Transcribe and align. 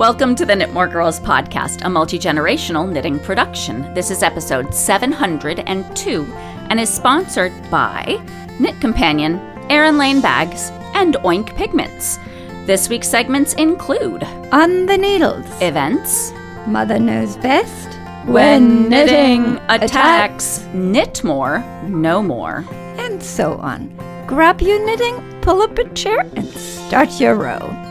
Welcome 0.00 0.34
to 0.36 0.46
the 0.46 0.54
Knitmore 0.54 0.90
Girls 0.90 1.20
podcast, 1.20 1.84
a 1.84 1.90
multi 1.90 2.18
generational 2.18 2.90
knitting 2.90 3.18
production. 3.18 3.92
This 3.92 4.10
is 4.10 4.22
episode 4.22 4.74
702 4.74 6.22
and 6.70 6.80
is 6.80 6.88
sponsored 6.88 7.52
by 7.70 8.18
Knit 8.58 8.80
Companion, 8.80 9.34
Erin 9.68 9.98
Lane 9.98 10.22
Bags, 10.22 10.70
and 10.94 11.16
Oink 11.16 11.54
Pigments. 11.54 12.18
This 12.64 12.88
week's 12.88 13.10
segments 13.10 13.52
include 13.52 14.24
On 14.52 14.86
the 14.86 14.96
needles. 14.96 15.44
events, 15.60 16.32
Mother 16.66 16.98
knows 16.98 17.36
best. 17.36 17.98
When 18.26 18.88
Knitting 18.88 19.58
Attacks, 19.68 19.82
attacks, 19.82 20.64
knit 20.72 21.22
more, 21.22 21.58
no 21.86 22.22
more. 22.22 22.64
And 22.96 23.22
so 23.22 23.58
on. 23.58 23.94
Grab 24.26 24.62
your 24.62 24.82
knitting, 24.82 25.22
pull 25.42 25.60
up 25.60 25.76
a 25.76 25.86
chair, 25.90 26.20
and 26.36 26.48
start 26.48 27.20
your 27.20 27.34
row. 27.34 27.89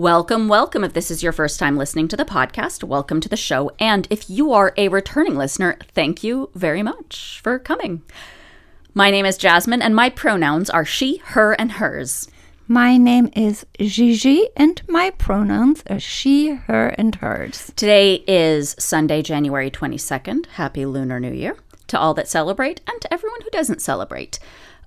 Welcome, 0.00 0.48
welcome. 0.48 0.82
If 0.82 0.94
this 0.94 1.10
is 1.10 1.22
your 1.22 1.30
first 1.30 1.58
time 1.58 1.76
listening 1.76 2.08
to 2.08 2.16
the 2.16 2.24
podcast, 2.24 2.82
welcome 2.82 3.20
to 3.20 3.28
the 3.28 3.36
show. 3.36 3.70
And 3.78 4.06
if 4.08 4.30
you 4.30 4.50
are 4.50 4.72
a 4.78 4.88
returning 4.88 5.36
listener, 5.36 5.76
thank 5.92 6.24
you 6.24 6.48
very 6.54 6.82
much 6.82 7.38
for 7.44 7.58
coming. 7.58 8.00
My 8.94 9.10
name 9.10 9.26
is 9.26 9.36
Jasmine, 9.36 9.82
and 9.82 9.94
my 9.94 10.08
pronouns 10.08 10.70
are 10.70 10.86
she, 10.86 11.18
her, 11.18 11.52
and 11.52 11.72
hers. 11.72 12.30
My 12.66 12.96
name 12.96 13.28
is 13.36 13.66
Gigi, 13.78 14.48
and 14.56 14.80
my 14.88 15.10
pronouns 15.10 15.82
are 15.90 16.00
she, 16.00 16.54
her, 16.54 16.94
and 16.96 17.16
hers. 17.16 17.70
Today 17.76 18.24
is 18.26 18.76
Sunday, 18.78 19.20
January 19.20 19.70
22nd. 19.70 20.46
Happy 20.46 20.86
Lunar 20.86 21.20
New 21.20 21.34
Year 21.34 21.58
to 21.88 21.98
all 21.98 22.14
that 22.14 22.26
celebrate 22.26 22.80
and 22.88 23.02
to 23.02 23.12
everyone 23.12 23.42
who 23.42 23.50
doesn't 23.50 23.82
celebrate. 23.82 24.38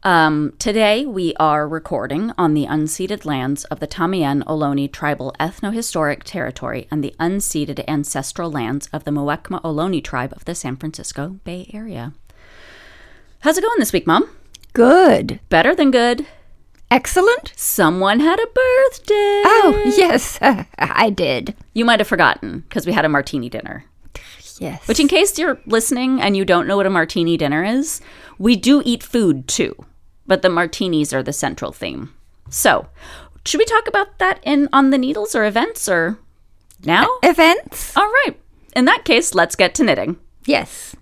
Um, 0.05 0.53
today, 0.59 1.05
we 1.05 1.33
are 1.35 1.65
recording 1.65 2.33
on 2.37 2.53
the 2.53 2.65
unceded 2.65 3.23
lands 3.23 3.63
of 3.65 3.79
the 3.79 3.87
Tamiyan 3.87 4.43
Ohlone 4.43 4.91
Tribal 4.91 5.33
Ethnohistoric 5.39 6.23
Territory 6.23 6.89
and 6.91 7.01
the 7.01 7.15
unceded 7.21 7.81
ancestral 7.87 8.51
lands 8.51 8.89
of 8.91 9.05
the 9.05 9.11
Muwekma 9.11 9.61
Ohlone 9.61 10.03
tribe 10.03 10.33
of 10.35 10.43
the 10.43 10.55
San 10.55 10.75
Francisco 10.75 11.39
Bay 11.45 11.69
Area. 11.73 12.11
How's 13.39 13.57
it 13.57 13.63
going 13.63 13.79
this 13.79 13.93
week, 13.93 14.05
Mom? 14.05 14.29
Good. 14.73 15.39
Better 15.47 15.73
than 15.73 15.89
good. 15.89 16.27
Excellent. 16.91 17.53
Someone 17.55 18.19
had 18.19 18.39
a 18.39 18.47
birthday. 18.47 19.41
Oh, 19.45 19.83
yes, 19.97 20.37
I 20.41 21.11
did. 21.11 21.55
You 21.73 21.85
might 21.85 22.01
have 22.01 22.09
forgotten 22.09 22.65
because 22.67 22.85
we 22.85 22.91
had 22.91 23.05
a 23.05 23.09
martini 23.09 23.47
dinner. 23.47 23.85
Yes. 24.59 24.85
Which, 24.85 24.99
in 24.99 25.07
case 25.07 25.39
you're 25.39 25.59
listening 25.65 26.21
and 26.21 26.35
you 26.35 26.43
don't 26.43 26.67
know 26.67 26.75
what 26.75 26.85
a 26.85 26.89
martini 26.89 27.37
dinner 27.37 27.63
is, 27.63 28.01
we 28.37 28.55
do 28.55 28.81
eat 28.85 29.01
food 29.01 29.47
too, 29.47 29.75
but 30.27 30.41
the 30.41 30.49
martinis 30.49 31.13
are 31.13 31.23
the 31.23 31.33
central 31.33 31.71
theme. 31.71 32.13
So, 32.49 32.87
should 33.45 33.57
we 33.59 33.65
talk 33.65 33.87
about 33.87 34.19
that 34.19 34.39
in 34.43 34.69
on 34.71 34.89
the 34.89 34.97
needles 34.97 35.35
or 35.35 35.45
events 35.45 35.87
or 35.89 36.17
now? 36.85 37.07
Events? 37.23 37.95
All 37.97 38.09
right. 38.25 38.39
In 38.75 38.85
that 38.85 39.05
case, 39.05 39.33
let's 39.35 39.55
get 39.55 39.75
to 39.75 39.83
knitting. 39.83 40.17
Yes. 40.45 40.95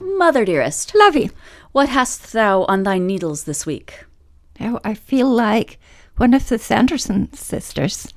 Mother 0.00 0.44
dearest, 0.44 0.94
Lovey. 0.94 1.30
what 1.72 1.88
hast 1.88 2.32
thou 2.32 2.64
on 2.64 2.82
thy 2.82 2.98
needles 2.98 3.44
this 3.44 3.64
week? 3.66 4.04
Oh, 4.60 4.80
I 4.84 4.94
feel 4.94 5.28
like 5.28 5.78
one 6.20 6.34
of 6.34 6.46
the 6.50 6.58
Sanderson 6.58 7.32
sisters. 7.32 8.12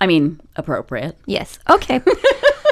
I 0.00 0.06
mean, 0.06 0.40
appropriate. 0.54 1.18
Yes. 1.26 1.58
Okay. 1.68 2.00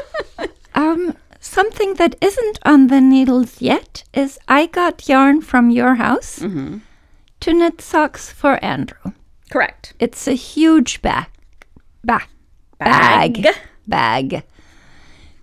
um, 0.76 1.16
something 1.40 1.94
that 1.94 2.14
isn't 2.20 2.60
on 2.64 2.86
the 2.86 3.00
needles 3.00 3.60
yet 3.60 4.04
is 4.14 4.38
I 4.46 4.66
got 4.66 5.08
yarn 5.08 5.40
from 5.40 5.68
your 5.70 5.96
house 5.96 6.36
to 6.36 7.52
knit 7.52 7.80
socks 7.80 8.30
for 8.30 8.64
Andrew. 8.64 9.12
Correct. 9.50 9.94
It's 9.98 10.28
a 10.28 10.34
huge 10.34 11.02
bag. 11.02 11.26
Ba- 12.04 12.28
Bag. 12.78 13.42
bag. 13.42 13.54
Bag. 13.88 14.42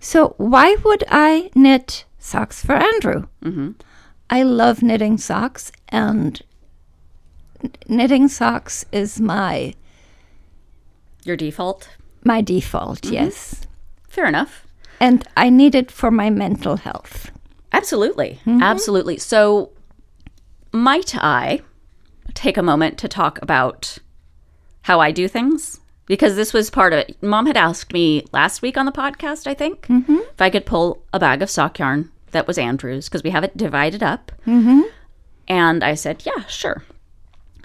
So 0.00 0.34
why 0.38 0.76
would 0.82 1.04
I 1.10 1.50
knit 1.54 2.06
socks 2.18 2.64
for 2.64 2.74
Andrew? 2.76 3.26
Mm-hmm. 3.44 3.72
I 4.30 4.42
love 4.44 4.82
knitting 4.82 5.18
socks, 5.18 5.72
and 5.90 6.40
knitting 7.88 8.28
socks 8.28 8.84
is 8.92 9.20
my 9.20 9.74
Your 11.24 11.36
default? 11.36 11.88
my 12.24 12.40
default. 12.40 13.02
Mm-hmm. 13.02 13.14
Yes, 13.14 13.66
Fair 14.08 14.26
enough. 14.26 14.66
and 15.00 15.26
I 15.36 15.50
need 15.50 15.74
it 15.74 15.90
for 15.90 16.10
my 16.10 16.30
mental 16.30 16.76
health. 16.76 17.30
Absolutely. 17.72 18.38
Mm-hmm. 18.46 18.62
Absolutely. 18.62 19.18
So, 19.18 19.70
might 20.72 21.16
I 21.16 21.60
take 22.34 22.56
a 22.56 22.62
moment 22.62 22.98
to 22.98 23.08
talk 23.08 23.40
about 23.42 23.98
how 24.82 25.00
I 25.00 25.10
do 25.10 25.26
things? 25.26 25.80
Because 26.06 26.36
this 26.36 26.52
was 26.52 26.68
part 26.70 26.92
of 26.92 26.98
it. 27.00 27.22
Mom 27.22 27.46
had 27.46 27.56
asked 27.56 27.92
me 27.92 28.24
last 28.32 28.60
week 28.62 28.76
on 28.76 28.86
the 28.86 28.92
podcast, 28.92 29.46
I 29.46 29.54
think, 29.54 29.86
mm-hmm. 29.86 30.18
if 30.18 30.40
I 30.40 30.50
could 30.50 30.66
pull 30.66 31.02
a 31.12 31.18
bag 31.18 31.40
of 31.42 31.48
sock 31.50 31.78
yarn 31.78 32.10
that 32.32 32.46
was 32.46 32.58
Andrew's 32.58 33.08
because 33.08 33.22
we 33.22 33.30
have 33.30 33.44
it 33.44 33.56
divided 33.56 34.02
up. 34.02 34.32
And 35.48 35.84
I 35.84 35.94
said, 35.94 36.24
yeah, 36.26 36.44
sure. 36.46 36.82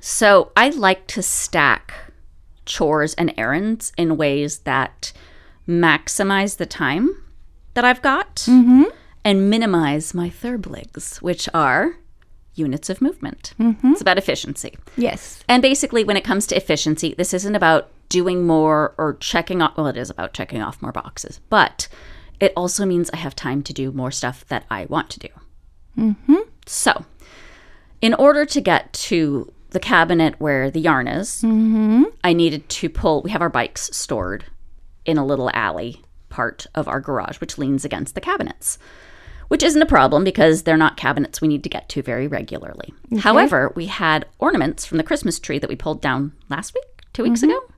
So 0.01 0.51
I 0.55 0.69
like 0.69 1.07
to 1.07 1.21
stack 1.21 1.93
chores 2.65 3.13
and 3.15 3.33
errands 3.37 3.93
in 3.97 4.17
ways 4.17 4.59
that 4.59 5.13
maximize 5.67 6.57
the 6.57 6.65
time 6.65 7.23
that 7.73 7.85
I've 7.85 8.01
got 8.01 8.45
and 9.25 9.49
minimize 9.49 10.13
my 10.13 10.29
therbligs, 10.29 11.17
which 11.21 11.49
are 11.53 11.97
units 12.55 12.89
of 12.89 13.01
movement. 13.01 13.53
It's 13.91 14.01
about 14.01 14.17
efficiency. 14.17 14.77
Yes. 14.95 15.43
And 15.47 15.61
basically, 15.61 16.03
when 16.03 16.17
it 16.17 16.23
comes 16.23 16.47
to 16.47 16.55
efficiency, 16.55 17.13
this 17.15 17.33
isn't 17.33 17.55
about 17.55 17.89
doing 18.09 18.47
more 18.47 18.95
or 18.97 19.15
checking 19.19 19.61
off. 19.61 19.77
Well, 19.77 19.87
it 19.87 19.97
is 19.97 20.09
about 20.09 20.33
checking 20.33 20.61
off 20.61 20.81
more 20.81 20.91
boxes, 20.91 21.39
but 21.49 21.87
it 22.39 22.53
also 22.55 22.85
means 22.85 23.09
I 23.11 23.17
have 23.17 23.35
time 23.35 23.61
to 23.63 23.73
do 23.73 23.91
more 23.91 24.11
stuff 24.11 24.45
that 24.47 24.65
I 24.71 24.85
want 24.85 25.09
to 25.11 25.19
do. 25.19 25.27
Mm-hmm. 25.97 26.49
So, 26.65 27.05
in 28.01 28.13
order 28.13 28.45
to 28.45 28.61
get 28.61 28.93
to 28.93 29.51
the 29.77 29.81
cabinet 29.87 30.33
where 30.39 30.71
the 30.71 30.79
yarn 30.79 31.07
is, 31.07 31.43
mm-hmm. 31.43 32.05
I 32.23 32.33
needed 32.33 32.67
to 32.67 32.89
pull. 32.89 33.21
We 33.21 33.29
have 33.29 33.43
our 33.43 33.49
bikes 33.49 33.95
stored 33.95 34.45
in 35.05 35.19
a 35.19 35.25
little 35.25 35.51
alley 35.53 36.01
part 36.29 36.65
of 36.73 36.87
our 36.87 36.99
garage, 36.99 37.37
which 37.39 37.59
leans 37.59 37.85
against 37.85 38.15
the 38.15 38.21
cabinets 38.21 38.79
which 39.49 39.63
isn't 39.63 39.81
a 39.81 39.85
problem 39.85 40.23
because 40.23 40.63
they're 40.63 40.75
not 40.75 40.97
cabinets 40.97 41.39
we 41.39 41.47
need 41.47 41.63
to 41.63 41.69
get 41.69 41.87
to 41.89 42.01
very 42.01 42.27
regularly. 42.27 42.93
However, 43.19 43.71
we 43.75 43.85
had 43.85 44.25
ornaments 44.39 44.85
from 44.85 44.97
the 44.97 45.05
Christmas 45.05 45.39
tree 45.39 45.59
that 45.59 45.69
we 45.69 45.75
pulled 45.75 46.01
down 46.01 46.33
last 46.49 46.73
week, 46.73 47.05
two 47.13 47.23
weeks 47.23 47.39
mm-hmm. 47.41 47.51
ago, 47.51 47.73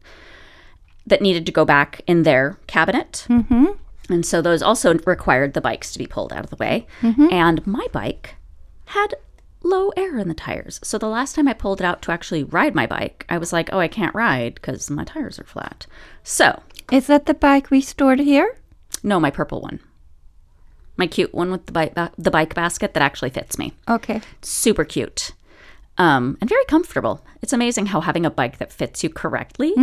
that 1.05 1.21
needed 1.21 1.45
to 1.45 1.51
go 1.51 1.65
back 1.65 2.01
in 2.07 2.23
their 2.23 2.57
cabinet. 2.65 3.27
Mm-hmm. 3.29 3.65
And 4.11 4.25
so 4.25 4.41
those 4.41 4.63
also 4.63 4.95
required 5.05 5.53
the 5.53 5.61
bikes 5.61 5.93
to 5.93 5.99
be 5.99 6.07
pulled 6.07 6.33
out 6.33 6.43
of 6.43 6.49
the 6.49 6.55
way. 6.55 6.87
Mm-hmm. 7.01 7.27
And 7.31 7.67
my 7.67 7.85
bike 7.91 8.35
had 8.85 9.13
low 9.63 9.89
air 9.97 10.17
in 10.17 10.27
the 10.27 10.33
tires. 10.33 10.79
So 10.83 10.97
the 10.97 11.07
last 11.07 11.35
time 11.35 11.47
I 11.47 11.53
pulled 11.53 11.81
it 11.81 11.85
out 11.85 12.01
to 12.03 12.11
actually 12.11 12.43
ride 12.43 12.75
my 12.75 12.87
bike, 12.87 13.25
I 13.29 13.37
was 13.37 13.51
like, 13.53 13.69
oh, 13.73 13.79
I 13.79 13.87
can't 13.87 14.15
ride 14.15 14.55
because 14.55 14.89
my 14.89 15.03
tires 15.03 15.37
are 15.39 15.43
flat. 15.43 15.85
So, 16.23 16.61
Is 16.91 17.07
that 17.07 17.25
the 17.25 17.33
bike 17.33 17.69
we 17.69 17.81
stored 17.81 18.19
here? 18.19 18.55
no, 19.03 19.19
my 19.19 19.29
purple 19.31 19.61
one. 19.61 19.79
My 20.97 21.07
cute 21.07 21.33
one 21.33 21.51
with 21.51 21.65
the 21.65 21.71
bike, 21.71 21.93
ba- 21.95 22.11
the 22.17 22.31
bike 22.31 22.53
basket 22.55 22.93
that 22.93 23.03
actually 23.03 23.29
fits 23.29 23.57
me. 23.57 23.73
Okay. 23.87 24.21
super 24.41 24.83
cute 24.83 25.31
um, 25.97 26.37
and 26.41 26.49
very 26.49 26.65
comfortable. 26.65 27.23
It's 27.41 27.53
amazing 27.53 27.87
how 27.87 28.01
having 28.01 28.25
a 28.25 28.29
bike 28.31 28.57
that 28.57 28.71
fits 28.73 29.03
you 29.03 29.09
correctly 29.09 29.73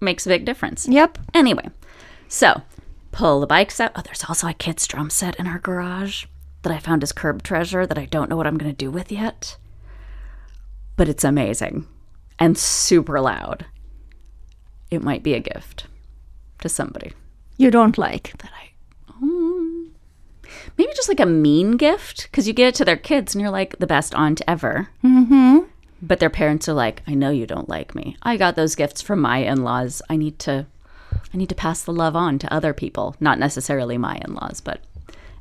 makes 0.00 0.26
a 0.26 0.28
big 0.28 0.44
difference. 0.44 0.86
Yep. 0.88 1.18
Anyway, 1.32 1.68
so 2.28 2.62
pull 3.12 3.40
the 3.40 3.46
bikes 3.46 3.78
out. 3.80 3.92
Oh, 3.96 4.02
there's 4.04 4.24
also 4.28 4.48
a 4.48 4.52
kid's 4.54 4.86
drum 4.86 5.10
set 5.10 5.36
in 5.36 5.46
our 5.46 5.58
garage 5.60 6.26
that 6.64 6.72
I 6.72 6.78
found 6.78 7.02
as 7.02 7.12
curb 7.12 7.42
treasure 7.42 7.86
that 7.86 7.98
I 7.98 8.06
don't 8.06 8.28
know 8.28 8.36
what 8.36 8.46
I'm 8.46 8.58
going 8.58 8.70
to 8.72 8.76
do 8.76 8.90
with 8.90 9.12
yet. 9.12 9.56
But 10.96 11.08
it's 11.08 11.24
amazing 11.24 11.86
and 12.38 12.58
super 12.58 13.20
loud. 13.20 13.66
It 14.90 15.02
might 15.02 15.22
be 15.22 15.34
a 15.34 15.40
gift 15.40 15.86
to 16.60 16.68
somebody 16.68 17.12
You 17.56 17.70
don't 17.70 17.98
like. 17.98 18.32
that 18.38 18.50
I. 18.52 18.70
Mm, 19.24 19.90
maybe 20.76 20.92
just 20.94 21.08
like 21.08 21.20
a 21.20 21.26
mean 21.26 21.72
gift 21.72 22.24
because 22.30 22.46
you 22.48 22.52
get 22.52 22.68
it 22.68 22.74
to 22.76 22.84
their 22.84 22.96
kids 22.96 23.34
and 23.34 23.42
you're 23.42 23.50
like 23.50 23.78
the 23.78 23.86
best 23.86 24.14
aunt 24.14 24.40
ever. 24.48 24.88
Mm-hmm. 25.04 25.58
But 26.02 26.18
their 26.20 26.30
parents 26.30 26.68
are 26.68 26.74
like, 26.74 27.02
I 27.06 27.14
know 27.14 27.30
you 27.30 27.46
don't 27.46 27.68
like 27.68 27.94
me. 27.94 28.16
I 28.22 28.36
got 28.36 28.56
those 28.56 28.74
gifts 28.74 29.00
from 29.00 29.20
my 29.20 29.38
in-laws. 29.38 30.02
I 30.10 30.16
need 30.16 30.38
to, 30.40 30.66
I 31.32 31.36
need 31.36 31.48
to 31.48 31.54
pass 31.54 31.82
the 31.82 31.92
love 31.92 32.14
on 32.14 32.38
to 32.40 32.52
other 32.52 32.74
people, 32.74 33.16
not 33.20 33.38
necessarily 33.38 33.96
my 33.98 34.20
in-laws, 34.26 34.60
but 34.60 34.80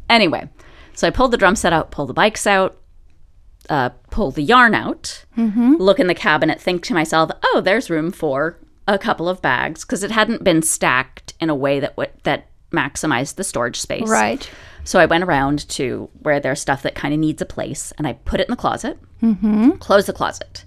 anyway. 0.10 0.50
So 0.96 1.08
I 1.08 1.10
pulled 1.10 1.32
the 1.32 1.38
drum 1.38 1.56
set 1.56 1.74
out, 1.74 1.92
pull 1.92 2.06
the 2.06 2.14
bikes 2.14 2.46
out, 2.48 2.78
uh, 3.70 3.90
pull 4.12 4.32
the 4.32 4.42
yarn 4.44 4.76
out, 4.76 5.26
look 5.38 6.00
in 6.00 6.08
the 6.08 6.16
cabinet, 6.16 6.60
think 6.62 6.84
to 6.84 6.94
myself, 6.94 7.32
oh, 7.44 7.62
there's 7.64 7.90
room 7.90 8.12
for 8.12 8.58
a 8.88 8.98
couple 9.00 9.30
of 9.30 9.42
bags 9.42 9.86
because 9.86 10.04
it 10.04 10.12
hadn't 10.12 10.44
been 10.44 10.62
stacked 10.62 11.34
in 11.40 11.50
a 11.50 11.56
way 11.56 11.80
that 11.80 11.96
w- 11.96 12.12
that 12.24 12.48
maximized 12.72 13.36
the 13.36 13.44
storage 13.44 13.80
space. 13.80 14.08
Right. 14.10 14.50
So 14.84 15.00
I 15.00 15.06
went 15.06 15.24
around 15.24 15.68
to 15.70 16.10
where 16.22 16.40
there's 16.40 16.60
stuff 16.60 16.82
that 16.84 16.94
kind 16.96 17.14
of 17.14 17.20
needs 17.20 17.42
a 17.42 17.46
place, 17.46 17.94
and 17.98 18.06
I 18.06 18.14
put 18.14 18.40
it 18.42 18.48
in 18.48 18.52
the 18.52 18.58
closet. 18.58 19.00
Mm-hmm. 19.22 19.72
Close 19.78 20.06
the 20.08 20.14
closet. 20.14 20.66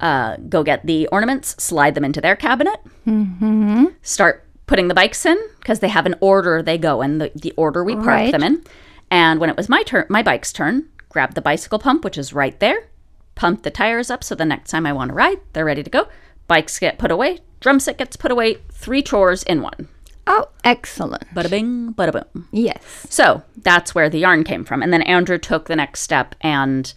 Uh, 0.00 0.36
go 0.48 0.62
get 0.62 0.86
the 0.86 1.06
ornaments, 1.08 1.62
slide 1.62 1.94
them 1.94 2.04
into 2.06 2.22
their 2.22 2.36
cabinet. 2.36 2.80
Mm-hmm. 3.06 3.86
Start 4.00 4.46
putting 4.66 4.88
the 4.88 4.94
bikes 4.94 5.26
in 5.26 5.38
because 5.58 5.80
they 5.80 5.88
have 5.88 6.06
an 6.06 6.14
order 6.20 6.62
they 6.62 6.78
go 6.78 7.02
in, 7.02 7.18
the, 7.18 7.30
the 7.34 7.52
order 7.58 7.84
we 7.84 7.94
park 7.94 8.06
Right. 8.06 8.32
them 8.32 8.42
in. 8.42 8.64
And 9.10 9.40
when 9.40 9.50
it 9.50 9.56
was 9.56 9.68
my 9.68 9.82
turn, 9.82 10.06
my 10.08 10.22
bike's 10.22 10.52
turn, 10.52 10.88
grab 11.08 11.34
the 11.34 11.42
bicycle 11.42 11.78
pump, 11.78 12.04
which 12.04 12.18
is 12.18 12.32
right 12.32 12.58
there, 12.60 12.88
pump 13.34 13.62
the 13.62 13.70
tires 13.70 14.10
up 14.10 14.22
so 14.22 14.34
the 14.34 14.44
next 14.44 14.70
time 14.70 14.86
I 14.86 14.92
want 14.92 15.08
to 15.08 15.14
ride, 15.14 15.40
they're 15.52 15.64
ready 15.64 15.82
to 15.82 15.90
go. 15.90 16.08
Bikes 16.46 16.78
get 16.78 16.98
put 16.98 17.10
away, 17.10 17.38
drum 17.60 17.80
set 17.80 17.98
gets 17.98 18.16
put 18.16 18.30
away, 18.30 18.58
three 18.72 19.02
chores 19.02 19.42
in 19.42 19.62
one. 19.62 19.88
Oh, 20.26 20.48
excellent. 20.62 21.24
Bada 21.34 21.50
bing, 21.50 21.92
bada 21.94 22.12
boom. 22.12 22.48
Yes. 22.52 23.06
So 23.10 23.42
that's 23.56 23.94
where 23.94 24.08
the 24.08 24.20
yarn 24.20 24.44
came 24.44 24.64
from. 24.64 24.82
And 24.82 24.92
then 24.92 25.02
Andrew 25.02 25.38
took 25.38 25.66
the 25.66 25.74
next 25.74 26.00
step 26.00 26.34
and 26.40 26.92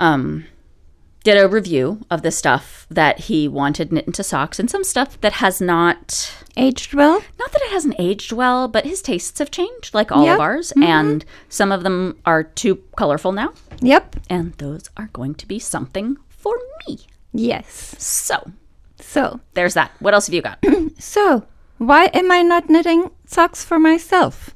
um, 0.00 0.46
did 1.24 1.36
a 1.36 1.48
review 1.48 2.00
of 2.10 2.22
the 2.22 2.30
stuff 2.30 2.86
that 2.90 3.18
he 3.20 3.48
wanted 3.48 3.92
knit 3.92 4.06
into 4.06 4.22
socks 4.22 4.58
and 4.58 4.70
some 4.70 4.84
stuff 4.84 5.20
that 5.20 5.34
has 5.34 5.60
not, 5.60 6.32
Aged 6.56 6.94
well? 6.94 7.20
not 7.38 7.52
that 7.52 7.62
it 7.62 7.70
hasn't 7.72 7.96
aged 7.98 8.32
well, 8.32 8.68
but 8.68 8.84
his 8.86 9.02
tastes 9.02 9.38
have 9.38 9.50
changed, 9.50 9.94
like 9.94 10.10
all 10.12 10.24
Yep. 10.24 10.34
of 10.34 10.40
ours. 10.40 10.70
Mm-hmm. 10.70 10.82
And 10.84 11.24
some 11.48 11.70
of 11.72 11.82
them 11.82 12.18
are 12.24 12.42
too 12.44 12.76
colorful 12.96 13.32
now. 13.32 13.52
Yep. 13.80 14.16
And 14.30 14.52
those 14.54 14.84
are 14.96 15.10
going 15.12 15.34
to 15.36 15.46
be 15.46 15.58
something 15.58 16.16
for 16.28 16.54
me. 16.86 17.00
Yes. 17.32 17.94
So 17.98 18.52
So, 19.00 19.40
there's 19.54 19.74
that. 19.74 19.90
What 20.00 20.14
else 20.14 20.26
have 20.26 20.34
you 20.34 20.42
got? 20.42 20.58
so 20.98 21.44
why 21.78 22.06
am 22.06 22.30
I 22.32 22.42
not 22.42 22.68
knitting 22.70 23.10
socks 23.26 23.64
for 23.64 23.78
myself? 23.78 24.50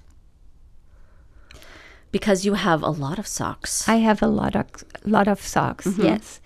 Because 2.12 2.44
you 2.44 2.54
have 2.54 2.82
a 2.82 2.90
lot 2.90 3.18
of 3.18 3.26
socks. 3.26 3.88
I 3.88 3.96
have 3.96 4.22
a 4.22 4.28
lot 4.28 4.54
of 4.54 4.66
lot 5.04 5.26
of 5.26 5.40
socks, 5.40 5.86
mm-hmm. 5.86 6.02
yes. 6.02 6.40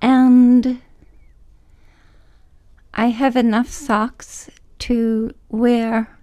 And 0.00 0.80
I 2.94 3.06
have 3.06 3.36
enough 3.36 3.68
socks 3.68 4.48
to 4.80 5.34
wear 5.48 6.16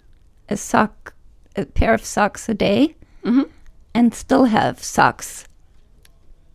a 0.48 0.56
sock 0.56 1.14
a 1.56 1.66
pair 1.66 1.94
of 1.94 2.06
socks 2.06 2.48
a 2.50 2.54
day 2.54 2.96
mm-hmm. 3.24 3.44
and 3.94 4.14
still 4.14 4.46
have 4.46 4.84
socks 4.84 5.46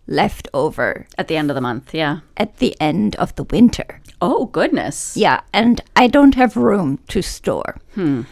left 0.08 0.48
over 0.54 1.06
At 1.18 1.28
the 1.28 1.36
end 1.36 1.50
of 1.50 1.54
the 1.54 1.60
month, 1.60 1.94
yeah. 1.94 2.20
at 2.36 2.56
the 2.56 2.74
end 2.80 3.14
of 3.16 3.34
the 3.36 3.44
winter. 3.44 4.00
Oh, 4.20 4.46
goodness. 4.46 5.16
Yeah, 5.16 5.42
and 5.52 5.80
I 5.94 6.08
don't 6.08 6.34
have 6.34 6.56
room 6.56 6.98
to 7.08 7.22
store. 7.22 7.76
Hmm. 7.94 8.22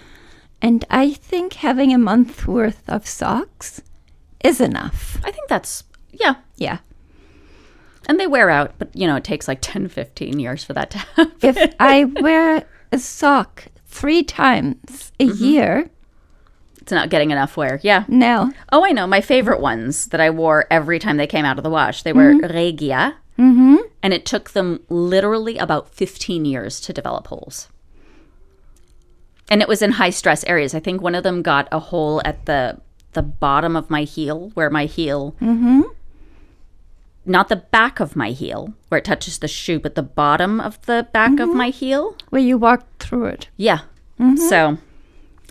And 0.63 0.85
I 0.91 1.13
think 1.13 1.55
having 1.55 1.93
a 1.93 1.99
month 1.99 2.47
worth 2.47 2.83
of 2.89 3.07
socks 3.07 3.83
is 4.43 4.61
enough. 4.61 5.19
I 5.25 5.31
think 5.31 5.49
that's, 5.49 5.85
yeah. 6.13 6.37
Yeah. 6.57 6.79
And 8.09 8.19
they 8.21 8.27
wear 8.27 8.51
out, 8.51 8.75
but 8.79 8.95
you 8.95 9.07
know, 9.07 9.17
it 9.17 9.25
takes 9.25 9.49
like 9.49 9.59
10, 9.61 9.89
15 9.89 10.39
years 10.39 10.65
for 10.65 10.73
that 10.73 10.91
to 10.93 10.99
happen. 10.99 11.33
If 11.43 11.75
I 11.81 12.05
wear 12.05 12.67
a 12.93 12.99
sock 12.99 13.67
three 13.87 14.23
times 14.23 15.13
a 15.21 15.25
year, 15.25 15.91
It's 16.81 16.93
not 16.93 17.11
getting 17.11 17.33
enough 17.33 17.57
wear. 17.57 17.81
Yeah. 17.83 18.05
no. 18.09 18.53
Oh, 18.71 18.85
I 18.85 18.93
know. 18.93 19.07
My 19.09 19.21
favorite 19.21 19.61
ones 19.61 20.07
that 20.07 20.21
I 20.21 20.31
wore 20.31 20.67
every 20.71 20.99
time 21.01 21.17
they 21.17 21.27
came 21.27 21.45
out 21.45 21.59
of 21.59 21.65
the 21.65 21.71
wash, 21.71 22.03
they 22.05 22.13
were 22.13 22.37
Regia. 22.39 23.17
Mm-hmm. 23.39 23.77
And 24.03 24.15
it 24.15 24.25
took 24.25 24.51
them 24.51 24.81
literally 24.89 25.59
about 25.59 25.93
15 25.93 26.45
years 26.45 26.81
to 26.83 26.93
develop 26.93 27.27
holes. 27.27 27.69
And 29.49 29.63
it 29.63 29.69
was 29.69 29.83
in 29.83 29.93
high 29.93 30.11
stress 30.11 30.45
areas. 30.45 30.75
I 30.75 30.81
think 30.81 31.01
one 31.01 31.15
of 31.15 31.23
them 31.23 31.43
got 31.43 31.69
a 31.71 31.79
hole 31.79 32.21
at 32.25 32.47
the 32.47 32.81
the 33.13 33.23
bottom 33.23 33.77
of 33.77 33.89
my 33.89 34.03
heel, 34.03 34.51
where 34.53 34.69
my 34.69 34.85
heel, 34.85 35.35
mm-hmm. 35.41 35.81
not 37.25 37.49
the 37.49 37.57
back 37.57 37.99
of 37.99 38.15
my 38.15 38.31
heel, 38.31 38.75
where 38.89 38.99
it 38.99 39.07
touches 39.07 39.39
the 39.39 39.49
shoe, 39.49 39.81
but 39.81 39.95
the 39.95 40.03
bottom 40.03 40.61
of 40.61 40.81
the 40.85 41.09
back 41.13 41.33
of 41.41 41.49
mm-hmm. 41.49 41.57
my 41.57 41.71
heel. 41.71 42.15
Where 42.29 42.43
you 42.43 42.59
walked 42.59 43.03
through 43.03 43.27
it. 43.27 43.49
Yeah. 43.57 43.81
Mm-hmm. 44.21 44.37
So 44.37 44.79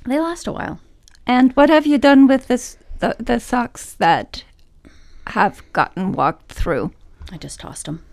they 0.06 0.20
last 0.20 0.46
a 0.48 0.52
while. 0.52 0.80
And 1.26 1.54
what 1.54 1.70
have 1.70 1.88
you 1.88 1.98
done 1.98 2.28
with 2.28 2.48
this 2.48 2.78
the, 3.00 3.16
the 3.20 3.40
socks 3.40 3.94
that 3.94 4.44
have 5.28 5.64
gotten 5.74 6.12
walked 6.12 6.52
through? 6.52 6.92
I 7.32 7.38
just 7.38 7.60
tossed 7.60 7.88
them. 7.88 8.04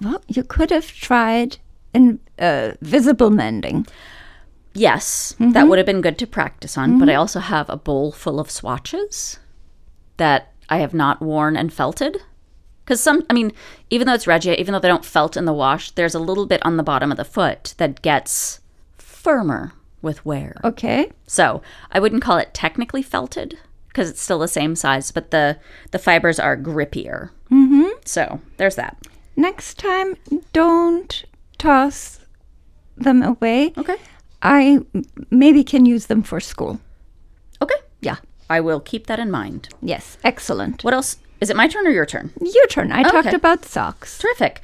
Well, 0.00 0.20
you 0.26 0.42
could 0.42 0.70
have 0.70 0.88
tried 0.88 1.58
in 1.92 2.18
uh, 2.38 2.72
visible 2.80 3.30
mending. 3.30 3.86
Yes, 4.74 5.34
that 5.38 5.68
would 5.68 5.78
have 5.78 5.86
been 5.86 6.00
good 6.00 6.18
to 6.18 6.26
practice 6.26 6.76
on, 6.76 6.98
but 6.98 7.08
I 7.08 7.14
also 7.14 7.40
have 7.40 7.70
a 7.70 7.76
bowl 7.76 8.10
full 8.10 8.40
of 8.40 8.50
swatches 8.50 9.38
that 10.16 10.52
I 10.68 10.78
have 10.78 10.94
not 10.94 11.22
worn 11.22 11.56
and 11.56 11.72
felted. 11.72 12.18
Because 12.84 13.00
some, 13.00 13.24
I 13.30 13.32
mean, 13.32 13.52
even 13.88 14.06
though 14.06 14.14
it's 14.14 14.26
Regia, 14.26 14.60
even 14.60 14.72
though 14.72 14.78
they 14.78 14.88
don't 14.88 15.04
felt 15.04 15.36
in 15.36 15.44
the 15.46 15.54
wash, 15.54 15.92
there's 15.92 16.14
a 16.14 16.18
little 16.18 16.44
bit 16.44 16.64
on 16.66 16.76
the 16.76 16.82
bottom 16.82 17.10
of 17.10 17.16
the 17.16 17.24
foot 17.24 17.74
that 17.78 18.02
gets 18.02 18.60
firmer 18.98 19.72
with 20.02 20.24
wear. 20.26 20.60
Okay. 20.62 21.10
So 21.26 21.62
I 21.90 21.98
wouldn't 21.98 22.22
call 22.22 22.36
it 22.36 22.52
technically 22.52 23.00
felted 23.00 23.58
because 23.88 24.10
it's 24.10 24.20
still 24.20 24.40
the 24.40 24.48
same 24.48 24.76
size, 24.76 25.12
but 25.12 25.30
the 25.30 25.58
the 25.92 25.98
fibers 25.98 26.38
are 26.38 26.56
grippier. 26.56 27.30
Mm-hmm. 27.50 27.88
So 28.04 28.40
there's 28.58 28.74
that. 28.74 28.98
Next 29.36 29.78
time, 29.78 30.16
don't 30.52 31.24
toss 31.58 32.20
them 32.96 33.22
away. 33.22 33.72
Okay. 33.78 33.96
I 34.44 34.80
maybe 35.30 35.64
can 35.64 35.86
use 35.86 36.06
them 36.06 36.22
for 36.22 36.38
school. 36.38 36.80
Okay. 37.62 37.74
Yeah. 38.00 38.16
I 38.50 38.60
will 38.60 38.80
keep 38.80 39.06
that 39.06 39.18
in 39.18 39.30
mind. 39.30 39.70
Yes. 39.80 40.18
Excellent. 40.22 40.84
What 40.84 40.94
else? 40.94 41.16
Is 41.40 41.50
it 41.50 41.56
my 41.56 41.66
turn 41.66 41.86
or 41.86 41.90
your 41.90 42.06
turn? 42.06 42.32
Your 42.40 42.66
turn. 42.66 42.92
I 42.92 43.02
talked 43.02 43.32
about 43.32 43.64
socks. 43.64 44.18
Terrific. 44.18 44.60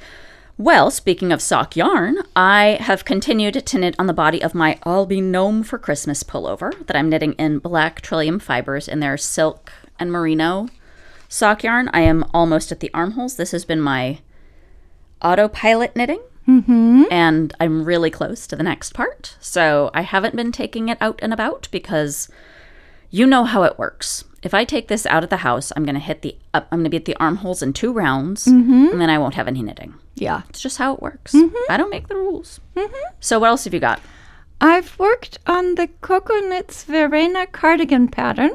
Well, 0.57 0.91
speaking 0.91 1.31
of 1.31 1.41
sock 1.41 1.75
yarn, 1.75 2.17
I 2.35 2.77
have 2.79 3.03
continued 3.03 3.65
to 3.65 3.77
knit 3.79 3.95
on 3.97 4.05
the 4.05 4.13
body 4.13 4.43
of 4.43 4.53
my 4.53 4.77
I'll 4.83 5.07
Be 5.07 5.19
Gnome 5.19 5.63
for 5.63 5.79
Christmas 5.79 6.21
pullover 6.21 6.85
that 6.85 6.95
I'm 6.95 7.09
knitting 7.09 7.33
in 7.33 7.57
black 7.57 8.01
trillium 8.01 8.37
fibers 8.37 8.87
in 8.87 8.99
their 8.99 9.17
silk 9.17 9.71
and 9.99 10.11
merino 10.11 10.67
sock 11.27 11.63
yarn. 11.63 11.89
I 11.93 12.01
am 12.01 12.23
almost 12.31 12.71
at 12.71 12.79
the 12.79 12.91
armholes. 12.93 13.37
This 13.37 13.51
has 13.51 13.65
been 13.65 13.81
my 13.81 14.19
autopilot 15.23 15.95
knitting. 15.95 16.21
Mm-hmm. 16.47 17.03
And 17.11 17.53
I'm 17.59 17.83
really 17.83 18.09
close 18.09 18.47
to 18.47 18.55
the 18.55 18.63
next 18.63 18.93
part. 18.93 19.37
So 19.39 19.91
I 19.93 20.01
haven't 20.01 20.35
been 20.35 20.51
taking 20.51 20.89
it 20.89 20.97
out 21.01 21.19
and 21.21 21.33
about 21.33 21.67
because 21.71 22.29
you 23.09 23.27
know 23.27 23.43
how 23.43 23.63
it 23.63 23.77
works. 23.77 24.23
If 24.43 24.53
I 24.53 24.65
take 24.65 24.87
this 24.87 25.05
out 25.05 25.23
of 25.23 25.29
the 25.29 25.37
house, 25.37 25.71
I'm 25.75 25.85
going 25.85 25.95
to 25.95 26.01
hit 26.01 26.23
the 26.23 26.35
up, 26.53 26.67
I'm 26.71 26.79
going 26.79 26.85
to 26.85 26.89
be 26.89 26.97
at 26.97 27.05
the 27.05 27.15
armholes 27.17 27.61
in 27.61 27.73
two 27.73 27.93
rounds, 27.93 28.45
mm-hmm. 28.45 28.87
and 28.91 28.99
then 28.99 29.09
I 29.09 29.19
won't 29.19 29.35
have 29.35 29.47
any 29.47 29.61
knitting. 29.61 29.93
Yeah. 30.15 30.41
It's 30.49 30.61
just 30.61 30.77
how 30.77 30.93
it 30.93 31.01
works. 31.01 31.33
Mm-hmm. 31.33 31.71
I 31.71 31.77
don't 31.77 31.91
make 31.91 32.07
the 32.07 32.15
rules. 32.15 32.59
Mm-hmm. 32.75 33.15
So 33.19 33.39
what 33.39 33.49
else 33.49 33.65
have 33.65 33.73
you 33.73 33.79
got? 33.79 34.01
I've 34.59 34.97
worked 34.97 35.39
on 35.45 35.75
the 35.75 35.87
Coco 36.01 36.39
Knits 36.39 36.83
Verena 36.83 37.47
cardigan 37.47 38.07
pattern 38.07 38.51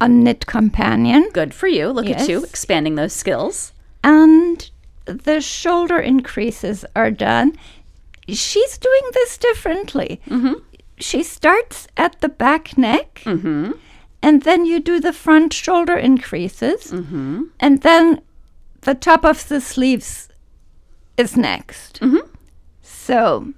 a 0.00 0.08
Knit 0.08 0.46
Companion, 0.46 1.30
Good 1.32 1.54
for 1.54 1.68
you. 1.68 1.88
Look 1.88 2.10
at 2.10 2.28
you 2.28 2.44
expanding 2.44 2.94
those 2.96 3.12
skills. 3.12 3.72
and 4.02 4.70
the 5.06 5.40
shoulder 5.40 5.98
increases 5.98 6.84
are 6.96 7.10
done. 7.10 7.56
She's 8.28 8.78
doing 8.78 9.02
this 9.12 9.36
differently. 9.38 10.20
Mm-hmm. 10.26 10.54
She 10.98 11.22
starts 11.22 11.86
at 11.96 12.20
the 12.20 12.28
back 12.28 12.78
neck, 12.78 13.22
mm-hmm. 13.24 13.72
and 14.22 14.42
then 14.42 14.64
you 14.64 14.80
do 14.80 15.00
the 15.00 15.12
front 15.12 15.52
shoulder 15.52 15.96
increases, 15.96 16.92
mm-hmm. 16.92 17.44
and 17.60 17.82
then 17.82 18.20
the 18.82 18.94
top 18.94 19.24
of 19.24 19.46
the 19.48 19.60
sleeves 19.60 20.28
is 21.16 21.36
next. 21.36 22.00
So, 22.82 23.52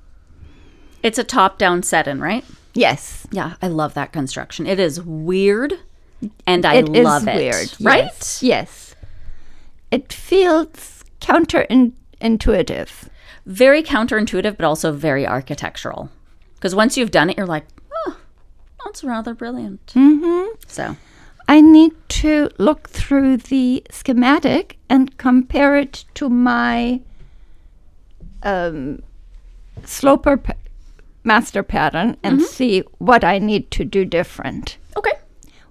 It's 1.03 1.19
a 1.19 1.25
top-down 1.25 1.83
set-in, 1.83 2.21
right? 2.21 2.45
yes. 2.75 3.27
Yeah, 3.31 3.55
I 3.63 3.69
love 3.69 3.95
that 3.95 4.13
construction. 4.13 4.67
It 4.67 4.81
is 4.81 5.01
weird, 5.03 5.75
and 6.47 6.65
I 6.67 6.77
It 6.77 6.89
is 6.97 7.05
love 7.05 7.29
it. 7.29 7.37
weird, 7.37 7.75
right? 7.81 8.05
Yes. 8.05 8.43
yes. 8.43 8.95
It 9.91 10.13
feels 10.13 10.96
counterintuitive. 11.27 13.09
Very 13.47 13.83
counterintuitive, 13.83 14.57
but 14.57 14.65
also 14.65 14.93
very 14.93 15.27
architectural. 15.27 16.11
Because 16.55 16.75
once 16.75 16.97
you've 16.97 17.11
done 17.11 17.31
it, 17.31 17.37
you're 17.37 17.47
like, 17.47 17.67
oh, 18.07 18.17
that's 18.85 19.05
rather 19.05 19.35
brilliant. 19.35 19.87
Mm-hmm. 19.95 20.55
So 20.67 20.97
I 21.49 21.61
need 21.61 21.93
to 22.09 22.51
look 22.59 22.89
through 22.89 23.37
the 23.39 23.85
schematic 23.91 24.79
and 24.89 25.17
compare 25.19 25.77
it 25.77 26.05
to 26.15 26.29
my 26.29 27.01
um, 28.43 29.03
sloper 29.85 30.37
pa- 30.39 30.55
master 31.25 31.63
pattern 31.63 32.17
and 32.23 32.43
see 32.43 32.81
what 32.99 33.23
I 33.25 33.39
need 33.39 33.71
to 33.73 33.85
do 33.85 34.05
different. 34.05 34.79
okay, 34.97 35.13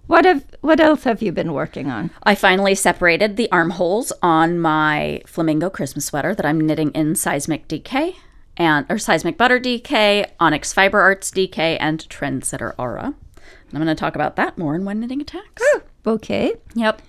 What 0.07 0.25
have 0.25 0.45
what 0.65 0.79
else 0.79 1.03
have 1.03 1.21
you 1.21 1.31
been 1.31 1.53
working 1.53 1.89
on? 1.89 2.11
I 2.23 2.35
finally 2.35 2.75
separated 2.75 3.37
the 3.37 3.51
armholes 3.51 4.11
on 4.21 4.59
my 4.59 5.21
flamingo 5.25 5.69
Christmas 5.69 6.05
sweater 6.05 6.33
that 6.35 6.45
I'm 6.45 6.59
knitting 6.59 6.91
in 6.91 7.15
Seismic 7.15 7.67
DK 7.67 8.15
and 8.57 8.85
or 8.89 8.97
Seismic 8.97 9.37
Butter 9.37 9.59
DK, 9.59 10.27
Onyx 10.39 10.73
Fiber 10.73 11.01
Arts 11.01 11.31
DK, 11.31 11.77
and 11.79 11.99
Trendsetter 12.09 12.73
Aura. 12.77 13.05
And 13.05 13.73
I'm 13.73 13.83
going 13.83 13.87
to 13.87 13.95
talk 13.95 14.15
about 14.15 14.35
that 14.37 14.57
more 14.57 14.75
in 14.75 14.85
When 14.85 14.99
Knitting 14.99 15.21
Attacks. 15.21 15.63
Okay. 16.05 16.55
Yep. 16.73 17.01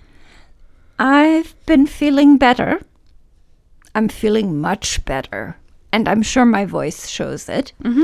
I've 0.99 1.55
been 1.65 1.87
feeling 1.87 2.37
better. 2.37 2.81
I'm 3.95 4.09
feeling 4.09 4.59
much 4.59 5.03
better. 5.05 5.57
And 5.91 6.07
I'm 6.07 6.21
sure 6.21 6.45
my 6.45 6.65
voice 6.65 7.07
shows 7.07 7.47
it. 7.47 7.73
Mm-hmm. 7.83 8.03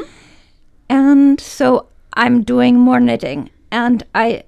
And 0.90 1.40
so 1.40 1.88
I'm 2.14 2.44
doing 2.44 2.80
more 2.80 3.00
knitting. 3.00 3.50
And 3.72 4.04
I 4.16 4.44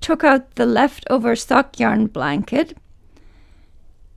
took 0.00 0.24
out 0.24 0.54
the 0.54 0.66
leftover 0.66 1.36
sock 1.36 1.78
yarn 1.78 2.06
blanket. 2.06 2.76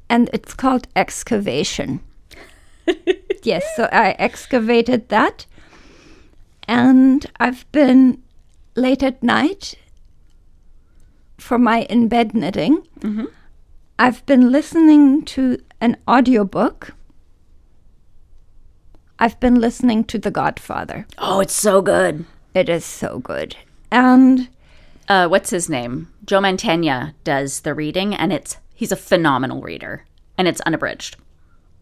And 0.10 0.30
it's 0.34 0.54
called 0.54 0.88
excavation. 0.96 2.02
yes, 3.44 3.64
so 3.76 3.88
I 3.92 4.16
excavated 4.20 5.10
that. 5.10 5.46
And 6.68 7.26
I've 7.40 7.70
been 7.72 8.22
late 8.76 9.04
at 9.04 9.22
night 9.24 9.76
for 11.38 11.58
my 11.58 11.82
in 11.84 12.08
bed 12.08 12.34
knitting. 12.34 12.88
Mm-hmm. 13.00 13.26
I've 13.98 14.26
been 14.26 14.52
listening 14.52 15.24
to 15.26 15.62
an 15.80 15.98
audiobook. 16.08 16.94
I've 19.20 19.40
been 19.40 19.62
listening 19.62 20.04
to 20.06 20.18
The 20.18 20.32
Godfather. 20.32 21.06
Oh, 21.18 21.40
it's 21.40 21.54
so 21.54 21.82
good. 21.82 22.26
It 22.54 22.70
is 22.70 22.84
so 22.84 23.20
good. 23.20 23.56
And 23.92 24.50
Uh, 25.12 25.28
what's 25.28 25.50
his 25.50 25.68
name? 25.68 26.08
Joe 26.24 26.40
Mantegna 26.40 27.14
does 27.26 27.60
the 27.60 27.74
reading, 27.74 28.16
and 28.16 28.32
it's 28.32 28.56
he's 28.74 28.94
a 28.94 28.96
phenomenal 28.96 29.62
reader, 29.62 30.06
and 30.38 30.48
it's 30.48 30.62
unabridged. 30.62 31.18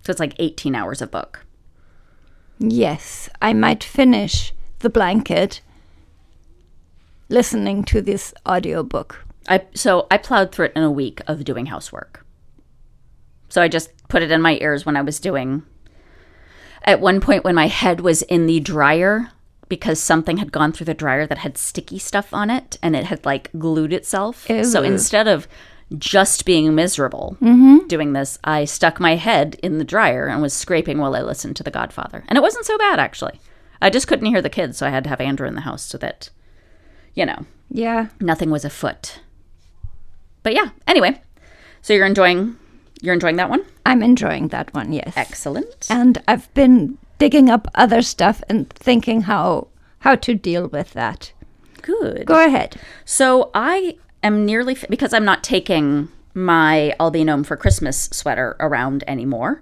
So 0.03 0.09
it's 0.09 0.19
like 0.19 0.33
18 0.39 0.73
hours 0.73 0.99
of 0.99 1.11
book. 1.11 1.45
yes, 2.57 3.29
I 3.39 3.53
might 3.53 3.83
finish 3.83 4.51
The 4.79 4.89
Blanket 4.89 5.61
listening 7.29 7.83
to 7.83 8.01
this 8.01 8.33
audiobook. 8.47 9.23
I 9.47 9.63
so 9.75 10.07
I 10.09 10.17
plowed 10.17 10.51
through 10.51 10.65
it 10.65 10.73
in 10.75 10.81
a 10.81 10.89
week 10.89 11.21
of 11.27 11.43
doing 11.43 11.67
housework. 11.67 12.25
So 13.47 13.61
I 13.61 13.67
just 13.67 13.91
put 14.07 14.23
it 14.23 14.31
in 14.31 14.41
my 14.41 14.57
ears 14.59 14.87
when 14.87 14.97
I 14.97 15.03
was 15.03 15.19
doing. 15.19 15.61
At 16.83 16.99
one 16.99 17.21
point, 17.21 17.43
when 17.43 17.53
my 17.53 17.67
head 17.67 18.01
was 18.01 18.23
in 18.23 18.47
the 18.47 18.59
dryer, 18.59 19.29
because 19.69 19.99
something 19.99 20.37
had 20.37 20.51
gone 20.51 20.71
through 20.71 20.85
the 20.85 20.93
dryer 20.93 21.25
that 21.27 21.37
had 21.39 21.57
sticky 21.57 21.99
stuff 21.99 22.33
on 22.33 22.49
it, 22.49 22.77
and 22.83 22.95
it 22.95 23.05
had 23.05 23.25
like 23.25 23.49
glued 23.57 23.93
itself. 23.93 24.47
So 24.63 24.83
instead 24.83 25.27
of 25.27 25.47
just 25.97 26.45
being 26.45 26.75
miserable 26.75 27.37
mm-hmm. 27.41 27.87
doing 27.87 28.13
this, 28.13 28.37
I 28.43 28.65
stuck 28.65 28.99
my 28.99 29.15
head 29.15 29.55
in 29.63 29.77
the 29.77 29.83
dryer 29.83 30.27
and 30.27 30.41
was 30.41 30.53
scraping 30.53 30.99
while 30.99 31.15
I 31.15 31.21
listened 31.21 31.55
to 31.55 31.63
The 31.63 31.71
Godfather, 31.71 32.23
and 32.27 32.37
it 32.37 32.41
wasn't 32.41 32.65
so 32.65 32.77
bad 32.77 32.99
actually. 32.99 33.39
I 33.81 33.89
just 33.89 34.07
couldn't 34.07 34.25
hear 34.25 34.41
the 34.41 34.49
kids, 34.49 34.77
so 34.77 34.85
I 34.85 34.89
had 34.89 35.05
to 35.05 35.09
have 35.09 35.21
Andrew 35.21 35.47
in 35.47 35.55
the 35.55 35.61
house 35.61 35.83
so 35.83 35.97
that, 35.99 36.29
you 37.15 37.25
know, 37.25 37.45
Yeah. 37.71 38.07
nothing 38.19 38.51
was 38.51 38.65
afoot. 38.65 39.21
But 40.43 40.53
yeah, 40.53 40.69
anyway, 40.85 41.21
so 41.81 41.93
you're 41.93 42.05
enjoying 42.05 42.57
you're 43.01 43.13
enjoying 43.13 43.37
that 43.37 43.49
one? 43.49 43.65
I'm 43.85 44.03
enjoying 44.03 44.49
that 44.49 44.73
one, 44.73 44.91
yes. 44.91 45.13
Excellent. 45.15 45.87
and 45.89 46.21
I've 46.27 46.53
been 46.53 46.98
digging 47.19 47.49
up 47.49 47.67
other 47.75 48.01
stuff 48.01 48.41
and 48.49 48.69
thinking 48.71 49.21
how 49.21 49.67
how 49.99 50.15
to 50.15 50.33
deal 50.33 50.67
with 50.67 50.93
that. 50.93 51.31
Good. 51.81 52.25
Go 52.25 52.43
ahead. 52.45 52.79
So 53.05 53.51
I 53.53 53.97
am 54.23 54.45
nearly 54.45 54.75
fi- 54.75 54.87
because 54.89 55.13
I'm 55.13 55.25
not 55.25 55.43
taking 55.43 56.09
my 56.33 56.95
I'll 56.99 57.11
Be 57.11 57.23
Gnome 57.23 57.43
for 57.43 57.57
Christmas 57.57 58.05
sweater 58.11 58.55
around 58.59 59.03
anymore. 59.07 59.61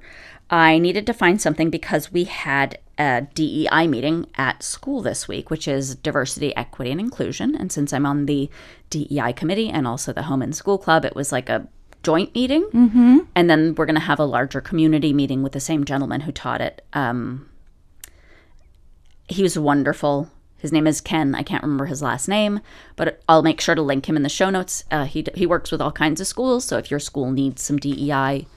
I 0.50 0.78
needed 0.80 1.06
to 1.08 1.14
find 1.14 1.42
something 1.42 1.70
because 1.70 2.12
we 2.12 2.24
had 2.24 2.78
a 2.98 3.28
DEI 3.34 3.88
meeting 3.88 4.28
at 4.36 4.64
school 4.64 5.02
this 5.02 5.28
week, 5.28 5.50
which 5.50 5.68
is 5.68 5.96
diversity, 5.96 6.56
equity, 6.56 6.92
and 6.92 7.00
inclusion. 7.00 7.56
And 7.56 7.72
since 7.72 7.92
I'm 7.92 8.06
on 8.06 8.26
the 8.26 8.50
DEI 8.90 9.34
committee 9.34 9.70
and 9.70 9.86
also 9.86 10.14
the 10.14 10.24
home 10.24 10.42
and 10.42 10.56
school 10.56 10.78
club, 10.78 11.04
it 11.04 11.16
was 11.16 11.32
like 11.32 11.50
a 11.50 11.68
joint 12.08 12.34
meeting. 12.34 12.64
Mm-hmm. 12.74 13.18
And 13.36 13.50
then 13.50 13.76
we're 13.76 13.86
going 13.86 13.96
to 13.96 14.00
have 14.12 14.18
a 14.20 14.24
larger 14.26 14.62
community 14.62 15.12
meeting 15.12 15.44
with 15.44 15.52
the 15.52 15.60
same 15.60 15.84
gentleman 15.84 16.22
who 16.22 16.32
taught 16.32 16.62
it. 16.62 16.82
Um, 16.94 17.50
he 19.28 19.44
was 19.44 19.60
wonderful. 19.60 20.32
His 20.58 20.72
name 20.72 20.88
is 20.88 21.02
Ken. 21.02 21.36
I 21.36 21.44
can't 21.44 21.64
remember 21.64 21.86
his 21.88 22.02
last 22.02 22.30
name, 22.30 22.62
but 22.96 23.22
I'll 23.28 23.44
make 23.44 23.60
sure 23.60 23.76
to 23.76 23.82
link 23.82 24.08
him 24.08 24.16
in 24.16 24.24
the 24.24 24.30
show 24.30 24.50
notes. 24.50 24.86
Uh, 24.90 25.04
he 25.04 25.26
he 25.36 25.46
works 25.46 25.70
with 25.70 25.82
all 25.82 25.92
kinds 25.92 26.22
of 26.22 26.28
schools, 26.28 26.64
so 26.64 26.78
if 26.78 26.90
your 26.90 27.02
school 27.02 27.30
needs 27.30 27.62
some 27.62 27.76
DEI, 27.78 28.48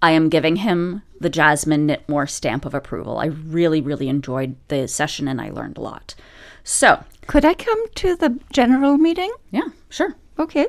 I 0.00 0.10
am 0.12 0.28
giving 0.28 0.56
him 0.56 1.02
the 1.20 1.28
Jasmine 1.28 1.88
Knitmore 1.88 2.30
stamp 2.30 2.64
of 2.64 2.74
approval. 2.74 3.18
I 3.18 3.26
really 3.26 3.80
really 3.80 4.08
enjoyed 4.08 4.54
the 4.68 4.86
session 4.86 5.26
and 5.26 5.40
I 5.40 5.50
learned 5.50 5.78
a 5.78 5.82
lot. 5.82 6.14
So 6.62 7.02
Could 7.26 7.44
I 7.44 7.54
come 7.54 7.88
to 7.96 8.14
the 8.14 8.38
general 8.52 8.98
meeting? 8.98 9.32
yeah, 9.50 9.68
sure. 9.90 10.14
Okay. 10.38 10.68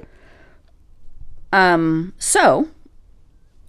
Um, 1.54 2.14
so 2.18 2.68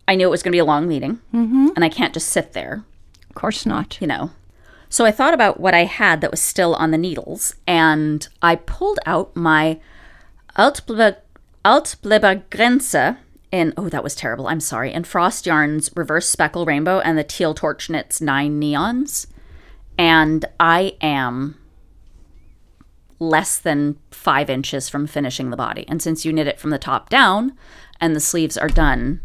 I 0.08 0.14
knew 0.14 0.26
it 0.26 0.30
was 0.30 0.42
going 0.42 0.50
to 0.52 0.56
be 0.56 0.60
a 0.60 0.64
long 0.64 0.88
meeting, 0.88 1.20
and 1.32 1.84
I 1.84 1.88
can't 1.88 2.14
just 2.14 2.28
sit 2.28 2.52
there 2.52 2.82
Of 3.28 3.34
course 3.34 3.66
not. 3.66 4.00
you 4.00 4.06
know. 4.06 4.30
So 4.88 5.04
I 5.04 5.10
thought 5.10 5.34
about 5.34 5.58
what 5.60 5.74
I 5.74 5.84
had 5.84 6.20
that 6.20 6.30
was 6.30 6.40
still 6.40 6.74
on 6.76 6.90
the 6.92 6.98
needles, 6.98 7.54
and 7.66 8.26
I 8.40 8.56
pulled 8.56 8.98
out 9.06 9.34
my 9.36 9.80
Altbleba 10.56 12.42
Grenze 12.50 13.16
in, 13.50 13.72
oh, 13.76 13.88
that 13.88 14.02
was 14.04 14.14
terrible. 14.14 14.48
I'm 14.48 14.60
sorry. 14.60 14.92
In 14.92 15.04
Frost 15.04 15.46
Yarns 15.46 15.90
Reverse 15.94 16.28
Speckle 16.28 16.66
Rainbow 16.66 16.98
and 17.00 17.16
the 17.18 17.24
Teal 17.24 17.54
Torch 17.54 17.88
Knits 17.88 18.20
Nine 18.20 18.60
Neons. 18.60 19.26
And 19.96 20.44
I 20.58 20.96
am 21.00 21.56
less 23.18 23.59
than 23.59 23.99
five 24.11 24.50
inches 24.50 24.88
from 24.88 25.06
finishing 25.06 25.50
the 25.50 25.56
body. 25.56 25.85
And 25.88 26.02
since 26.02 26.25
you 26.25 26.33
knit 26.33 26.47
it 26.47 26.59
from 26.59 26.71
the 26.71 26.78
top 26.78 27.09
down 27.11 27.56
and 28.00 28.14
the 28.14 28.21
sleeves 28.21 28.56
are 28.56 28.68
done 28.68 29.21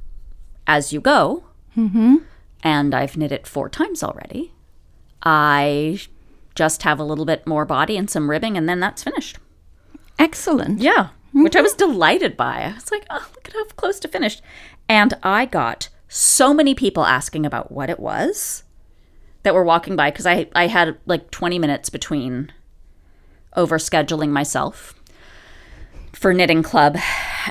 as 0.67 0.93
you 0.93 1.01
go, 1.01 1.43
mm-hmm. 1.75 2.17
and 2.63 2.93
I've 2.93 3.17
knit 3.17 3.31
it 3.31 3.47
four 3.47 3.69
times 3.69 4.03
already, 4.03 4.53
I 5.23 5.99
just 6.55 6.83
have 6.83 6.99
a 6.99 7.03
little 7.03 7.25
bit 7.25 7.47
more 7.47 7.65
body 7.65 7.97
and 7.97 8.09
some 8.09 8.29
ribbing, 8.29 8.57
and 8.57 8.67
then 8.67 8.79
that's 8.79 9.03
finished. 9.03 9.37
Excellent. 10.17 10.79
Yeah. 10.79 11.09
Mm-hmm. 11.29 11.43
Which 11.43 11.55
I 11.55 11.61
was 11.61 11.73
delighted 11.73 12.35
by. 12.35 12.63
I 12.63 12.73
was 12.73 12.91
like, 12.91 13.05
oh, 13.09 13.29
look 13.35 13.47
at 13.47 13.53
how 13.53 13.65
close 13.75 13.99
to 14.01 14.07
finished. 14.07 14.41
And 14.87 15.13
I 15.23 15.45
got 15.45 15.89
so 16.07 16.53
many 16.53 16.75
people 16.75 17.05
asking 17.05 17.45
about 17.45 17.71
what 17.71 17.89
it 17.89 17.99
was 17.99 18.63
that 19.43 19.53
were 19.53 19.63
walking 19.63 19.95
by 19.95 20.11
because 20.11 20.25
I, 20.25 20.47
I 20.53 20.67
had 20.67 20.97
like 21.05 21.31
20 21.31 21.59
minutes 21.59 21.89
between 21.89 22.51
over 23.55 23.77
scheduling 23.77 24.29
myself 24.29 24.93
for 26.13 26.33
knitting 26.33 26.63
club 26.63 26.97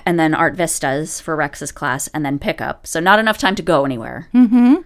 and 0.04 0.18
then 0.18 0.34
art 0.34 0.54
vistas 0.54 1.20
for 1.20 1.34
rex's 1.36 1.72
class 1.72 2.08
and 2.08 2.24
then 2.24 2.38
pickup 2.38 2.86
so 2.86 3.00
not 3.00 3.18
enough 3.18 3.38
time 3.38 3.54
to 3.54 3.62
go 3.62 3.84
anywhere 3.84 4.28
mm-hmm. 4.34 4.76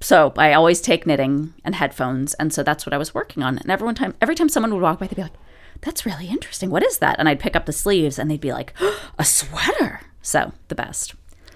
so 0.00 0.32
I 0.36 0.52
always 0.52 0.80
take 0.80 1.06
knitting 1.06 1.54
and 1.64 1.74
headphones, 1.74 2.34
and 2.34 2.52
so 2.52 2.62
that's 2.62 2.86
what 2.86 2.92
I 2.94 2.98
was 2.98 3.14
working 3.14 3.42
on. 3.42 3.58
And 3.58 3.70
everyone 3.70 3.94
time, 3.94 4.14
every 4.20 4.34
time 4.34 4.48
someone 4.48 4.72
would 4.72 4.82
walk 4.82 4.98
by, 4.98 5.06
they'd 5.06 5.16
be 5.16 5.22
like, 5.22 5.32
"That's 5.80 6.06
really 6.06 6.26
interesting. 6.28 6.70
What 6.70 6.84
is 6.84 6.98
that?" 6.98 7.16
And 7.18 7.28
I'd 7.28 7.40
pick 7.40 7.56
up 7.56 7.66
the 7.66 7.72
sleeves, 7.72 8.18
and 8.18 8.30
they'd 8.30 8.40
be 8.40 8.52
like, 8.52 8.72
"A 9.18 9.24
sweater." 9.24 10.00
So 10.22 10.52
the 10.68 10.74
best. 10.74 11.14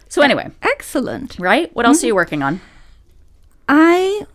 So 0.09 0.23
anyway, 0.23 0.51
Excellent. 0.63 1.39
right? 1.39 1.75
What 1.75 1.87
else 1.87 1.99
are 1.99 2.01
mm-hmm. 2.01 2.07
you 2.09 2.15
working 2.15 2.43
on? 2.43 2.61
I 3.69 4.27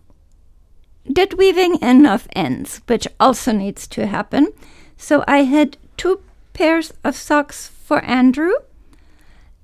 did 1.11 1.37
weaving 1.37 1.75
in 1.75 2.05
of 2.05 2.27
ends, 2.35 2.81
which 2.87 3.07
also 3.19 3.51
needs 3.51 3.87
to 3.87 4.07
happen. 4.07 4.51
So 4.97 5.23
I 5.27 5.39
had 5.43 5.77
two 5.97 6.21
pairs 6.53 6.93
of 7.03 7.15
socks 7.15 7.67
for 7.67 8.03
Andrew 8.03 8.53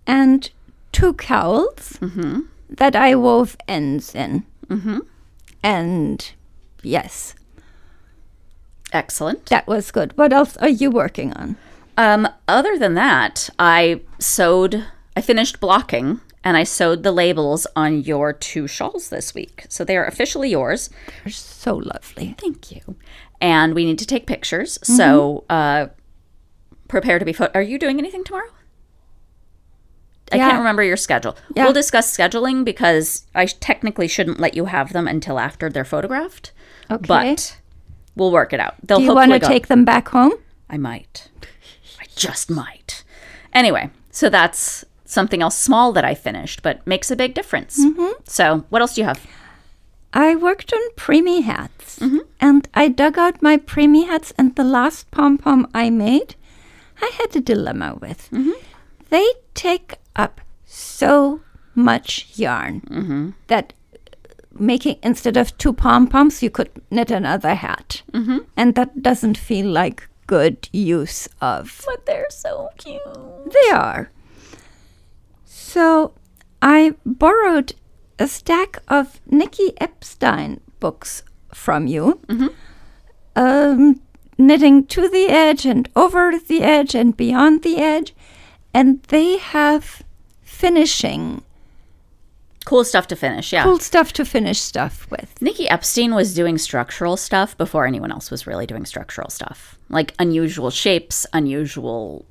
and 0.05 0.49
two 0.91 1.13
cowls 1.13 1.97
that 2.69 2.95
I 2.95 3.15
wove 3.15 3.57
ends 3.67 4.13
in. 4.15 4.45
Mm-hmm. 4.67 4.99
And 5.63 6.31
yes, 6.83 7.35
Excellent. 8.93 9.45
that 9.47 9.67
was 9.67 9.91
good. 9.91 10.17
What 10.17 10.33
else 10.33 10.57
are 10.57 10.69
you 10.69 10.91
working 10.91 11.33
on? 11.33 11.55
Um, 11.97 12.27
other 12.47 12.77
than 12.77 12.93
that, 12.95 13.49
I 13.59 14.01
sewed. 14.19 14.85
I 15.15 15.21
finished 15.21 15.59
blocking, 15.59 16.19
and 16.43 16.57
I 16.57 16.63
sewed 16.63 17.03
the 17.03 17.11
labels 17.11 17.67
on 17.75 18.01
your 18.01 18.33
two 18.33 18.67
shawls 18.67 19.09
this 19.09 19.33
week. 19.33 19.65
So 19.69 19.83
they 19.83 19.95
are 19.97 20.05
officially 20.05 20.49
yours. 20.49 20.89
They're 21.23 21.31
so 21.31 21.75
lovely. 21.75 22.35
Thank 22.39 22.71
you. 22.71 22.95
And 23.39 23.73
we 23.73 23.85
need 23.85 23.99
to 23.99 24.05
take 24.05 24.25
pictures. 24.27 24.77
So 24.83 25.45
uh, 25.49 25.87
prepare 26.87 27.19
to 27.19 27.25
be 27.25 27.33
photo. 27.33 27.51
Are 27.55 27.61
you 27.61 27.77
doing 27.79 27.97
anything 27.99 28.23
tomorrow? 28.23 28.49
I 30.31 30.37
Yeah. 30.37 30.47
can't 30.49 30.59
remember 30.59 30.83
your 30.83 30.97
schedule. 30.97 31.35
Yeah. 31.55 31.63
We'll 31.65 31.73
discuss 31.73 32.15
scheduling 32.15 32.63
because 32.63 33.25
I 33.35 33.45
technically 33.45 34.07
shouldn't 34.07 34.39
let 34.39 34.53
you 34.55 34.65
have 34.65 34.93
them 34.93 35.07
until 35.07 35.39
after 35.39 35.69
they're 35.69 35.83
photographed. 35.85 36.51
Okay. 36.89 37.05
But 37.07 37.57
we'll 38.15 38.31
work 38.31 38.53
it 38.53 38.59
out. 38.59 38.75
They'll 38.83 38.99
Do 38.99 39.03
you 39.03 39.13
want 39.15 39.31
to 39.33 39.39
take 39.39 39.67
them 39.67 39.83
back 39.83 40.09
home? 40.09 40.33
I 40.69 40.77
might. 40.77 41.29
I 41.99 42.05
just 42.15 42.49
might. 42.49 43.03
Anyway, 43.53 43.89
so 44.09 44.29
that's 44.29 44.85
something 45.11 45.41
else 45.41 45.57
small 45.57 45.91
that 45.93 46.05
I 46.05 46.15
finished, 46.15 46.61
but 46.63 46.85
makes 46.87 47.11
a 47.11 47.15
big 47.15 47.33
difference. 47.33 47.83
Mm-hmm. 47.83 48.11
So, 48.25 48.65
what 48.69 48.81
else 48.81 48.95
do 48.95 49.01
you 49.01 49.07
have? 49.07 49.25
I 50.13 50.35
worked 50.35 50.73
on 50.73 50.81
preemie 50.95 51.43
hats, 51.43 51.99
mm-hmm. 51.99 52.19
and 52.39 52.67
I 52.73 52.87
dug 52.89 53.17
out 53.17 53.41
my 53.41 53.57
preemie 53.57 54.07
hats, 54.07 54.33
and 54.37 54.55
the 54.55 54.63
last 54.63 55.09
pom 55.11 55.37
pom 55.37 55.67
I 55.73 55.89
made, 55.89 56.35
I 57.01 57.11
had 57.17 57.35
a 57.35 57.41
dilemma 57.41 57.97
with. 58.01 58.29
Mm-hmm. 58.31 58.51
They 59.09 59.27
take 59.53 59.95
up 60.15 60.41
so 60.65 61.41
much 61.75 62.27
yarn 62.35 63.33
that 63.47 63.73
making 64.59 64.97
instead 65.01 65.37
of 65.37 65.57
two 65.57 65.73
pom 65.73 66.07
poms, 66.07 66.43
you 66.43 66.49
could 66.49 66.69
knit 66.89 67.11
another 67.11 67.55
hat, 67.55 68.01
and 68.57 68.75
that 68.75 69.01
doesn't 69.01 69.37
feel 69.37 69.67
like 69.67 70.07
good 70.27 70.69
use 70.71 71.27
of 71.41 71.83
But 71.85 72.05
they're 72.05 72.29
so 72.29 72.69
cute. 72.77 73.01
they 73.51 73.71
are. 73.73 74.09
So 75.71 76.11
I 76.61 76.95
borrowed 77.05 77.75
a 78.19 78.27
stack 78.27 78.83
of 78.89 79.21
Nicky 79.25 79.71
Epstein 79.79 80.59
books 80.81 81.23
from 81.53 81.87
you. 81.87 82.19
Um, 83.37 84.01
knitting 84.37 84.85
to 84.87 85.07
the 85.07 85.27
edge 85.29 85.65
and 85.65 85.87
over 85.95 86.37
the 86.37 86.61
edge 86.61 86.93
and 86.93 87.15
beyond 87.15 87.63
the 87.63 87.77
edge. 87.77 88.13
And 88.73 89.01
they 89.03 89.37
have 89.37 90.03
finishing, 90.41 91.41
Cool 92.65 92.83
stuff 92.83 93.07
to 93.07 93.15
finish, 93.15 93.53
yeah. 93.53 93.63
cool 93.63 93.79
stuff 93.79 94.11
to 94.13 94.25
finish 94.25 94.59
stuff 94.59 95.09
with. 95.09 95.41
Nicky 95.41 95.69
Epstein 95.69 96.13
was 96.13 96.33
doing 96.33 96.57
structural 96.57 97.15
stuff 97.15 97.57
before 97.57 97.85
anyone 97.85 98.11
else 98.11 98.29
was 98.29 98.45
really 98.45 98.65
doing 98.65 98.85
structural 98.85 99.29
stuff. 99.29 99.79
Like 99.87 100.13
unusual 100.19 100.69
shapes, 100.69 101.25
unusual 101.31 102.25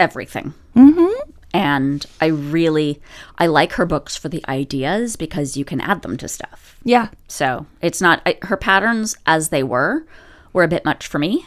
everything. 0.00 0.54
Mm-hmm. 0.74 1.30
And 1.54 2.04
I 2.20 2.26
really, 2.26 3.00
I 3.38 3.46
like 3.46 3.72
her 3.74 3.86
books 3.86 4.16
for 4.16 4.28
the 4.28 4.44
ideas 4.48 5.16
because 5.16 5.56
you 5.56 5.64
can 5.64 5.80
add 5.80 6.02
them 6.02 6.16
to 6.18 6.28
stuff. 6.28 6.76
Yeah. 6.84 7.08
So 7.28 7.66
it's 7.80 8.00
not, 8.00 8.20
I, 8.26 8.38
her 8.42 8.56
patterns 8.56 9.16
as 9.24 9.48
they 9.48 9.62
were, 9.62 10.06
were 10.52 10.64
a 10.64 10.68
bit 10.68 10.84
much 10.84 11.06
for 11.06 11.18
me, 11.18 11.46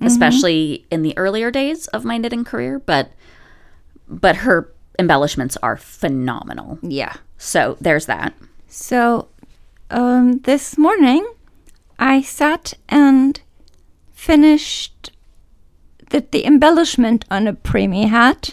especially 0.00 0.86
in 0.90 1.02
the 1.02 1.16
earlier 1.18 1.50
days 1.50 1.86
of 1.88 2.04
my 2.04 2.16
knitting 2.16 2.44
career. 2.44 2.78
But, 2.78 3.12
but 4.08 4.36
her 4.36 4.72
embellishments 4.98 5.56
are 5.62 5.76
phenomenal. 5.76 6.78
Yeah. 6.82 7.14
So 7.36 7.76
there's 7.80 8.06
that. 8.06 8.34
So 8.66 9.28
um, 9.90 10.38
this 10.40 10.78
morning, 10.78 11.26
I 11.98 12.22
sat 12.22 12.74
and 12.88 13.40
finished 14.12 15.10
the, 16.10 16.24
the 16.30 16.46
embellishment 16.46 17.24
on 17.30 17.46
a 17.46 17.52
preemie 17.52 18.08
hat. 18.08 18.50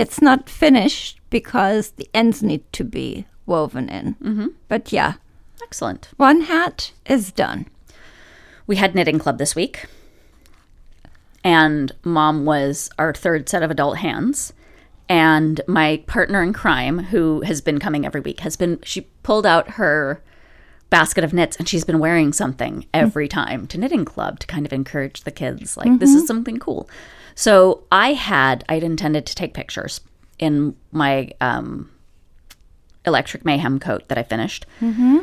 It's 0.00 0.20
not 0.22 0.48
finished 0.48 1.20
because 1.30 1.90
the 1.92 2.08
ends 2.14 2.42
need 2.42 2.62
to 2.72 2.84
be 2.84 3.26
woven 3.46 3.88
in. 3.88 4.14
Mm-hmm. 4.14 4.46
But 4.68 4.92
yeah, 4.92 5.14
Excellent. 5.62 6.08
one 6.16 6.42
hat 6.42 6.92
is 7.06 7.30
done. 7.32 7.66
we 8.66 8.76
had 8.76 8.94
knitting 8.94 9.18
club 9.18 9.38
this 9.38 9.54
week 9.54 9.86
and 11.42 11.92
mom 12.04 12.44
was 12.44 12.90
our 12.98 13.12
third 13.14 13.48
set 13.48 13.62
of 13.62 13.70
adult 13.70 13.98
hands 13.98 14.52
and 15.08 15.60
my 15.66 16.02
partner 16.06 16.42
in 16.42 16.52
crime 16.52 16.98
who 17.04 17.40
has 17.42 17.60
been 17.60 17.78
coming 17.78 18.04
every 18.06 18.20
week 18.20 18.40
has 18.40 18.56
been 18.56 18.78
she 18.84 19.02
pulled 19.22 19.46
out 19.46 19.70
her 19.72 20.22
basket 20.90 21.24
of 21.24 21.32
knits 21.32 21.56
and 21.56 21.68
she's 21.68 21.84
been 21.84 21.98
wearing 21.98 22.32
something 22.32 22.84
every 22.92 23.26
time 23.28 23.66
to 23.66 23.78
knitting 23.78 24.04
club 24.04 24.38
to 24.40 24.46
kind 24.46 24.66
of 24.66 24.72
encourage 24.72 25.22
the 25.22 25.30
kids 25.30 25.76
like 25.76 25.98
this 25.98 26.10
is 26.10 26.26
something 26.26 26.58
cool 26.58 26.88
so 27.40 27.82
i 27.90 28.12
had 28.12 28.64
i'd 28.68 28.82
intended 28.82 29.24
to 29.26 29.34
take 29.34 29.54
pictures 29.54 30.00
in 30.38 30.74
my 30.92 31.30
um, 31.40 31.90
electric 33.06 33.44
mayhem 33.44 33.78
coat 33.78 34.06
that 34.08 34.18
i 34.18 34.22
finished 34.22 34.66
mm-hmm. 34.80 35.18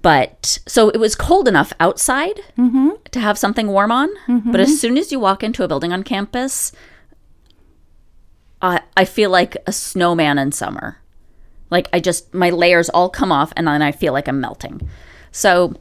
but 0.00 0.58
so 0.66 0.88
it 0.88 0.98
was 0.98 1.14
cold 1.14 1.48
enough 1.48 1.72
outside 1.80 2.40
mm-hmm. 2.58 2.90
to 3.10 3.20
have 3.20 3.38
something 3.38 3.68
warm 3.68 3.92
on. 3.92 4.08
Mm-hmm. 4.26 4.50
But 4.50 4.60
as 4.60 4.80
soon 4.80 4.98
as 4.98 5.12
you 5.12 5.20
walk 5.20 5.42
into 5.42 5.62
a 5.62 5.68
building 5.68 5.92
on 5.92 6.02
campus, 6.02 6.72
I 8.60 8.80
I 8.96 9.04
feel 9.04 9.30
like 9.30 9.56
a 9.66 9.72
snowman 9.72 10.38
in 10.38 10.52
summer. 10.52 10.98
Like 11.70 11.88
I 11.92 12.00
just 12.00 12.32
my 12.34 12.50
layers 12.50 12.88
all 12.90 13.08
come 13.08 13.32
off, 13.32 13.52
and 13.56 13.66
then 13.66 13.82
I 13.82 13.92
feel 13.92 14.12
like 14.12 14.28
I'm 14.28 14.40
melting. 14.40 14.88
So 15.30 15.74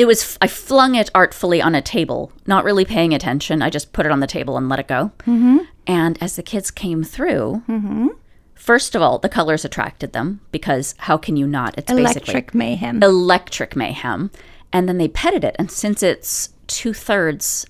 it 0.00 0.06
was 0.06 0.38
I 0.40 0.46
flung 0.46 0.94
it 0.94 1.10
artfully 1.14 1.60
on 1.60 1.74
a 1.74 1.82
table, 1.82 2.32
not 2.46 2.64
really 2.64 2.86
paying 2.86 3.12
attention. 3.12 3.60
I 3.60 3.68
just 3.68 3.92
put 3.92 4.06
it 4.06 4.12
on 4.12 4.20
the 4.20 4.26
table 4.26 4.56
and 4.56 4.66
let 4.66 4.78
it 4.78 4.88
go. 4.88 5.12
Mm-hmm. 5.26 5.58
And 5.86 6.16
as 6.22 6.36
the 6.36 6.42
kids 6.42 6.70
came 6.70 7.04
through. 7.04 7.62
Mm-hmm. 7.68 8.06
First 8.54 8.94
of 8.94 9.02
all, 9.02 9.18
the 9.18 9.28
colors 9.28 9.62
attracted 9.62 10.14
them 10.14 10.40
because 10.52 10.94
how 11.00 11.18
can 11.18 11.36
you 11.36 11.46
not? 11.46 11.74
It's 11.76 11.92
basically 11.92 12.32
Electric 12.32 12.54
mayhem. 12.54 13.02
electric 13.02 13.76
mayhem. 13.76 14.30
And 14.72 14.88
then 14.88 14.96
they 14.96 15.08
petted 15.08 15.44
it. 15.44 15.54
And 15.58 15.70
since 15.70 16.02
it's 16.02 16.54
two 16.66 16.94
thirds 16.94 17.66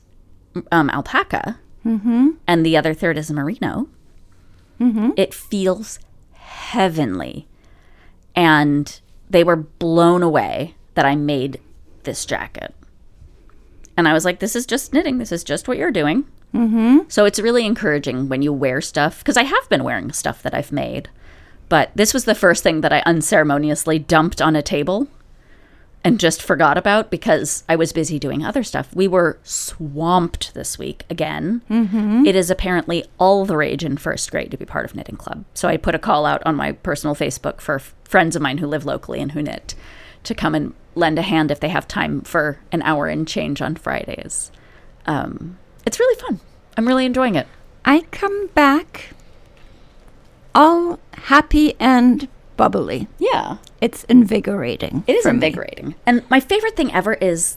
um, 0.71 0.89
alpaca 0.91 1.59
mm-hmm. 1.85 2.29
and 2.47 2.65
the 2.65 2.77
other 2.77 2.95
third 2.95 3.19
is 3.19 3.29
merino, 3.33 3.89
it 5.17 5.35
feels 5.35 5.99
heavenly. 6.35 7.49
And 8.37 9.01
they 9.29 9.43
were 9.43 9.57
blown 9.57 10.23
away 10.23 10.77
that 10.95 11.05
I 11.05 11.17
made 11.17 11.61
this 12.11 12.25
jacket. 12.27 12.75
And 13.97 14.09
I 14.09 14.13
was 14.13 14.25
like, 14.25 14.41
this 14.41 14.57
is 14.57 14.67
just 14.67 14.93
knitting. 14.93 15.19
This 15.19 15.31
is 15.31 15.45
just 15.45 15.69
what 15.69 15.79
you're 15.79 15.93
doing. 15.93 16.25
Mm-hmm. 16.53 17.09
So 17.09 17.25
it's 17.25 17.39
really 17.39 17.65
encouraging 17.65 18.29
when 18.29 18.43
you 18.43 18.53
wear 18.53 18.81
stuff, 18.81 19.19
because 19.19 19.37
I 19.37 19.45
have 19.45 19.69
been 19.69 19.85
wearing 19.85 20.11
stuff 20.11 20.43
that 20.43 20.55
I've 20.55 20.73
made. 20.73 21.09
But 21.69 21.93
this 21.95 22.13
was 22.13 22.25
the 22.25 22.35
first 22.35 22.65
thing 22.65 22.81
that 22.81 22.93
I 22.93 23.05
unceremoniously 23.07 24.01
dumped 24.01 24.43
on 24.43 24.57
a 24.57 24.63
table 24.63 25.07
and 26.03 26.19
just 26.19 26.43
forgot 26.43 26.77
about 26.77 27.11
because 27.11 27.63
I 27.69 27.77
was 27.77 27.93
busy 27.93 28.19
doing 28.19 28.45
other 28.45 28.65
stuff. 28.65 28.93
We 28.93 29.07
were 29.07 29.39
swamped 29.45 30.53
this 30.55 30.79
week 30.79 31.05
again. 31.09 31.63
Mm-hmm. 31.71 32.27
is 32.27 32.51
apparently 32.51 33.05
all 33.19 33.45
the 33.45 33.57
rage 33.57 33.85
in 33.85 33.99
first 33.99 34.33
grade 34.33 34.51
to 34.51 34.57
be 34.57 34.65
part 34.65 34.85
of 34.85 34.97
Knitting 34.97 35.17
Club. 35.19 35.45
So 35.55 35.69
I 35.69 35.77
put 35.77 35.95
a 35.95 36.01
call 36.01 36.27
out 36.27 36.43
on 36.45 36.57
my 36.57 36.73
personal 36.73 37.15
Facebook 37.15 37.61
for 37.61 37.77
f- 37.77 37.95
friends 38.03 38.35
of 38.35 38.43
mine 38.43 38.59
who 38.59 38.67
live 38.67 38.85
locally 38.85 39.21
and 39.21 39.31
who 39.33 39.43
knit 39.43 39.77
to 40.25 40.35
come 40.35 40.55
and 40.57 40.75
lend 40.95 41.19
a 41.19 41.23
hand 41.23 41.51
if 41.51 41.61
they 41.61 41.69
have 41.69 41.87
time 41.89 42.21
for 42.23 42.59
an 42.73 42.83
hour 42.83 43.07
and 43.07 43.27
change 43.27 43.63
on 43.63 43.75
Fridays. 43.77 44.51
Um, 45.07 45.59
it's 45.87 45.99
really 45.99 46.21
fun. 46.21 46.41
I'm 46.77 46.87
really 46.87 47.05
enjoying 47.07 47.35
it. 47.35 47.47
I 47.85 48.03
come 48.11 48.49
back 48.49 49.11
all 50.55 50.99
happy 51.15 51.75
and 51.81 52.29
bubbly. 52.57 53.09
Yeah. 53.19 53.59
It's 53.81 54.05
invigorating. 54.05 55.05
It 55.07 55.15
is 55.17 55.23
for 55.23 55.29
me. 55.33 55.37
invigorating. 55.37 55.95
And 56.05 56.29
my 56.29 56.41
favorite 56.41 56.77
thing 56.77 56.93
ever 56.93 57.15
is 57.15 57.57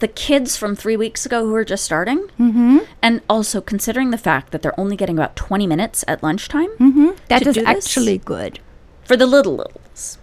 the 0.00 0.08
kids 0.08 0.56
from 0.56 0.76
three 0.76 0.96
weeks 0.96 1.24
ago 1.24 1.46
who 1.46 1.54
are 1.54 1.64
just 1.64 1.84
starting. 1.84 2.18
Mm-hmm. 2.38 2.78
And 3.00 3.22
also 3.30 3.60
considering 3.60 4.10
the 4.10 4.18
fact 4.18 4.50
that 4.52 4.60
they're 4.60 4.78
only 4.78 4.96
getting 4.96 5.16
about 5.16 5.36
20 5.36 5.66
minutes 5.66 6.04
at 6.06 6.22
lunchtime 6.22 6.68
Mm-hmm. 6.78 7.10
That 7.28 7.46
is 7.46 7.56
actually 7.58 8.18
good. 8.18 8.58
for 9.04 9.16
the 9.16 9.26
little 9.26 9.54
littles. 9.56 10.18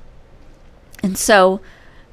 And 1.02 1.18
so 1.18 1.62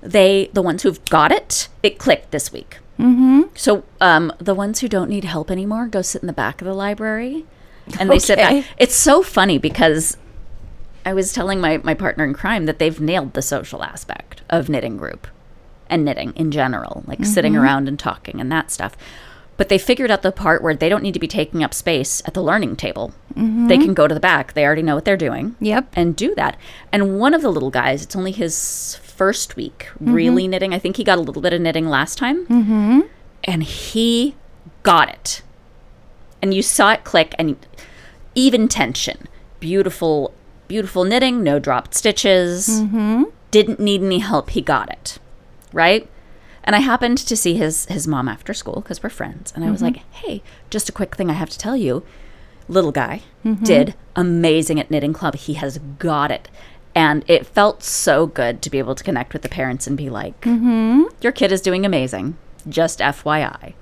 they, 0.01 0.51
the 0.53 0.63
ones 0.63 0.83
who've 0.83 1.03
got 1.07 1.33
it, 1.33 1.69
it 1.83 1.99
clicked 1.99 2.31
this 2.31 2.53
week. 2.53 2.79
Mm-hmm. 2.99 3.43
So 3.55 3.85
um, 4.01 4.33
the 4.39 4.55
ones 4.55 4.81
who 4.81 4.89
don't 4.89 5.09
need 5.09 5.25
help 5.25 5.51
anymore 5.51 5.87
go 5.87 6.03
sit 6.03 6.23
in 6.23 6.27
the 6.27 6.33
back 6.33 6.61
of 6.61 6.67
the 6.67 6.75
library 6.75 7.47
and 7.99 8.11
they 8.11 8.19
sit 8.19 8.37
back. 8.39 8.65
It's 8.77 8.95
so 8.95 9.23
funny 9.23 9.57
because 9.59 10.17
I 11.07 11.15
was 11.15 11.33
telling 11.33 11.61
my, 11.61 11.79
my 11.79 11.95
partner 11.95 12.25
in 12.25 12.35
crime 12.35 12.67
that 12.67 12.79
they've 12.79 13.01
nailed 13.01 13.35
the 13.35 13.43
social 13.43 13.83
aspect 13.85 14.43
of 14.51 14.69
knitting 14.69 14.97
group 14.97 15.27
and 15.89 16.05
knitting 16.05 16.33
in 16.37 16.51
general, 16.51 17.03
like 17.07 17.25
sitting 17.25 17.57
around 17.57 17.89
and 17.89 17.99
talking 17.99 18.41
and 18.41 18.51
that 18.53 18.71
stuff. 18.71 18.97
But 19.57 19.71
they 19.71 19.79
figured 19.79 20.11
out 20.11 20.23
the 20.23 20.31
part 20.31 20.63
where 20.63 20.75
they 20.75 20.89
don't 20.89 21.03
need 21.03 21.15
to 21.15 21.21
be 21.21 21.27
taking 21.27 21.65
up 21.65 21.73
space 21.75 22.21
at 22.27 22.35
the 22.35 22.43
learning 22.43 22.77
table. 22.77 23.13
They 23.35 23.79
can 23.79 23.95
go 23.95 24.07
to 24.07 24.15
the 24.15 24.21
back. 24.21 24.53
They 24.53 24.65
already 24.65 24.83
know 24.83 24.95
what 24.95 25.05
they're 25.05 25.17
doing 25.17 25.57
Yep. 25.61 25.89
and 25.95 26.15
do 26.15 26.35
that. 26.35 26.57
And 26.93 27.19
one 27.19 27.33
of 27.35 27.43
the 27.43 27.51
little 27.51 27.71
guys, 27.71 28.03
it's 28.03 28.15
only 28.17 28.33
his 28.33 28.97
first 29.19 29.57
week 29.57 29.89
really 29.99 30.47
knitting. 30.47 30.73
I 30.73 30.79
think 30.79 30.97
he 30.97 31.05
got 31.05 31.19
a 31.19 31.21
little 31.21 31.43
bit 31.43 31.53
of 31.53 31.61
knitting 31.61 31.89
last 31.89 32.17
time. 32.17 32.47
Mm-hmm. 32.47 33.01
And 33.45 33.65
he 33.65 34.37
got 34.85 35.11
it. 35.11 35.43
And 36.41 36.55
you 36.55 36.63
saw 36.63 36.93
it 36.93 37.03
click 37.03 37.35
and 37.39 37.57
even 38.37 38.69
tension. 38.69 39.27
Beautiful, 39.59 40.33
beautiful 40.69 41.05
knitting, 41.05 41.43
no 41.43 41.59
dropped 41.59 41.95
stitches. 41.95 42.69
Mm-hmm. 42.69 43.25
Didn't 43.51 43.81
need 43.81 44.03
any 44.03 44.21
help. 44.21 44.51
He 44.51 44.63
got 44.63 44.89
it. 44.89 45.19
Right? 45.73 46.09
And 46.63 46.77
I 46.77 46.81
happened 46.81 47.19
to 47.19 47.37
see 47.37 47.55
his 47.55 47.87
his 47.87 48.07
mom 48.07 48.29
after 48.29 48.55
school 48.55 48.83
because 48.83 49.03
we're 49.03 49.11
friends. 49.11 49.53
And 49.55 49.65
I 49.65 49.71
was 49.71 49.83
like, 49.83 49.97
hey, 50.13 50.43
just 50.71 50.89
a 50.89 50.93
quick 50.93 51.17
thing 51.17 51.29
I 51.29 51.35
have 51.35 51.51
to 51.51 51.59
tell 51.59 51.77
you 51.77 52.05
little 52.69 52.93
guy 52.93 53.23
did 53.65 53.95
amazing 54.15 54.79
at 54.79 54.91
knitting 54.91 55.15
club 55.15 55.35
he 55.35 55.55
has 55.55 55.79
got 55.99 56.31
it 56.31 56.51
and 56.99 57.23
it 57.29 57.47
felt 57.47 57.85
so 57.85 58.27
good 58.27 58.61
to 58.61 58.69
be 58.69 58.79
able 58.81 58.97
to 58.97 59.05
connect 59.05 59.33
with 59.33 59.43
the 59.43 59.49
parents 59.49 59.87
and 59.87 59.97
be 59.97 60.11
like 60.11 60.45
your 61.21 61.31
kid 61.31 61.53
is 61.53 61.61
doing 61.61 61.87
amazing. 61.87 62.37
Just 62.69 62.99
fyi 62.99 63.75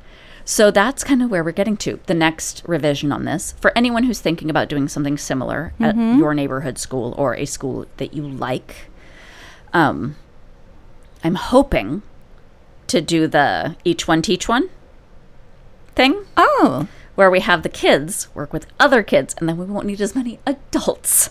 So 0.44 0.70
that's 0.70 1.02
kind 1.02 1.22
of 1.22 1.31
where 1.31 1.42
we're 1.42 1.52
getting 1.52 1.79
to. 1.79 1.98
The 2.05 2.12
next 2.12 2.62
revision 2.66 3.11
on 3.12 3.24
this, 3.24 3.52
for 3.59 3.72
anyone 3.74 4.05
who's 4.05 4.20
thinking 4.20 4.50
about 4.50 4.68
doing 4.68 4.87
something 4.87 5.16
similar 5.16 5.72
at 5.81 5.96
your 6.18 6.35
neighborhood 6.35 6.76
school 6.76 7.14
or 7.16 7.35
a 7.35 7.46
school 7.46 7.87
that 7.96 8.12
you 8.12 8.22
like, 8.22 8.90
um, 9.72 10.16
I'm 11.24 11.37
hoping 11.37 12.02
to 12.88 13.00
do 13.00 13.26
the 13.26 13.76
each 13.83 14.07
one 14.07 14.20
teach 14.20 14.46
one 14.46 14.68
thing. 15.94 16.26
Oh, 16.37 16.87
where 17.14 17.31
we 17.31 17.40
have 17.40 17.62
the 17.62 17.70
kids 17.70 18.29
work 18.35 18.52
with 18.52 18.66
other 18.79 19.02
kids 19.02 19.35
and 19.38 19.48
then 19.48 19.57
we 19.57 19.64
won't 19.64 19.87
need 19.87 20.02
as 20.02 20.14
many 20.14 20.38
adults. 20.46 21.31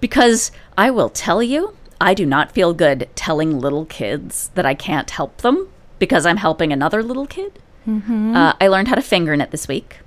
Because 0.00 0.52
I 0.76 0.90
will 0.90 1.08
tell 1.08 1.42
you, 1.42 1.76
I 2.00 2.14
do 2.14 2.24
not 2.24 2.52
feel 2.52 2.74
good 2.74 3.08
telling 3.14 3.58
little 3.58 3.84
kids 3.84 4.50
that 4.54 4.66
I 4.66 4.74
can't 4.74 5.10
help 5.10 5.38
them 5.38 5.68
because 5.98 6.24
I'm 6.24 6.36
helping 6.36 6.72
another 6.72 7.02
little 7.02 7.26
kid. 7.26 7.58
Mm-hmm. 7.86 8.36
Uh, 8.36 8.52
I 8.60 8.68
learned 8.68 8.88
how 8.88 8.94
to 8.94 9.02
finger 9.02 9.36
knit 9.36 9.50
this 9.50 9.66
week. 9.66 9.98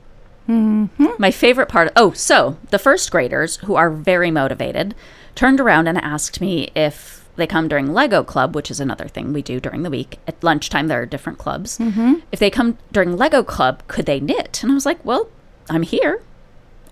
Mm-hmm. 0.47 1.07
My 1.17 1.31
favorite 1.31 1.69
part. 1.69 1.91
Oh, 1.95 2.11
so 2.11 2.57
the 2.69 2.79
first 2.79 3.11
graders, 3.11 3.57
who 3.57 3.75
are 3.75 3.89
very 3.89 4.31
motivated, 4.31 4.95
turned 5.35 5.59
around 5.59 5.87
and 5.87 5.97
asked 5.97 6.41
me 6.41 6.69
if 6.75 7.29
they 7.35 7.47
come 7.47 7.67
during 7.67 7.93
Lego 7.93 8.23
Club, 8.23 8.55
which 8.55 8.69
is 8.69 8.79
another 8.79 9.07
thing 9.07 9.33
we 9.33 9.41
do 9.41 9.59
during 9.59 9.83
the 9.83 9.89
week. 9.89 10.19
At 10.27 10.43
lunchtime, 10.43 10.87
there 10.87 11.01
are 11.01 11.05
different 11.05 11.39
clubs. 11.39 11.77
Mm-hmm. 11.77 12.15
If 12.31 12.39
they 12.39 12.49
come 12.49 12.77
during 12.91 13.17
Lego 13.17 13.43
Club, 13.43 13.83
could 13.87 14.05
they 14.05 14.19
knit? 14.19 14.61
And 14.63 14.71
I 14.71 14.75
was 14.75 14.85
like, 14.85 15.03
well, 15.05 15.29
I'm 15.69 15.83
here. 15.83 16.21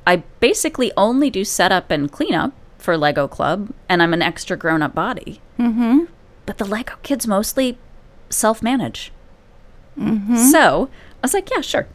I 0.08 0.18
basically 0.40 0.92
only 0.96 1.30
do 1.30 1.44
setup 1.44 1.92
and 1.92 2.12
cleanup 2.12 2.54
for 2.80 2.98
Lego 2.98 3.28
Club, 3.28 3.72
and 3.88 4.02
I'm 4.02 4.14
an 4.14 4.22
extra 4.22 4.58
grown 4.58 4.82
up 4.82 4.96
body. 4.96 5.42
Mm-hmm. 5.60 6.06
But 6.46 6.58
the 6.58 6.66
Lego 6.66 6.96
kids 7.04 7.28
mostly 7.28 7.78
self 8.30 8.64
manage. 8.64 9.12
So 10.52 10.90
I 11.16 11.20
was 11.22 11.34
like, 11.34 11.50
yeah, 11.52 11.62
sure. 11.62 11.88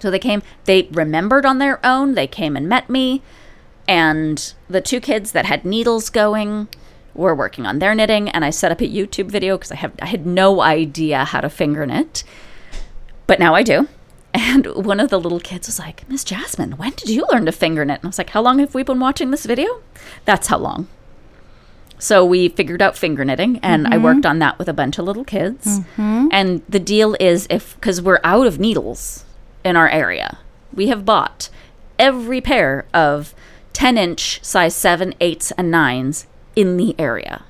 So 0.00 0.10
they 0.10 0.18
came, 0.18 0.42
they 0.64 0.88
remembered 0.92 1.46
on 1.46 1.58
their 1.58 1.84
own, 1.84 2.14
they 2.14 2.26
came 2.26 2.56
and 2.56 2.68
met 2.68 2.90
me, 2.90 3.22
and 3.88 4.54
the 4.68 4.80
two 4.80 5.00
kids 5.00 5.32
that 5.32 5.46
had 5.46 5.64
needles 5.64 6.10
going 6.10 6.68
were 7.14 7.34
working 7.34 7.66
on 7.66 7.78
their 7.78 7.94
knitting, 7.94 8.28
and 8.28 8.44
I 8.44 8.50
set 8.50 8.72
up 8.72 8.80
a 8.80 8.88
YouTube 8.88 9.30
video 9.30 9.56
because 9.56 9.72
I 9.72 9.76
have 9.76 9.92
I 10.00 10.06
had 10.06 10.26
no 10.26 10.60
idea 10.60 11.24
how 11.24 11.40
to 11.40 11.48
finger 11.48 11.86
knit. 11.86 12.24
But 13.26 13.38
now 13.38 13.54
I 13.54 13.62
do. 13.62 13.88
And 14.34 14.66
one 14.74 14.98
of 14.98 15.10
the 15.10 15.20
little 15.20 15.40
kids 15.40 15.68
was 15.68 15.78
like, 15.78 16.08
Miss 16.08 16.24
Jasmine, 16.24 16.72
when 16.72 16.92
did 16.92 17.10
you 17.10 17.26
learn 17.30 17.44
to 17.46 17.52
finger 17.52 17.84
knit? 17.84 17.98
And 17.98 18.06
I 18.06 18.08
was 18.08 18.18
like, 18.18 18.30
How 18.30 18.40
long 18.40 18.58
have 18.60 18.74
we 18.74 18.82
been 18.82 19.00
watching 19.00 19.30
this 19.30 19.44
video? 19.44 19.82
That's 20.24 20.46
how 20.46 20.58
long. 20.58 20.88
So 21.98 22.24
we 22.24 22.48
figured 22.48 22.82
out 22.82 22.96
finger 22.96 23.24
knitting, 23.24 23.60
and 23.62 23.86
I 23.86 23.90
mm-hmm. 23.90 24.02
worked 24.02 24.26
on 24.26 24.40
that 24.40 24.58
with 24.58 24.68
a 24.68 24.72
bunch 24.72 24.98
of 24.98 25.04
little 25.04 25.22
kids. 25.22 25.78
Mm-hmm. 25.78 26.28
And 26.32 26.62
the 26.68 26.80
deal 26.80 27.16
is 27.20 27.46
if, 27.48 27.76
because 27.76 28.02
we're 28.02 28.18
out 28.24 28.48
of 28.48 28.58
needles 28.58 29.24
in 29.64 29.76
our 29.76 29.88
area, 29.88 30.38
we 30.74 30.88
have 30.88 31.04
bought 31.04 31.48
every 32.00 32.40
pair 32.40 32.86
of 32.92 33.36
10 33.72 33.96
inch 33.96 34.42
size 34.42 34.74
7, 34.74 35.14
8s, 35.20 35.52
and 35.56 35.72
9s 35.72 36.26
in 36.56 36.76
the 36.76 36.96
area. 36.98 37.44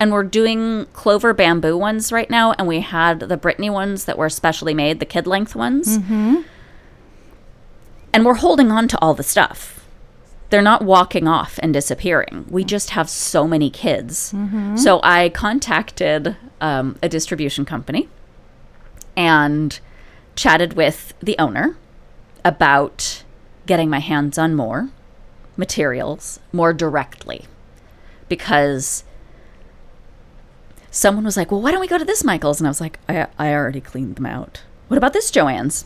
And 0.00 0.10
we're 0.12 0.24
doing 0.24 0.86
clover 0.94 1.34
bamboo 1.34 1.76
ones 1.76 2.10
right 2.10 2.28
now, 2.30 2.52
and 2.52 2.66
we 2.66 2.80
had 2.80 3.20
the 3.20 3.36
Brittany 3.36 3.68
ones 3.70 4.06
that 4.06 4.16
were 4.18 4.30
specially 4.30 4.72
made, 4.74 4.98
the 4.98 5.04
kid 5.04 5.26
length 5.26 5.54
ones. 5.54 5.98
And 8.12 8.24
we're 8.24 8.34
holding 8.34 8.70
on 8.72 8.88
to 8.88 8.98
all 9.00 9.12
the 9.14 9.22
stuff. 9.22 9.86
They're 10.48 10.62
not 10.62 10.82
walking 10.82 11.28
off 11.28 11.60
and 11.62 11.72
disappearing. 11.72 12.46
We 12.48 12.64
just 12.64 12.90
have 12.90 13.08
so 13.08 13.46
many 13.46 13.70
kids. 13.70 14.34
So 14.76 15.00
I 15.04 15.28
contacted 15.28 16.36
um, 16.60 16.96
a 17.02 17.08
distribution 17.08 17.64
company 17.64 18.08
and 19.16 19.78
chatted 20.34 20.72
with 20.72 21.12
the 21.20 21.36
owner 21.38 21.76
about 22.44 23.22
getting 23.66 23.90
my 23.90 24.00
hands 24.00 24.38
on 24.38 24.54
more 24.56 24.88
materials 25.56 26.40
more 26.52 26.72
directly 26.72 27.44
because 28.28 29.04
someone 30.90 31.24
was 31.24 31.36
like, 31.36 31.50
Well, 31.50 31.60
why 31.62 31.70
don't 31.70 31.80
we 31.80 31.86
go 31.88 31.98
to 31.98 32.04
this 32.04 32.24
Michael's? 32.24 32.60
And 32.60 32.66
I 32.66 32.70
was 32.70 32.80
like, 32.80 32.98
I, 33.08 33.26
I 33.38 33.52
already 33.52 33.80
cleaned 33.80 34.16
them 34.16 34.26
out. 34.26 34.62
What 34.88 34.98
about 34.98 35.12
this 35.12 35.30
Joann's? 35.30 35.84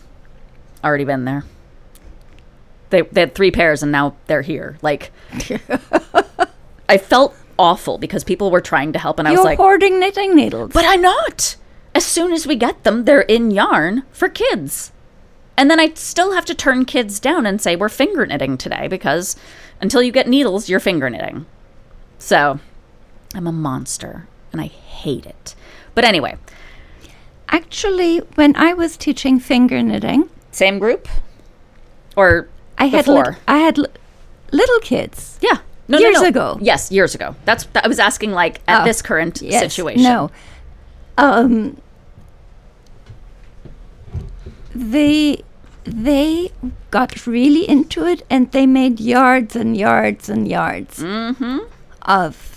Already 0.83 1.05
been 1.05 1.25
there. 1.25 1.45
They, 2.91 3.03
they 3.03 3.21
had 3.21 3.35
three 3.35 3.51
pairs 3.51 3.83
and 3.83 3.91
now 3.93 4.17
they're 4.27 4.43
here. 4.43 4.79
Like, 4.83 5.11
I 6.89 6.99
felt 6.99 7.35
awful 7.59 7.99
because 7.99 8.25
people 8.25 8.51
were 8.51 8.61
trying 8.61 8.93
to 8.93 8.99
help 8.99 9.19
and 9.19 9.27
I 9.27 9.33
you're 9.33 9.41
was 9.41 9.45
like, 9.45 9.59
hoarding 9.59 9.99
knitting 10.01 10.35
needles. 10.35 10.73
but 10.73 10.85
I'm 10.87 11.03
not. 11.03 11.57
As 11.95 12.05
soon 12.05 12.33
as 12.33 12.47
we 12.47 12.57
get 12.57 12.85
them, 12.85 13.05
they're 13.05 13.23
in 13.23 13.51
yarn 13.51 14.03
for 14.11 14.29
kids. 14.29 14.93
And 15.57 15.71
then 15.71 15.79
I 15.79 15.95
still 15.95 16.33
have 16.33 16.45
to 16.47 16.55
turn 16.55 16.85
kids 16.85 17.21
down 17.21 17.47
and 17.47 17.61
say, 17.61 17.77
we're 17.77 17.89
finger 17.89 18.27
knitting 18.27 18.59
today 18.59 18.89
because 18.89 19.37
until 19.81 20.03
you 20.03 20.11
get 20.11 20.27
needles, 20.27 20.69
you're 20.69 20.81
finger 20.81 21.09
knitting. 21.09 21.47
So 22.19 22.59
I'm 23.35 23.47
a 23.47 23.53
monster 23.53 24.27
and 24.55 24.61
I 24.63 24.67
hate 24.69 25.27
it. 25.27 25.55
But 25.95 26.05
anyway, 26.05 26.37
Actually, 27.51 28.19
when 28.37 28.57
I 28.57 28.73
was 28.73 28.97
teaching 28.97 29.39
finger 29.39 29.83
knitting, 29.83 30.29
same 30.51 30.79
group? 30.79 31.07
Or 32.17 32.49
I 32.79 32.87
had 32.87 33.05
before? 33.05 33.25
lit- 33.25 33.37
I 33.47 33.59
had 33.59 33.77
li- 33.79 33.87
little 34.51 34.81
kids. 34.81 35.39
yeah. 35.43 35.59
No, 35.87 35.99
no, 35.99 36.09
Years 36.09 36.23
no. 36.23 36.29
ago. 36.29 36.59
Yes, 36.63 36.91
years 36.91 37.15
ago. 37.15 37.37
That's 37.45 37.69
I 37.75 37.87
was 37.87 37.99
asking 37.99 38.33
like 38.33 38.61
at 38.67 38.81
Oh, 38.83 38.85
this 38.87 39.03
current 39.03 39.43
Yes, 39.43 39.61
situation. 39.61 40.03
No. 40.03 40.31
Um 41.19 41.77
they 44.75 45.43
they 45.85 46.51
got 46.91 47.27
really 47.27 47.69
into 47.69 48.07
it 48.07 48.23
and 48.31 48.51
they 48.53 48.67
made 48.67 48.99
yards 49.01 49.55
and 49.55 49.77
yards 49.77 50.29
and 50.31 50.49
yards 50.49 50.99
Mm-hmm. 51.01 51.59
of 52.03 52.54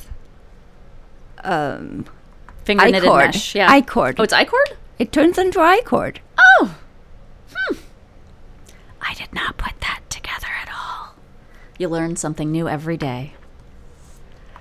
um 1.43 2.05
Finger 2.65 2.85
knitted 2.85 3.03
I-cord. 3.05 3.25
mesh. 3.27 3.55
Yeah. 3.55 3.71
I-cord. 3.71 4.19
Oh, 4.19 4.23
it's 4.23 4.33
I 4.33 4.43
cord? 4.43 4.69
it 4.99 5.11
turns 5.11 5.37
into 5.37 5.59
I 5.61 5.81
cord. 5.85 6.19
Oh. 6.37 6.75
Hmm. 7.55 7.75
I 9.01 9.13
did 9.13 9.31
not 9.33 9.57
put 9.57 9.79
that 9.81 10.01
together 10.09 10.47
at 10.61 10.69
all. 10.69 11.13
You 11.77 11.87
learn 11.87 12.15
something 12.17 12.51
new 12.51 12.67
every 12.67 12.97
day. 12.97 13.33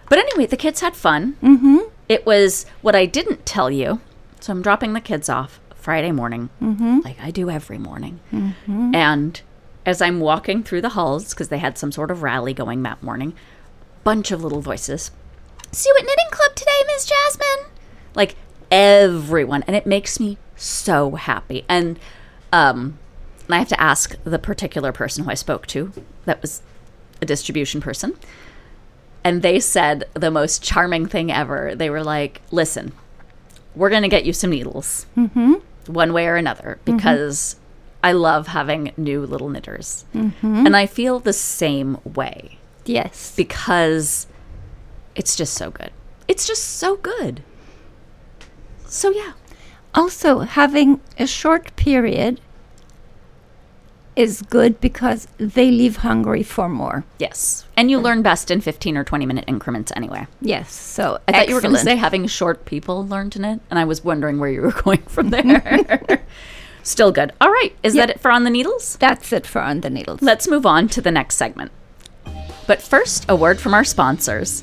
But 0.08 0.18
anyway, 0.18 0.46
the 0.46 0.56
kids 0.56 0.80
had 0.82 0.94
fun. 0.94 1.36
Mm-hmm. 1.42 1.78
It 2.08 2.24
was 2.24 2.64
what 2.80 2.94
I 2.94 3.06
didn't 3.06 3.44
tell 3.44 3.70
you. 3.70 4.00
So 4.40 4.52
I'm 4.52 4.62
dropping 4.62 4.92
the 4.92 5.00
kids 5.00 5.28
off 5.28 5.58
Friday 5.74 6.12
morning, 6.12 6.50
Mm-hmm. 6.62 7.00
like 7.04 7.16
I 7.20 7.30
do 7.32 7.50
every 7.50 7.78
morning. 7.78 8.20
And 8.68 9.40
as 9.84 10.00
I'm 10.00 10.20
walking 10.20 10.62
through 10.62 10.82
the 10.82 10.90
halls, 10.90 11.30
because 11.30 11.48
they 11.48 11.58
had 11.58 11.76
some 11.78 11.90
sort 11.90 12.10
of 12.12 12.22
rally 12.22 12.54
going 12.54 12.82
that 12.84 13.02
morning, 13.02 13.34
bunch 14.04 14.30
of 14.30 14.44
little 14.44 14.60
voices. 14.60 15.10
See 15.72 15.88
you 15.88 15.96
at 15.98 16.04
knitting 16.04 16.30
club 16.30 16.54
today, 16.54 16.82
Miss 16.86 17.04
Jasmine. 17.04 17.70
Like 18.14 18.36
everyone, 18.70 19.62
and 19.66 19.76
it 19.76 19.86
makes 19.86 20.18
me 20.18 20.38
so 20.56 21.12
happy. 21.12 21.64
And 21.68 21.98
um, 22.52 22.98
and 23.46 23.54
I 23.54 23.58
have 23.58 23.68
to 23.68 23.80
ask 23.80 24.16
the 24.24 24.38
particular 24.38 24.92
person 24.92 25.24
who 25.24 25.30
I 25.30 25.34
spoke 25.34 25.66
to. 25.68 25.92
That 26.24 26.42
was 26.42 26.62
a 27.22 27.26
distribution 27.26 27.80
person. 27.80 28.14
And 29.22 29.42
they 29.42 29.60
said 29.60 30.04
the 30.14 30.30
most 30.30 30.62
charming 30.62 31.06
thing 31.06 31.32
ever. 31.32 31.74
They 31.74 31.90
were 31.90 32.02
like, 32.02 32.42
listen, 32.50 32.92
we're 33.74 33.90
going 33.90 34.02
to 34.02 34.08
get 34.08 34.24
you 34.24 34.32
some 34.32 34.50
needles 34.50 35.06
mm-hmm. 35.16 35.54
one 35.86 36.12
way 36.12 36.26
or 36.26 36.36
another 36.36 36.78
mm-hmm. 36.84 36.96
because 36.96 37.56
I 38.02 38.12
love 38.12 38.48
having 38.48 38.92
new 38.96 39.26
little 39.26 39.48
knitters. 39.48 40.04
Mm-hmm. 40.14 40.66
And 40.66 40.76
I 40.76 40.86
feel 40.86 41.18
the 41.18 41.32
same 41.32 41.98
way 42.04 42.58
Yes. 42.84 43.34
because 43.36 44.26
it's 45.16 45.34
just 45.34 45.54
so 45.54 45.70
good. 45.70 45.90
It's 46.28 46.46
just 46.46 46.62
so 46.64 46.96
good. 46.96 47.42
So, 48.86 49.10
yeah. 49.10 49.32
Also, 49.94 50.40
having 50.40 51.00
a 51.18 51.26
short 51.26 51.74
period 51.76 52.40
is 54.14 54.40
good 54.42 54.80
because 54.80 55.28
they 55.38 55.70
leave 55.70 55.96
hungry 55.98 56.42
for 56.42 56.68
more. 56.68 57.04
Yes. 57.18 57.66
And 57.76 57.90
you 57.90 57.98
learn 57.98 58.22
best 58.22 58.50
in 58.50 58.60
15 58.62 58.96
or 58.96 59.04
20 59.04 59.26
minute 59.26 59.44
increments 59.46 59.92
anyway. 59.94 60.26
Yes. 60.40 60.72
So 60.72 61.18
I 61.28 61.32
thought 61.32 61.48
you 61.48 61.54
were 61.54 61.60
going 61.60 61.74
to 61.74 61.80
say 61.80 61.96
having 61.96 62.26
short 62.26 62.64
people 62.64 63.06
learned 63.06 63.36
in 63.36 63.44
it. 63.44 63.60
and 63.70 63.78
I 63.78 63.84
was 63.84 64.02
wondering 64.04 64.38
where 64.38 64.48
you 64.50 64.62
were 64.62 64.72
going 64.84 65.02
from 65.02 65.30
there. 65.30 66.22
Still 66.82 67.12
good. 67.12 67.32
All 67.40 67.50
right. 67.50 67.74
Is 67.82 67.94
Yep. 67.94 68.06
that 68.08 68.16
it 68.16 68.20
for 68.20 68.30
On 68.30 68.44
the 68.44 68.50
Needles? 68.50 68.96
That's 68.98 69.32
it 69.32 69.46
for 69.46 69.60
on 69.60 69.80
the 69.80 69.90
needles. 69.90 70.22
Let's 70.22 70.46
move 70.48 70.64
on 70.64 70.88
to 70.90 71.00
the 71.02 71.10
next 71.10 71.34
segment. 71.34 71.72
But 72.66 72.80
first, 72.80 73.26
a 73.28 73.36
word 73.36 73.58
from 73.60 73.74
our 73.74 73.84
sponsors. 73.84 74.62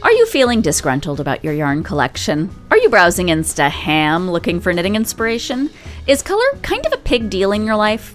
Are 0.00 0.12
you 0.12 0.26
feeling 0.26 0.62
disgruntled 0.62 1.18
about 1.18 1.42
your 1.42 1.52
yarn 1.52 1.82
collection? 1.82 2.54
Are 2.70 2.78
you 2.78 2.88
browsing 2.88 3.26
Insta 3.26 3.68
Ham 3.68 4.30
looking 4.30 4.60
for 4.60 4.72
knitting 4.72 4.94
inspiration? 4.94 5.70
Is 6.06 6.22
color 6.22 6.46
kind 6.62 6.86
of 6.86 6.92
a 6.92 6.98
pig 6.98 7.28
deal 7.28 7.50
in 7.50 7.64
your 7.64 7.74
life? 7.74 8.14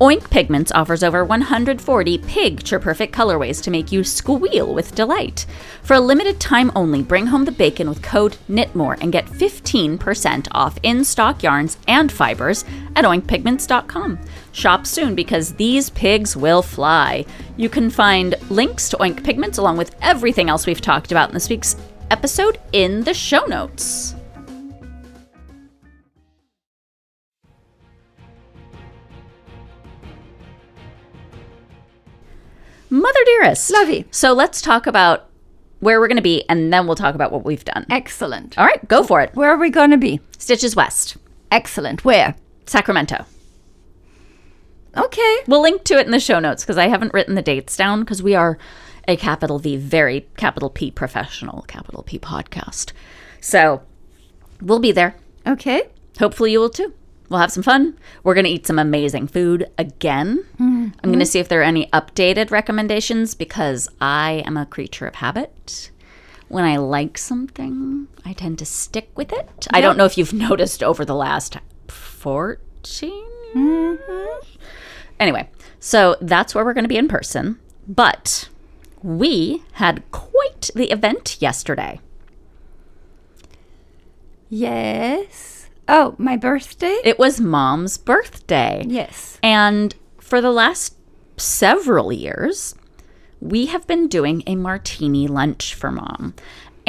Oink 0.00 0.28
Pigments 0.30 0.72
offers 0.72 1.04
over 1.04 1.24
140 1.24 2.18
picture 2.18 2.80
perfect 2.80 3.14
colorways 3.14 3.62
to 3.62 3.70
make 3.70 3.92
you 3.92 4.02
squeal 4.02 4.74
with 4.74 4.94
delight. 4.96 5.46
For 5.82 5.94
a 5.94 6.00
limited 6.00 6.40
time 6.40 6.72
only, 6.74 7.02
bring 7.02 7.26
home 7.26 7.44
the 7.44 7.52
bacon 7.52 7.88
with 7.88 8.02
code 8.02 8.36
KNITMORE 8.48 8.98
and 9.00 9.12
get 9.12 9.26
15% 9.26 10.48
off 10.50 10.78
in 10.82 11.04
stock 11.04 11.42
yarns 11.44 11.76
and 11.86 12.10
fibers 12.10 12.64
at 12.96 13.04
oinkpigments.com. 13.04 14.18
Shop 14.52 14.86
soon 14.86 15.14
because 15.14 15.54
these 15.54 15.90
pigs 15.90 16.36
will 16.36 16.62
fly. 16.62 17.24
You 17.56 17.68
can 17.68 17.90
find 17.90 18.34
links 18.50 18.88
to 18.90 18.96
Oink 18.96 19.22
Pigments 19.24 19.58
along 19.58 19.76
with 19.76 19.94
everything 20.02 20.48
else 20.48 20.66
we've 20.66 20.80
talked 20.80 21.12
about 21.12 21.28
in 21.28 21.34
this 21.34 21.48
week's 21.48 21.76
episode 22.10 22.58
in 22.72 23.04
the 23.04 23.14
show 23.14 23.44
notes. 23.46 24.14
Mother 32.92 33.20
dearest. 33.24 33.70
Lovey. 33.70 34.04
So 34.10 34.32
let's 34.32 34.60
talk 34.60 34.88
about 34.88 35.28
where 35.78 36.00
we're 36.00 36.08
going 36.08 36.16
to 36.16 36.22
be 36.22 36.44
and 36.48 36.72
then 36.72 36.86
we'll 36.86 36.96
talk 36.96 37.14
about 37.14 37.30
what 37.32 37.44
we've 37.44 37.64
done. 37.64 37.86
Excellent. 37.88 38.58
All 38.58 38.66
right, 38.66 38.86
go 38.88 39.04
for 39.04 39.20
it. 39.20 39.34
Where 39.34 39.50
are 39.50 39.56
we 39.58 39.70
going 39.70 39.90
to 39.90 39.96
be? 39.96 40.20
Stitches 40.38 40.74
West, 40.76 41.16
Excellent. 41.50 42.04
Where? 42.04 42.36
Sacramento. 42.66 43.24
Okay. 44.96 45.36
We'll 45.46 45.62
link 45.62 45.84
to 45.84 45.98
it 45.98 46.06
in 46.06 46.12
the 46.12 46.20
show 46.20 46.40
notes 46.40 46.62
because 46.62 46.78
I 46.78 46.88
haven't 46.88 47.14
written 47.14 47.34
the 47.34 47.42
dates 47.42 47.76
down 47.76 48.00
because 48.00 48.22
we 48.22 48.34
are 48.34 48.58
a 49.06 49.16
capital 49.16 49.58
V, 49.58 49.76
very 49.76 50.26
capital 50.36 50.70
P 50.70 50.90
professional, 50.90 51.62
capital 51.62 52.02
P 52.02 52.18
podcast. 52.18 52.92
So 53.40 53.82
we'll 54.60 54.78
be 54.78 54.92
there. 54.92 55.16
Okay. 55.46 55.88
Hopefully, 56.18 56.52
you 56.52 56.60
will 56.60 56.70
too. 56.70 56.92
We'll 57.28 57.40
have 57.40 57.52
some 57.52 57.62
fun. 57.62 57.96
We're 58.24 58.34
going 58.34 58.44
to 58.44 58.50
eat 58.50 58.66
some 58.66 58.78
amazing 58.78 59.28
food 59.28 59.70
again. 59.78 60.44
I'm 60.58 60.90
going 60.90 60.92
to 61.02 61.08
mm-hmm. 61.08 61.22
see 61.22 61.38
if 61.38 61.48
there 61.48 61.60
are 61.60 61.64
any 61.64 61.86
updated 61.86 62.50
recommendations 62.50 63.36
because 63.36 63.88
I 64.00 64.42
am 64.44 64.56
a 64.56 64.66
creature 64.66 65.06
of 65.06 65.14
habit. 65.14 65.92
When 66.48 66.64
I 66.64 66.78
like 66.78 67.16
something, 67.16 68.08
I 68.24 68.32
tend 68.32 68.58
to 68.58 68.66
stick 68.66 69.10
with 69.16 69.32
it. 69.32 69.68
I 69.70 69.80
don't 69.80 69.96
know 69.96 70.06
if 70.06 70.18
you've 70.18 70.32
noticed 70.50 70.82
over 70.82 71.04
the 71.04 71.14
last 71.14 71.56
14 71.86 73.22
Mm-hmm. 73.54 74.46
Anyway, 75.18 75.48
so 75.78 76.16
that's 76.20 76.54
where 76.54 76.64
we're 76.64 76.74
going 76.74 76.84
to 76.84 76.88
be 76.88 76.96
in 76.96 77.08
person. 77.08 77.58
But 77.86 78.48
we 79.02 79.62
had 79.72 80.02
quite 80.10 80.70
the 80.74 80.90
event 80.90 81.36
yesterday. 81.40 82.00
Yes. 84.48 85.68
Oh, 85.88 86.14
my 86.18 86.36
birthday? 86.36 86.98
It 87.04 87.18
was 87.18 87.40
mom's 87.40 87.98
birthday. 87.98 88.84
yes. 88.86 89.38
And 89.42 89.94
for 90.18 90.40
the 90.40 90.50
last 90.52 90.96
several 91.36 92.12
years, 92.12 92.74
we 93.40 93.66
have 93.66 93.86
been 93.86 94.06
doing 94.06 94.42
a 94.46 94.54
martini 94.54 95.26
lunch 95.26 95.74
for 95.74 95.90
mom. 95.90 96.34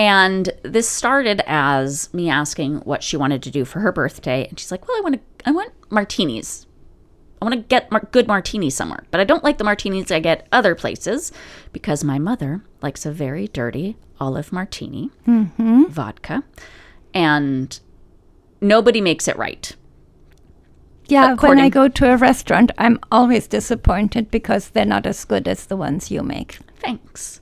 And 0.01 0.49
this 0.63 0.89
started 0.89 1.43
as 1.45 2.11
me 2.11 2.27
asking 2.27 2.77
what 2.77 3.03
she 3.03 3.17
wanted 3.17 3.43
to 3.43 3.51
do 3.51 3.65
for 3.65 3.81
her 3.81 3.91
birthday, 3.91 4.47
and 4.47 4.59
she's 4.59 4.71
like, 4.71 4.87
"Well, 4.87 4.97
I 4.97 5.01
want 5.01 5.15
to 5.15 5.21
I 5.47 5.51
want 5.51 5.73
martinis. 5.91 6.65
I 7.39 7.45
want 7.45 7.53
to 7.53 7.61
get 7.61 7.91
mar- 7.91 8.07
good 8.11 8.27
martinis 8.27 8.75
somewhere, 8.75 9.03
but 9.11 9.19
I 9.19 9.25
don't 9.25 9.43
like 9.43 9.59
the 9.59 9.63
martinis 9.63 10.09
I 10.09 10.19
get 10.19 10.47
other 10.51 10.73
places 10.73 11.31
because 11.71 12.03
my 12.03 12.17
mother 12.17 12.63
likes 12.81 13.05
a 13.05 13.11
very 13.11 13.47
dirty 13.47 13.95
olive 14.19 14.51
martini, 14.51 15.11
mm-hmm. 15.27 15.83
vodka, 15.83 16.45
and 17.13 17.79
nobody 18.59 19.01
makes 19.01 19.27
it 19.27 19.37
right. 19.37 19.75
Yeah, 21.05 21.35
when 21.35 21.59
I 21.59 21.69
go 21.69 21.87
to 21.87 22.11
a 22.11 22.17
restaurant, 22.17 22.71
I'm 22.79 22.99
always 23.11 23.45
disappointed 23.45 24.31
because 24.31 24.69
they're 24.69 24.83
not 24.83 25.05
as 25.05 25.25
good 25.25 25.47
as 25.47 25.67
the 25.67 25.77
ones 25.77 26.09
you 26.09 26.23
make. 26.23 26.57
Thanks. 26.79 27.40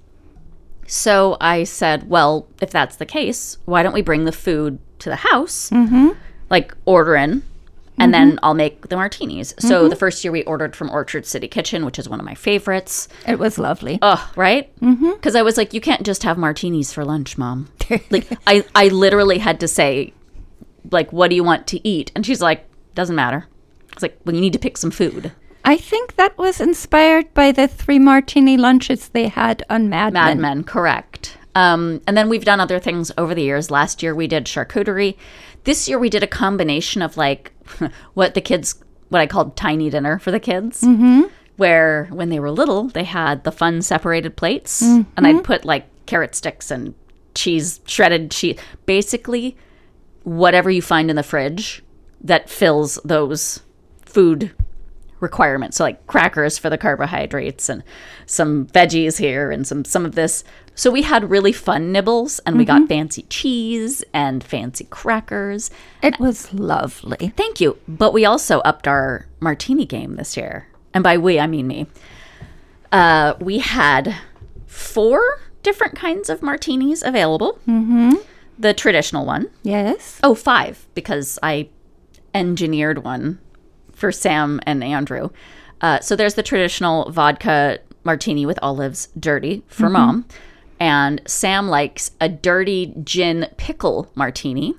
So 0.89 1.37
I 1.39 1.63
said, 1.65 2.09
well, 2.09 2.47
if 2.61 2.71
that's 2.71 2.95
the 2.95 3.05
case, 3.05 3.57
why 3.65 3.83
don't 3.83 3.93
we 3.93 4.01
bring 4.01 4.25
the 4.25 4.31
food 4.31 4.79
to 4.99 5.09
the 5.09 5.15
house? 5.15 5.69
Mm-hmm. 5.69 6.09
Like 6.49 6.75
order 6.85 7.15
in, 7.15 7.43
and 7.99 8.11
then 8.11 8.31
mm-hmm. 8.31 8.45
I'll 8.45 8.55
make 8.55 8.87
the 8.87 8.95
martinis. 8.95 9.53
So 9.59 9.83
the 9.83 9.89
mm-hmm. 9.89 9.99
first 9.99 10.23
year 10.23 10.31
we 10.31 10.43
ordered 10.45 10.75
from 10.75 10.89
Orchard 10.89 11.27
City 11.27 11.47
Kitchen, 11.47 11.85
which 11.85 11.99
is 11.99 12.09
one 12.09 12.19
of 12.19 12.25
my 12.25 12.33
favorites. 12.33 13.07
It 13.27 13.37
was 13.37 13.59
lovely. 13.59 13.99
Oh, 14.01 14.31
right? 14.35 14.75
Mm-hmm. 14.79 15.11
Because 15.11 15.35
I 15.35 15.43
was 15.43 15.57
like, 15.57 15.75
you 15.75 15.81
can't 15.81 16.03
just 16.03 16.23
have 16.23 16.39
martinis 16.39 16.91
for 16.91 17.05
lunch, 17.05 17.37
mom. 17.37 17.69
like 18.09 18.27
I, 18.47 18.65
I 18.73 18.87
literally 18.87 19.37
had 19.37 19.59
to 19.59 19.67
say, 19.67 20.13
like, 20.91 21.13
what 21.13 21.29
do 21.29 21.35
you 21.35 21.43
want 21.43 21.67
to 21.67 21.87
eat? 21.87 22.11
And 22.15 22.25
she's 22.25 22.41
like, 22.41 22.65
doesn't 22.95 23.15
matter. 23.15 23.45
It's 23.93 24.01
like, 24.01 24.17
well, 24.25 24.33
you 24.33 24.41
need 24.41 24.53
to 24.53 24.59
pick 24.59 24.77
some 24.77 24.91
food. 24.91 25.31
I 25.69 25.77
think 25.77 26.15
that 26.15 26.35
was 26.35 26.59
inspired 26.59 27.31
by 27.35 27.51
the 27.51 27.67
three 27.67 27.99
martini 27.99 28.57
lunches 28.57 29.09
they 29.09 29.27
had 29.27 29.63
on 29.69 29.87
Mad, 29.87 30.13
Mad 30.13 30.29
Men. 30.29 30.41
Men, 30.41 30.63
correct. 30.63 31.37
Um, 31.53 32.01
and 32.07 32.17
then 32.17 32.27
we've 32.27 32.43
done 32.43 32.59
other 32.59 32.79
things 32.79 33.11
over 33.19 33.35
the 33.35 33.43
years. 33.43 33.69
Last 33.69 34.01
year 34.01 34.15
we 34.15 34.25
did 34.25 34.45
charcuterie. 34.45 35.15
This 35.65 35.87
year 35.87 35.99
we 35.99 36.09
did 36.09 36.23
a 36.23 36.27
combination 36.27 37.03
of 37.03 37.17
like 37.17 37.51
what 38.15 38.33
the 38.33 38.41
kids, 38.41 38.83
what 39.09 39.21
I 39.21 39.27
called 39.27 39.55
tiny 39.55 39.91
dinner 39.91 40.17
for 40.17 40.31
the 40.31 40.39
kids, 40.39 40.81
mm-hmm. 40.81 41.25
where 41.57 42.05
when 42.05 42.29
they 42.29 42.39
were 42.39 42.49
little 42.49 42.85
they 42.85 43.03
had 43.03 43.43
the 43.43 43.51
fun 43.51 43.83
separated 43.83 44.35
plates, 44.35 44.81
and 44.81 45.27
I'd 45.27 45.43
put 45.43 45.65
like 45.65 45.85
carrot 46.07 46.33
sticks 46.33 46.71
and 46.71 46.95
cheese, 47.35 47.79
shredded 47.85 48.31
cheese, 48.31 48.57
basically 48.87 49.55
whatever 50.23 50.71
you 50.71 50.81
find 50.81 51.11
in 51.11 51.15
the 51.15 51.21
fridge 51.21 51.83
that 52.21 52.49
fills 52.49 52.95
those 53.05 53.61
food 54.03 54.51
requirements. 55.19 55.77
So 55.77 55.83
like 55.83 56.05
crackers 56.07 56.57
for 56.57 56.69
the 56.69 56.77
carbohydrates 56.77 57.69
and 57.69 57.83
some 58.25 58.67
veggies 58.67 59.17
here 59.17 59.51
and 59.51 59.65
some 59.65 59.85
some 59.85 60.05
of 60.05 60.15
this. 60.15 60.43
So 60.75 60.89
we 60.89 61.01
had 61.01 61.29
really 61.29 61.51
fun 61.51 61.91
nibbles 61.91 62.39
and 62.45 62.57
we 62.57 62.63
got 62.63 62.87
fancy 62.87 63.23
cheese 63.23 64.01
and 64.13 64.41
fancy 64.41 64.85
crackers. 64.85 65.71
It 66.01 66.19
was 66.19 66.53
lovely. 66.53 67.33
Thank 67.35 67.59
you. 67.59 67.77
But 67.87 68.13
we 68.13 68.23
also 68.23 68.59
upped 68.59 68.87
our 68.87 69.27
martini 69.41 69.85
game 69.85 70.15
this 70.15 70.37
year. 70.37 70.67
And 70.93 71.03
by 71.03 71.17
we 71.17 71.37
I 71.39 71.47
mean 71.47 71.67
me. 71.67 71.87
Uh, 72.93 73.33
we 73.41 73.59
had 73.59 74.15
four 74.67 75.41
different 75.63 75.95
kinds 75.95 76.29
of 76.29 76.41
martinis 76.41 77.03
available. 77.03 77.59
Mm-hmm. 77.67 78.13
The 78.57 78.73
traditional 78.73 79.25
one. 79.25 79.49
Yes. 79.63 80.19
Oh, 80.23 80.33
five, 80.33 80.87
because 80.93 81.37
I 81.43 81.69
engineered 82.33 83.03
one 83.03 83.39
for 83.99 84.11
Sam 84.11 84.59
and 84.65 84.83
Andrew. 84.83 85.29
Uh, 85.81 85.99
so 85.99 86.15
there's 86.15 86.33
the 86.33 86.43
traditional 86.43 87.11
vodka 87.11 87.79
martini 88.03 88.45
with 88.45 88.59
olives, 88.61 89.09
dirty 89.19 89.63
for 89.67 89.83
mm-hmm. 89.85 89.93
mom. 89.93 90.25
And 90.79 91.21
Sam 91.25 91.67
likes 91.67 92.11
a 92.21 92.29
dirty 92.29 92.93
gin 93.03 93.47
pickle 93.57 94.09
martini, 94.15 94.73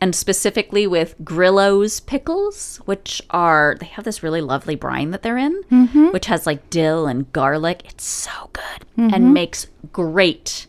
and 0.00 0.14
specifically 0.14 0.86
with 0.86 1.16
Grillo's 1.24 1.98
pickles, 1.98 2.76
which 2.84 3.20
are, 3.30 3.76
they 3.80 3.86
have 3.86 4.04
this 4.04 4.22
really 4.22 4.40
lovely 4.40 4.76
brine 4.76 5.10
that 5.10 5.22
they're 5.22 5.36
in, 5.36 5.64
mm-hmm. 5.64 6.10
which 6.10 6.26
has 6.26 6.46
like 6.46 6.70
dill 6.70 7.08
and 7.08 7.32
garlic. 7.32 7.82
It's 7.84 8.04
so 8.04 8.50
good 8.52 8.86
and 8.96 9.12
mm-hmm. 9.12 9.32
makes 9.32 9.66
great 9.92 10.68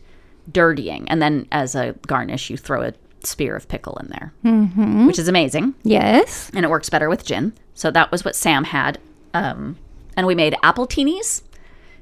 dirtying. 0.50 1.08
And 1.08 1.22
then 1.22 1.46
as 1.52 1.76
a 1.76 1.94
garnish, 2.08 2.50
you 2.50 2.56
throw 2.56 2.82
a 2.82 2.92
spear 3.22 3.54
of 3.54 3.68
pickle 3.68 3.96
in 3.98 4.08
there, 4.08 4.32
which 5.06 5.18
is 5.20 5.28
amazing. 5.28 5.74
Yes. 5.84 6.50
And 6.54 6.64
it 6.64 6.68
works 6.68 6.90
better 6.90 7.08
with 7.08 7.24
gin. 7.24 7.52
So 7.76 7.92
that 7.92 8.10
was 8.10 8.24
what 8.24 8.34
Sam 8.34 8.64
had. 8.64 8.98
Um, 9.34 9.76
and 10.16 10.26
we 10.26 10.34
made 10.34 10.56
apple 10.62 10.88
teenies, 10.88 11.42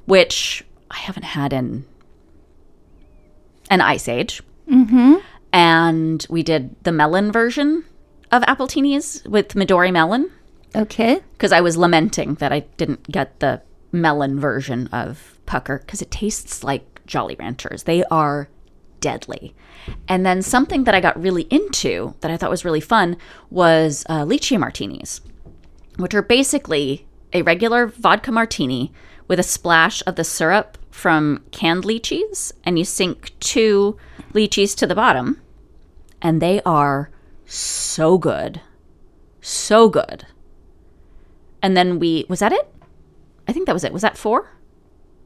which 0.06 0.64
I 0.90 0.96
haven't 0.96 1.24
had 1.24 1.52
in 1.52 1.84
an 3.68 3.80
ice 3.80 4.08
age. 4.08 4.40
Mm-hmm. 4.70 5.16
And 5.52 6.26
we 6.30 6.42
did 6.42 6.82
the 6.84 6.92
melon 6.92 7.32
version 7.32 7.84
of 8.30 8.42
apple 8.46 8.68
teenies 8.68 9.26
with 9.28 9.48
Midori 9.48 9.92
melon 9.92 10.30
Okay. 10.76 11.20
because 11.32 11.52
I 11.52 11.60
was 11.60 11.76
lamenting 11.76 12.34
that 12.36 12.52
I 12.52 12.60
didn't 12.76 13.10
get 13.10 13.40
the 13.40 13.60
melon 13.92 14.40
version 14.40 14.88
of 14.88 15.38
Pucker 15.46 15.78
because 15.78 16.02
it 16.02 16.10
tastes 16.10 16.64
like 16.64 17.00
Jolly 17.06 17.36
Ranchers. 17.36 17.82
They 17.84 18.04
are 18.04 18.48
deadly. 19.00 19.54
And 20.08 20.24
then 20.24 20.40
something 20.40 20.84
that 20.84 20.94
I 20.94 21.00
got 21.00 21.20
really 21.20 21.42
into 21.50 22.14
that 22.20 22.30
I 22.30 22.36
thought 22.36 22.50
was 22.50 22.64
really 22.64 22.80
fun 22.80 23.16
was 23.50 24.04
uh, 24.08 24.24
lychee 24.24 24.58
martinis, 24.58 25.20
which 25.96 26.14
are 26.14 26.22
basically 26.22 27.06
a 27.32 27.42
regular 27.42 27.86
vodka 27.86 28.32
martini 28.32 28.92
with 29.28 29.38
a 29.38 29.44
splash 29.44 30.02
of 30.06 30.16
the 30.16 30.24
syrup 30.24 30.78
from 30.90 31.42
canned 31.50 31.84
lychees, 31.84 32.52
and 32.64 32.78
you 32.78 32.84
sink 32.84 33.32
two 33.40 33.96
lychees 34.32 34.76
to 34.76 34.86
the 34.86 34.94
bottom, 34.94 35.40
and 36.22 36.40
they 36.40 36.60
are 36.62 37.10
so 37.46 38.18
good. 38.18 38.60
So 39.40 39.88
good. 39.88 40.26
And 41.62 41.76
then 41.76 41.98
we 41.98 42.24
was 42.28 42.40
that 42.40 42.52
it? 42.52 42.72
I 43.48 43.52
think 43.52 43.66
that 43.66 43.72
was 43.72 43.84
it. 43.84 43.92
Was 43.92 44.02
that 44.02 44.16
four? 44.16 44.50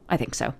I 0.09 0.17
think 0.17 0.35
so. 0.35 0.53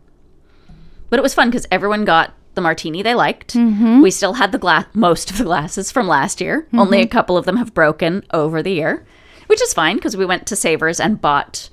But 1.09 1.19
it 1.19 1.23
was 1.23 1.33
fun 1.33 1.49
because 1.49 1.67
everyone 1.71 2.05
got 2.05 2.33
the 2.55 2.61
martini 2.61 3.01
they 3.01 3.15
liked. 3.15 3.53
Mm-hmm. 3.53 4.01
We 4.01 4.11
still 4.11 4.33
had 4.33 4.51
the 4.51 4.57
glass, 4.57 4.85
most 4.93 5.31
of 5.31 5.37
the 5.37 5.43
glasses 5.43 5.91
from 5.91 6.07
last 6.07 6.39
year. 6.39 6.67
Only 6.73 6.99
mm-hmm. 6.99 7.05
a 7.05 7.07
couple 7.07 7.37
of 7.37 7.45
them 7.45 7.57
have 7.57 7.73
broken 7.73 8.23
over 8.31 8.61
the 8.61 8.71
year. 8.71 9.05
Which 9.49 9.63
is 9.63 9.73
fine 9.73 9.95
because 9.95 10.15
we 10.15 10.25
went 10.25 10.45
to 10.45 10.55
Savers 10.55 10.99
and 10.99 11.19
bought 11.19 11.71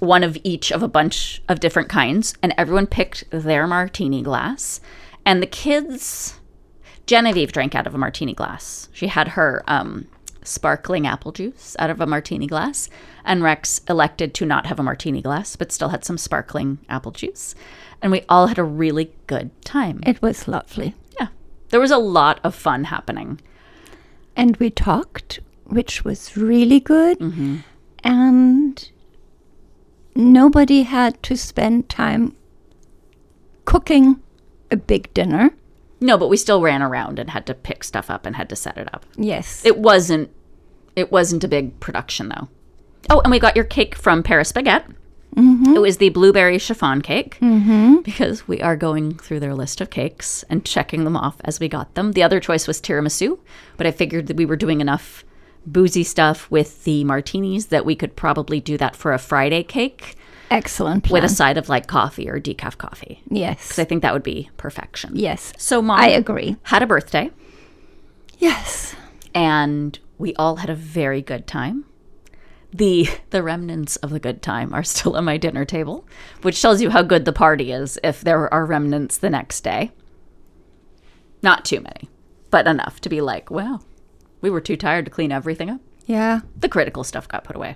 one 0.00 0.22
of 0.22 0.36
each 0.44 0.70
of 0.70 0.82
a 0.82 0.88
bunch 0.88 1.42
of 1.48 1.60
different 1.60 1.88
kinds, 1.88 2.34
and 2.42 2.52
everyone 2.58 2.86
picked 2.86 3.24
their 3.30 3.66
martini 3.66 4.20
glass. 4.20 4.82
And 5.24 5.42
the 5.42 5.46
kids, 5.46 6.38
Genevieve 7.06 7.52
drank 7.52 7.74
out 7.74 7.86
of 7.86 7.94
a 7.94 7.98
martini 7.98 8.34
glass. 8.34 8.90
She 8.92 9.06
had 9.06 9.28
her 9.28 9.64
um, 9.66 10.06
sparkling 10.42 11.06
apple 11.06 11.32
juice 11.32 11.74
out 11.78 11.88
of 11.88 12.02
a 12.02 12.06
martini 12.06 12.46
glass, 12.46 12.90
and 13.24 13.42
Rex 13.42 13.80
elected 13.88 14.34
to 14.34 14.44
not 14.44 14.66
have 14.66 14.78
a 14.78 14.82
martini 14.82 15.22
glass, 15.22 15.56
but 15.56 15.72
still 15.72 15.88
had 15.88 16.04
some 16.04 16.18
sparkling 16.18 16.80
apple 16.90 17.12
juice. 17.12 17.54
And 18.02 18.12
we 18.12 18.26
all 18.28 18.48
had 18.48 18.58
a 18.58 18.62
really 18.62 19.10
good 19.26 19.50
time. 19.64 20.00
It 20.04 20.20
was 20.20 20.46
lovely. 20.46 20.94
Yeah. 21.18 21.28
There 21.70 21.80
was 21.80 21.90
a 21.90 21.96
lot 21.96 22.40
of 22.44 22.54
fun 22.54 22.84
happening. 22.84 23.40
And 24.36 24.58
we 24.58 24.68
talked, 24.68 25.40
which 25.68 26.04
was 26.04 26.36
really 26.36 26.80
good. 26.80 27.20
And 28.04 28.90
nobody 30.14 30.82
had 30.82 31.22
to 31.24 31.36
spend 31.36 31.88
time 31.88 32.34
cooking 33.64 34.20
a 34.70 34.76
big 34.76 35.12
dinner. 35.14 35.50
No, 36.00 36.18
but 36.18 36.28
we 36.28 36.36
still 36.36 36.60
ran 36.60 36.82
around 36.82 37.18
and 37.18 37.30
had 37.30 37.46
to 37.46 37.54
pick 37.54 37.82
stuff 37.82 38.10
up 38.10 38.26
and 38.26 38.36
had 38.36 38.48
to 38.50 38.56
set 38.56 38.76
it 38.78 38.92
up. 38.92 39.06
Yes. 39.16 39.64
It 39.64 39.78
wasn't 39.78 40.30
it 40.94 41.12
wasn't 41.12 41.44
a 41.44 41.48
big 41.48 41.78
production 41.80 42.28
though. 42.28 42.48
Oh, 43.10 43.20
and 43.20 43.30
we 43.30 43.38
got 43.38 43.56
your 43.56 43.64
cake 43.64 43.94
from 43.94 44.22
Paris 44.22 44.52
Baguette. 44.52 44.94
It 45.74 45.80
was 45.80 45.98
the 45.98 46.08
blueberry 46.08 46.58
chiffon 46.58 47.02
cake 47.02 47.38
mm-hmm. 47.40 47.96
because 47.96 48.48
we 48.48 48.62
are 48.62 48.74
going 48.74 49.18
through 49.18 49.40
their 49.40 49.54
list 49.54 49.82
of 49.82 49.90
cakes 49.90 50.44
and 50.48 50.64
checking 50.64 51.04
them 51.04 51.14
off 51.14 51.36
as 51.44 51.60
we 51.60 51.68
got 51.68 51.94
them. 51.94 52.12
The 52.12 52.22
other 52.22 52.40
choice 52.40 52.66
was 52.66 52.80
tiramisu, 52.80 53.38
but 53.76 53.86
I 53.86 53.90
figured 53.90 54.28
that 54.28 54.38
we 54.38 54.46
were 54.46 54.56
doing 54.56 54.80
enough 54.80 55.26
boozy 55.66 56.04
stuff 56.04 56.50
with 56.50 56.84
the 56.84 57.02
martinis 57.04 57.66
that 57.66 57.84
we 57.84 57.94
could 57.96 58.14
probably 58.16 58.60
do 58.60 58.76
that 58.78 58.94
for 58.96 59.12
a 59.12 59.18
Friday 59.18 59.62
cake 59.62 60.14
Excellent 60.50 61.02
plan. 61.04 61.22
with 61.22 61.30
a 61.30 61.34
side 61.34 61.58
of 61.58 61.68
like 61.68 61.86
coffee 61.88 62.28
or 62.28 62.38
decaf 62.40 62.78
coffee. 62.78 63.20
yes. 63.28 63.62
Because 63.66 63.78
I 63.80 63.84
think 63.84 64.02
that 64.02 64.12
would 64.12 64.22
be 64.22 64.48
perfection. 64.56 65.12
Yes. 65.16 65.52
So 65.58 65.82
mom 65.82 65.98
I 66.00 66.08
agree. 66.08 66.56
had 66.62 66.82
a 66.82 66.86
birthday 66.86 67.30
Yes. 68.38 68.94
and 69.34 69.98
we 70.18 70.34
all 70.36 70.56
had 70.56 70.70
a 70.70 70.74
very 70.74 71.20
good 71.22 71.46
time. 71.46 71.84
The 72.72 73.08
the 73.30 73.42
remnants 73.42 73.96
of 73.96 74.10
the 74.10 74.20
good 74.20 74.42
time 74.42 74.72
are 74.74 74.82
still 74.84 75.16
on 75.16 75.24
my 75.24 75.36
dinner 75.36 75.64
table, 75.64 76.06
which 76.42 76.60
tells 76.62 76.80
you 76.80 76.90
how 76.90 77.02
good 77.02 77.24
the 77.24 77.32
party 77.32 77.72
is 77.72 77.98
if 78.04 78.20
there 78.20 78.52
are 78.52 78.64
remnants 78.66 79.18
the 79.18 79.30
next 79.30 79.62
day. 79.62 79.90
Not 81.42 81.64
too 81.64 81.80
many, 81.80 82.08
but 82.50 82.66
enough 82.66 83.00
to 83.02 83.08
be 83.08 83.20
like, 83.20 83.50
well, 83.50 83.84
we 84.46 84.50
were 84.50 84.60
too 84.60 84.76
tired 84.76 85.04
to 85.06 85.10
clean 85.10 85.32
everything 85.32 85.68
up. 85.68 85.80
Yeah. 86.06 86.42
The 86.56 86.68
critical 86.68 87.02
stuff 87.02 87.26
got 87.26 87.42
put 87.42 87.56
away. 87.56 87.74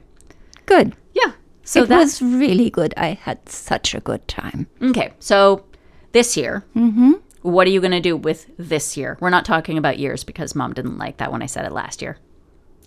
Good. 0.66 0.94
Yeah. 1.14 1.32
So 1.64 1.82
it 1.82 1.88
that's 1.88 2.20
was 2.20 2.38
really 2.38 2.70
good. 2.70 2.94
I 2.96 3.14
had 3.14 3.48
such 3.48 3.92
a 3.92 3.98
good 3.98 4.28
time. 4.28 4.68
okay. 4.80 5.12
So 5.18 5.64
this 6.12 6.36
year, 6.36 6.64
mm-hmm. 6.76 7.14
what 7.42 7.66
are 7.66 7.70
you 7.70 7.80
going 7.80 7.90
to 7.90 8.00
do 8.00 8.16
with 8.16 8.46
this 8.56 8.96
year? 8.96 9.18
We're 9.18 9.30
not 9.30 9.44
talking 9.44 9.78
about 9.78 9.98
years 9.98 10.22
because 10.22 10.54
mom 10.54 10.72
didn't 10.72 10.96
like 10.96 11.16
that 11.16 11.32
when 11.32 11.42
I 11.42 11.46
said 11.46 11.64
it 11.64 11.72
last 11.72 12.02
year. 12.02 12.18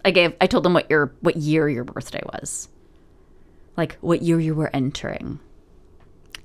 I 0.06 0.12
gave 0.12 0.34
I 0.40 0.48
told 0.48 0.64
them 0.64 0.74
what 0.74 0.90
your 0.90 1.14
what 1.20 1.36
year 1.36 1.68
your 1.68 1.84
birthday 1.84 2.22
was. 2.32 2.70
Like 3.76 3.98
what 4.00 4.22
year 4.22 4.40
you 4.40 4.56
were 4.56 4.70
entering. 4.74 5.42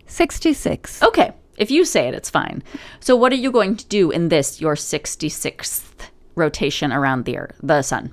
66. 0.07 1.05
Okay. 1.05 1.35
If 1.57 1.71
you 1.71 1.85
say 1.85 2.09
it, 2.09 2.15
it's 2.15 2.31
fine. 2.31 2.65
So 2.99 3.15
what 3.15 3.33
are 3.33 3.37
you 3.37 3.53
going 3.53 3.77
to 3.77 3.87
do 3.87 4.11
in 4.11 4.29
this 4.29 4.61
your 4.61 4.75
66th 4.75 6.08
rotation 6.39 6.93
around 6.93 7.25
the 7.25 7.37
earth, 7.37 7.57
the 7.63 7.83
sun? 7.83 8.13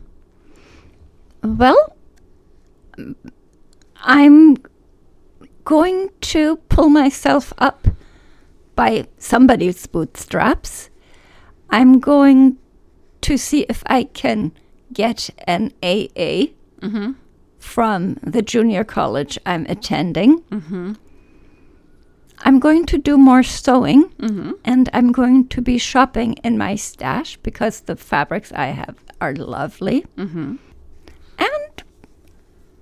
Well, 1.43 1.95
I'm 3.97 4.57
going 5.63 6.09
to 6.21 6.57
pull 6.69 6.89
myself 6.89 7.53
up 7.57 7.88
by 8.75 9.07
somebody's 9.17 9.85
bootstraps. 9.88 10.89
I'm 11.69 11.99
going 11.99 12.57
to 13.21 13.38
see 13.38 13.65
if 13.69 13.83
I 13.88 14.03
can 14.03 14.51
get 14.93 15.29
an 15.47 15.73
AA 15.81 16.53
mm-hmm. 16.81 17.13
from 17.57 18.17
the 18.21 18.41
junior 18.41 18.83
college 18.83 19.39
I'm 19.45 19.65
attending. 19.67 20.41
Mm-hmm. 20.43 20.93
I'm 22.39 22.60
going 22.60 22.86
to 22.88 22.98
do 22.98 23.17
more 23.17 23.43
sewing 23.43 24.10
mm-hmm. 24.10 24.52
and 24.63 24.89
I'm 24.93 25.12
going 25.12 25.48
to 25.50 25.62
be 25.62 25.78
shopping 25.78 26.34
in 26.43 26.58
my 26.58 26.76
stash 26.76 27.38
because 27.38 27.82
the 27.82 27.95
fabrics 27.95 28.52
I 28.54 28.67
have 28.67 28.98
are 29.21 29.34
lovely. 29.34 30.06
Mm-hmm. 30.17 30.56
And 31.39 31.84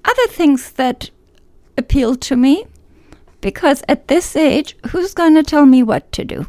other 0.05 0.27
things 0.27 0.71
that 0.73 1.09
appeal 1.77 2.15
to 2.15 2.35
me 2.35 2.65
because 3.41 3.83
at 3.89 4.07
this 4.07 4.35
age, 4.35 4.77
who's 4.87 5.13
going 5.13 5.35
to 5.35 5.43
tell 5.43 5.65
me 5.65 5.83
what 5.83 6.11
to 6.13 6.23
do? 6.23 6.47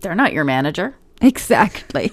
They're 0.00 0.14
not 0.14 0.32
your 0.32 0.44
manager. 0.44 0.96
Exactly. 1.20 2.10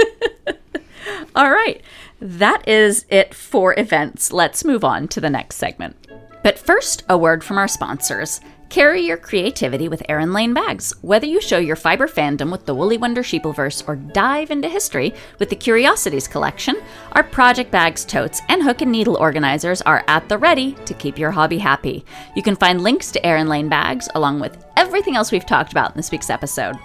All 1.36 1.52
right. 1.52 1.82
That 2.20 2.68
is 2.68 3.06
it 3.10 3.34
for 3.34 3.78
events. 3.78 4.32
Let's 4.32 4.66
move 4.66 4.84
on 4.84 5.08
to 5.10 5.22
the 5.22 5.30
next 5.30 5.58
segment. 5.58 5.96
But 6.44 6.58
first, 6.58 7.04
a 7.10 7.18
word 7.18 7.44
from 7.44 7.58
our 7.58 7.68
sponsors. 7.68 8.40
Carry 8.70 9.02
your 9.02 9.16
creativity 9.16 9.88
with 9.88 10.04
Erin 10.10 10.34
Lane 10.34 10.54
bags. 10.54 10.94
Whether 11.02 11.26
you 11.26 11.40
show 11.40 11.58
your 11.58 11.78
fiber 11.78 12.06
fandom 12.06 12.52
with 12.52 12.66
the 12.66 12.76
Woolly 12.76 12.98
Wonder 12.98 13.24
Sheepleverse 13.24 13.88
or 13.88 13.96
dive 13.96 14.52
into 14.52 14.68
history 14.68 15.14
with 15.40 15.50
the 15.50 15.56
Curiosities 15.56 16.28
collection, 16.28 16.76
our 17.14 17.24
project 17.24 17.72
bags, 17.72 18.04
totes, 18.04 18.42
and 18.50 18.62
hook 18.62 18.82
and 18.82 18.92
needle 18.92 19.16
organizers 19.16 19.82
are 19.84 20.04
at 20.10 20.28
the 20.28 20.38
ready 20.38 20.74
to 20.86 20.94
keep 20.94 21.18
your 21.18 21.32
hobby 21.32 21.60
happy. 21.60 22.04
You 22.36 22.44
can 22.44 22.58
find 22.58 22.82
links 22.82 23.10
to 23.14 23.26
Erin 23.26 23.48
Lane 23.48 23.70
bags 23.70 24.10
along 24.16 24.42
with 24.42 24.66
everything 24.76 25.16
else 25.16 25.32
we've 25.32 25.46
talked 25.46 25.72
about 25.72 25.92
in 25.92 25.98
this 25.98 26.12
week's 26.12 26.30
episode. 26.30 26.76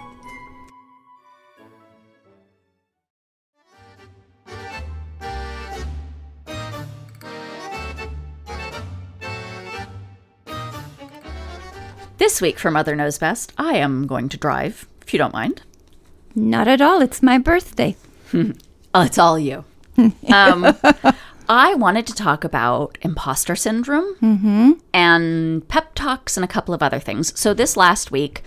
This 12.33 12.41
week 12.41 12.57
for 12.57 12.71
Mother 12.71 12.95
Knows 12.95 13.19
Best, 13.19 13.53
I 13.59 13.75
am 13.75 14.07
going 14.07 14.27
to 14.29 14.37
drive, 14.37 14.87
if 15.03 15.13
you 15.13 15.19
don't 15.19 15.35
mind. 15.35 15.61
Not 16.33 16.67
at 16.67 16.81
all. 16.81 16.99
It's 16.99 17.21
my 17.21 17.37
birthday. 17.37 17.95
Oh, 18.95 19.01
it's 19.01 19.19
all 19.19 19.37
you. 19.37 19.65
um, 19.97 20.75
I 21.47 21.75
wanted 21.75 22.07
to 22.07 22.13
talk 22.15 22.43
about 22.43 22.97
imposter 23.03 23.55
syndrome 23.55 24.15
and 24.91 25.67
pep 25.67 25.93
talks 25.93 26.35
and 26.35 26.43
a 26.43 26.47
couple 26.47 26.73
of 26.73 26.81
other 26.81 26.99
things. 26.99 27.39
So, 27.39 27.53
this 27.53 27.77
last 27.77 28.09
week, 28.09 28.41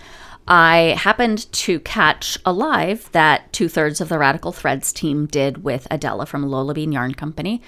I 0.49 0.97
happened 0.97 1.49
to 1.53 1.79
catch 1.79 2.37
a 2.45 2.51
live 2.51 3.09
that 3.13 3.53
two 3.53 3.69
thirds 3.69 4.01
of 4.01 4.09
the 4.09 4.19
Radical 4.19 4.51
Threads 4.51 4.91
team 4.91 5.27
did 5.27 5.63
with 5.63 5.87
Adela 5.89 6.25
from 6.25 6.43
Lola 6.43 6.73
Bean 6.73 6.91
Yarn 6.91 7.13
Company, 7.13 7.61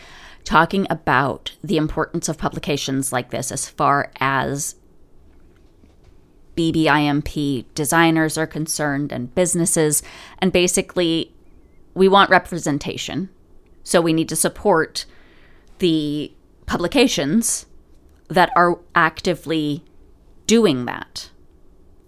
talking 0.43 0.85
about 0.89 1.55
the 1.63 1.77
importance 1.77 2.27
of 2.27 2.37
publications 2.37 3.13
like 3.13 3.29
this 3.29 3.53
as 3.53 3.69
far 3.69 4.11
as 4.19 4.75
BBIMP 6.55 7.65
designers 7.75 8.37
are 8.37 8.47
concerned 8.47 9.11
and 9.11 9.33
businesses. 9.33 10.03
And 10.39 10.51
basically, 10.51 11.33
we 11.93 12.07
want 12.07 12.29
representation. 12.29 13.29
So 13.83 14.01
we 14.01 14.13
need 14.13 14.29
to 14.29 14.35
support 14.35 15.05
the 15.79 16.31
publications 16.65 17.65
that 18.27 18.51
are 18.55 18.79
actively 18.93 19.83
doing 20.45 20.85
that 20.85 21.29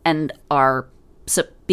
and 0.05 0.31
are 0.49 0.87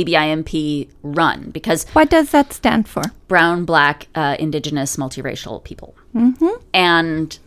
BBIMP 0.04 0.88
run 1.02 1.50
because 1.50 1.84
What 1.92 2.10
does 2.10 2.30
that 2.30 2.52
stand 2.52 2.88
for? 2.88 3.02
brown, 3.26 3.64
black, 3.64 4.06
uh, 4.14 4.36
indigenous, 4.38 4.96
multiracial 4.96 5.62
people. 5.64 5.96
Mm-hmm. 6.14 6.62
And 6.72 7.38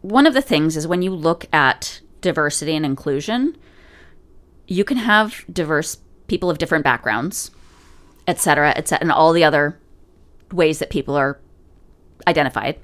one 0.00 0.26
of 0.26 0.34
the 0.34 0.40
things 0.40 0.76
is 0.76 0.86
when 0.86 1.02
you 1.02 1.14
look 1.14 1.46
at 1.52 2.00
diversity 2.20 2.74
and 2.76 2.84
inclusion, 2.84 3.56
you 4.66 4.84
can 4.84 4.96
have 4.96 5.44
diverse 5.52 5.98
people 6.26 6.50
of 6.50 6.58
different 6.58 6.84
backgrounds, 6.84 7.50
et 8.26 8.38
cetera, 8.38 8.72
et 8.76 8.88
cetera, 8.88 9.02
and 9.02 9.12
all 9.12 9.32
the 9.32 9.44
other 9.44 9.78
ways 10.52 10.78
that 10.78 10.90
people 10.90 11.16
are 11.16 11.40
identified 12.26 12.78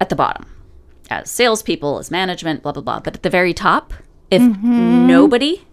at 0.00 0.08
the 0.08 0.16
bottom 0.16 0.46
as 1.10 1.30
salespeople, 1.30 1.98
as 1.98 2.10
management, 2.10 2.62
blah, 2.62 2.72
blah, 2.72 2.82
blah. 2.82 3.00
But 3.00 3.16
at 3.16 3.22
the 3.22 3.30
very 3.30 3.54
top, 3.54 3.94
if 4.30 4.42
mm-hmm. 4.42 5.06
nobody 5.06 5.64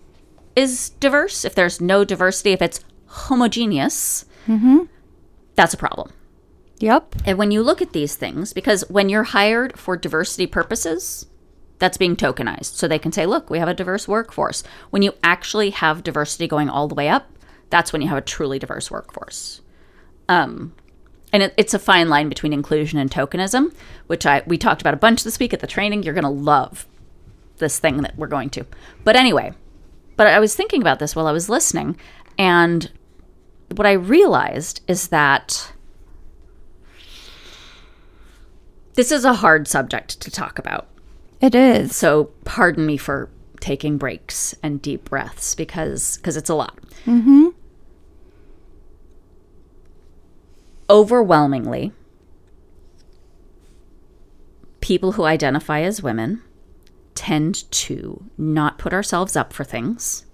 is 0.55 0.91
diverse, 0.91 1.43
if 1.43 1.55
there's 1.55 1.81
no 1.81 2.05
diversity, 2.05 2.53
if 2.53 2.61
it's 2.61 2.79
homogeneous, 3.07 4.25
mm-hmm. 4.47 4.83
that's 5.55 5.73
a 5.73 5.77
problem. 5.77 6.11
Yep. 6.79 7.15
And 7.25 7.37
when 7.37 7.51
you 7.51 7.61
look 7.63 7.81
at 7.81 7.93
these 7.93 8.15
things, 8.15 8.53
because 8.53 8.89
when 8.89 9.09
you're 9.09 9.23
hired 9.23 9.77
for 9.77 9.97
diversity 9.97 10.47
purposes, 10.47 11.25
that's 11.79 11.97
being 11.97 12.15
tokenized. 12.15 12.75
So 12.75 12.87
they 12.87 12.99
can 12.99 13.11
say, 13.11 13.25
look, 13.25 13.49
we 13.49 13.59
have 13.59 13.67
a 13.67 13.73
diverse 13.73 14.07
workforce. 14.07 14.63
When 14.89 15.01
you 15.01 15.13
actually 15.23 15.71
have 15.71 16.03
diversity 16.03 16.47
going 16.47 16.69
all 16.69 16.87
the 16.87 16.95
way 16.95 17.09
up, 17.09 17.29
that's 17.69 17.91
when 17.91 18.01
you 18.01 18.07
have 18.09 18.17
a 18.17 18.21
truly 18.21 18.59
diverse 18.59 18.89
workforce. 18.89 19.61
Um, 20.29 20.73
And 21.33 21.43
it, 21.43 21.53
it's 21.57 21.73
a 21.73 21.79
fine 21.79 22.07
line 22.07 22.29
between 22.29 22.53
inclusion 22.53 22.97
and 22.97 23.11
tokenism, 23.11 23.73
which 24.07 24.25
I 24.25 24.41
we 24.47 24.57
talked 24.57 24.81
about 24.81 24.93
a 24.93 24.97
bunch 25.05 25.23
this 25.23 25.39
week 25.39 25.53
at 25.53 25.59
the 25.59 25.67
training. 25.67 26.03
You're 26.03 26.13
going 26.13 26.23
to 26.23 26.29
love 26.29 26.87
this 27.57 27.79
thing 27.79 27.97
that 28.03 28.17
we're 28.17 28.27
going 28.27 28.49
to. 28.51 28.65
But 29.03 29.15
anyway, 29.15 29.53
but 30.15 30.27
I 30.27 30.39
was 30.39 30.55
thinking 30.55 30.81
about 30.81 30.99
this 30.99 31.15
while 31.15 31.27
I 31.27 31.33
was 31.33 31.49
listening, 31.49 31.97
and 32.37 32.89
what 33.75 33.85
I 33.85 33.93
realized 33.93 34.81
is 34.87 35.09
that 35.09 35.73
this 38.93 39.11
is 39.11 39.25
a 39.25 39.33
hard 39.33 39.67
subject 39.67 40.21
to 40.21 40.31
talk 40.31 40.57
about. 40.57 40.87
It 41.41 41.55
is. 41.55 41.95
So 41.95 42.25
pardon 42.43 42.85
me 42.85 42.97
for 42.97 43.29
taking 43.59 43.97
breaks 43.97 44.55
and 44.61 44.81
deep 44.81 45.05
breaths 45.05 45.55
because 45.55 46.17
because 46.17 46.37
it's 46.37 46.49
a 46.49 46.55
lot. 46.55 46.77
Mm-hmm. 47.05 47.47
Overwhelmingly, 50.89 51.91
people 54.81 55.13
who 55.13 55.23
identify 55.23 55.81
as 55.81 56.03
women 56.03 56.41
tend 57.15 57.69
to 57.71 58.23
not 58.37 58.77
put 58.77 58.93
ourselves 58.93 59.35
up 59.35 59.51
for 59.51 59.63
things 59.63 60.25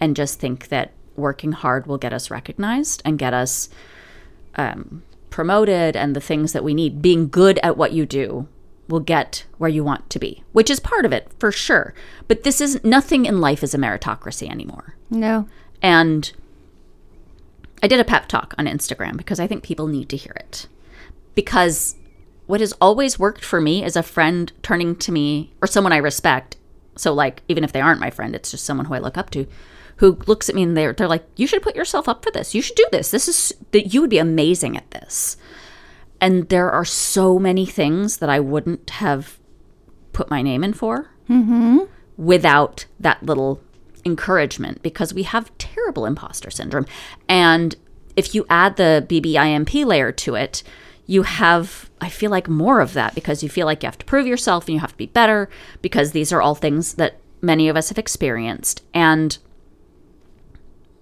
and 0.00 0.16
just 0.16 0.40
think 0.40 0.68
that 0.68 0.92
working 1.16 1.52
hard 1.52 1.86
will 1.86 1.98
get 1.98 2.12
us 2.12 2.30
recognized 2.30 3.00
and 3.04 3.18
get 3.18 3.32
us 3.32 3.68
um, 4.56 5.04
promoted 5.30 5.94
and 5.96 6.16
the 6.16 6.20
things 6.20 6.52
that 6.52 6.64
we 6.64 6.74
need. 6.74 7.00
Being 7.00 7.28
good 7.28 7.60
at 7.62 7.76
what 7.76 7.92
you 7.92 8.04
do 8.04 8.48
will 8.88 9.00
get 9.00 9.44
where 9.58 9.70
you 9.70 9.82
want 9.82 10.10
to 10.10 10.18
be, 10.18 10.42
which 10.52 10.70
is 10.70 10.80
part 10.80 11.04
of 11.04 11.12
it 11.12 11.30
for 11.38 11.50
sure. 11.50 11.94
But 12.28 12.42
this 12.42 12.60
is 12.60 12.82
nothing 12.84 13.24
in 13.26 13.40
life 13.40 13.62
is 13.62 13.74
a 13.74 13.78
meritocracy 13.78 14.48
anymore. 14.50 14.96
No. 15.10 15.48
And 15.80 16.32
I 17.82 17.86
did 17.86 18.00
a 18.00 18.04
pep 18.04 18.28
talk 18.28 18.54
on 18.58 18.66
Instagram 18.66 19.16
because 19.16 19.40
I 19.40 19.46
think 19.46 19.62
people 19.62 19.86
need 19.86 20.08
to 20.10 20.16
hear 20.16 20.34
it. 20.36 20.66
Because 21.34 21.96
what 22.46 22.60
has 22.60 22.72
always 22.80 23.18
worked 23.18 23.44
for 23.44 23.60
me 23.60 23.84
is 23.84 23.96
a 23.96 24.02
friend 24.02 24.52
turning 24.62 24.96
to 24.96 25.12
me 25.12 25.52
or 25.60 25.66
someone 25.66 25.92
I 25.92 25.98
respect. 25.98 26.56
So, 26.96 27.12
like, 27.12 27.42
even 27.48 27.64
if 27.64 27.72
they 27.72 27.80
aren't 27.80 28.00
my 28.00 28.10
friend, 28.10 28.34
it's 28.34 28.50
just 28.50 28.64
someone 28.64 28.86
who 28.86 28.94
I 28.94 28.98
look 28.98 29.18
up 29.18 29.30
to 29.30 29.46
who 29.96 30.18
looks 30.26 30.48
at 30.48 30.54
me 30.54 30.62
and 30.62 30.76
they're, 30.76 30.92
they're 30.92 31.08
like, 31.08 31.24
You 31.36 31.46
should 31.46 31.62
put 31.62 31.76
yourself 31.76 32.08
up 32.08 32.24
for 32.24 32.30
this. 32.30 32.54
You 32.54 32.62
should 32.62 32.76
do 32.76 32.86
this. 32.90 33.10
This 33.10 33.28
is 33.28 33.54
that 33.72 33.94
you 33.94 34.00
would 34.00 34.10
be 34.10 34.18
amazing 34.18 34.76
at 34.76 34.90
this. 34.90 35.36
And 36.24 36.48
there 36.48 36.70
are 36.70 36.86
so 36.86 37.38
many 37.38 37.66
things 37.66 38.16
that 38.16 38.30
I 38.30 38.40
wouldn't 38.40 38.88
have 38.88 39.38
put 40.14 40.30
my 40.30 40.40
name 40.40 40.64
in 40.64 40.72
for 40.72 41.10
mm-hmm. 41.28 41.80
without 42.16 42.86
that 42.98 43.22
little 43.22 43.60
encouragement 44.06 44.82
because 44.82 45.12
we 45.12 45.24
have 45.24 45.56
terrible 45.58 46.06
imposter 46.06 46.50
syndrome. 46.50 46.86
And 47.28 47.76
if 48.16 48.34
you 48.34 48.46
add 48.48 48.76
the 48.76 49.04
BBIMP 49.06 49.84
layer 49.84 50.12
to 50.12 50.34
it, 50.34 50.62
you 51.04 51.24
have, 51.24 51.90
I 52.00 52.08
feel 52.08 52.30
like, 52.30 52.48
more 52.48 52.80
of 52.80 52.94
that 52.94 53.14
because 53.14 53.42
you 53.42 53.50
feel 53.50 53.66
like 53.66 53.82
you 53.82 53.86
have 53.88 53.98
to 53.98 54.06
prove 54.06 54.26
yourself 54.26 54.66
and 54.66 54.72
you 54.72 54.80
have 54.80 54.92
to 54.92 54.96
be 54.96 55.08
better 55.08 55.50
because 55.82 56.12
these 56.12 56.32
are 56.32 56.40
all 56.40 56.54
things 56.54 56.94
that 56.94 57.20
many 57.42 57.68
of 57.68 57.76
us 57.76 57.90
have 57.90 57.98
experienced. 57.98 58.82
And 58.94 59.36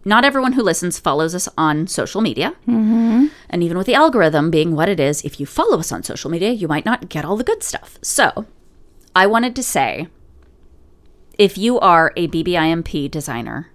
not 0.05 0.25
everyone 0.25 0.55
who 0.55 0.63
listens 0.63 0.99
follows 0.99 1.35
us 1.35 1.49
on 1.57 1.87
social 1.87 2.21
media. 2.21 2.55
Mm-hmm. 2.69 3.27
And 3.49 3.63
even 3.63 3.79
with 3.79 3.87
the 3.87 3.95
algorithm 3.95 4.51
being 4.51 4.75
what 4.75 4.89
it 4.89 4.99
is, 4.99 5.23
if 5.23 5.39
you 5.39 5.47
follow 5.47 5.79
us 5.79 5.93
on 5.93 6.03
social 6.03 6.31
media, 6.31 6.51
you 6.51 6.69
might 6.69 6.85
not 6.85 7.09
get 7.09 7.25
all 7.25 7.37
the 7.37 7.45
good 7.45 7.63
stuff. 7.63 7.99
So 8.03 8.47
I 9.15 9.27
wanted 9.27 9.55
to 9.57 9.63
say 9.63 10.09
if 11.39 11.57
you 11.57 11.79
are 11.81 12.13
a 12.17 12.29
BBIMP 12.29 13.11
designer, 13.11 13.71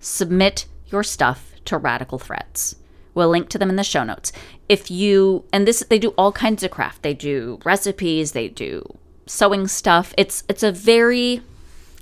submit 0.00 0.66
your 0.86 1.02
stuff 1.02 1.52
to 1.64 1.76
Radical 1.76 2.18
Threads. 2.18 2.76
We'll 3.14 3.28
link 3.28 3.48
to 3.50 3.58
them 3.58 3.70
in 3.70 3.76
the 3.76 3.84
show 3.84 4.04
notes. 4.04 4.32
If 4.68 4.90
you 4.90 5.44
and 5.52 5.66
this 5.66 5.84
they 5.88 5.98
do 5.98 6.10
all 6.10 6.32
kinds 6.32 6.62
of 6.62 6.70
craft. 6.70 7.02
They 7.02 7.14
do 7.14 7.58
recipes, 7.64 8.32
they 8.32 8.48
do 8.48 8.96
sewing 9.26 9.66
stuff. 9.66 10.14
It's 10.16 10.44
it's 10.48 10.62
a 10.62 10.72
very 10.72 11.42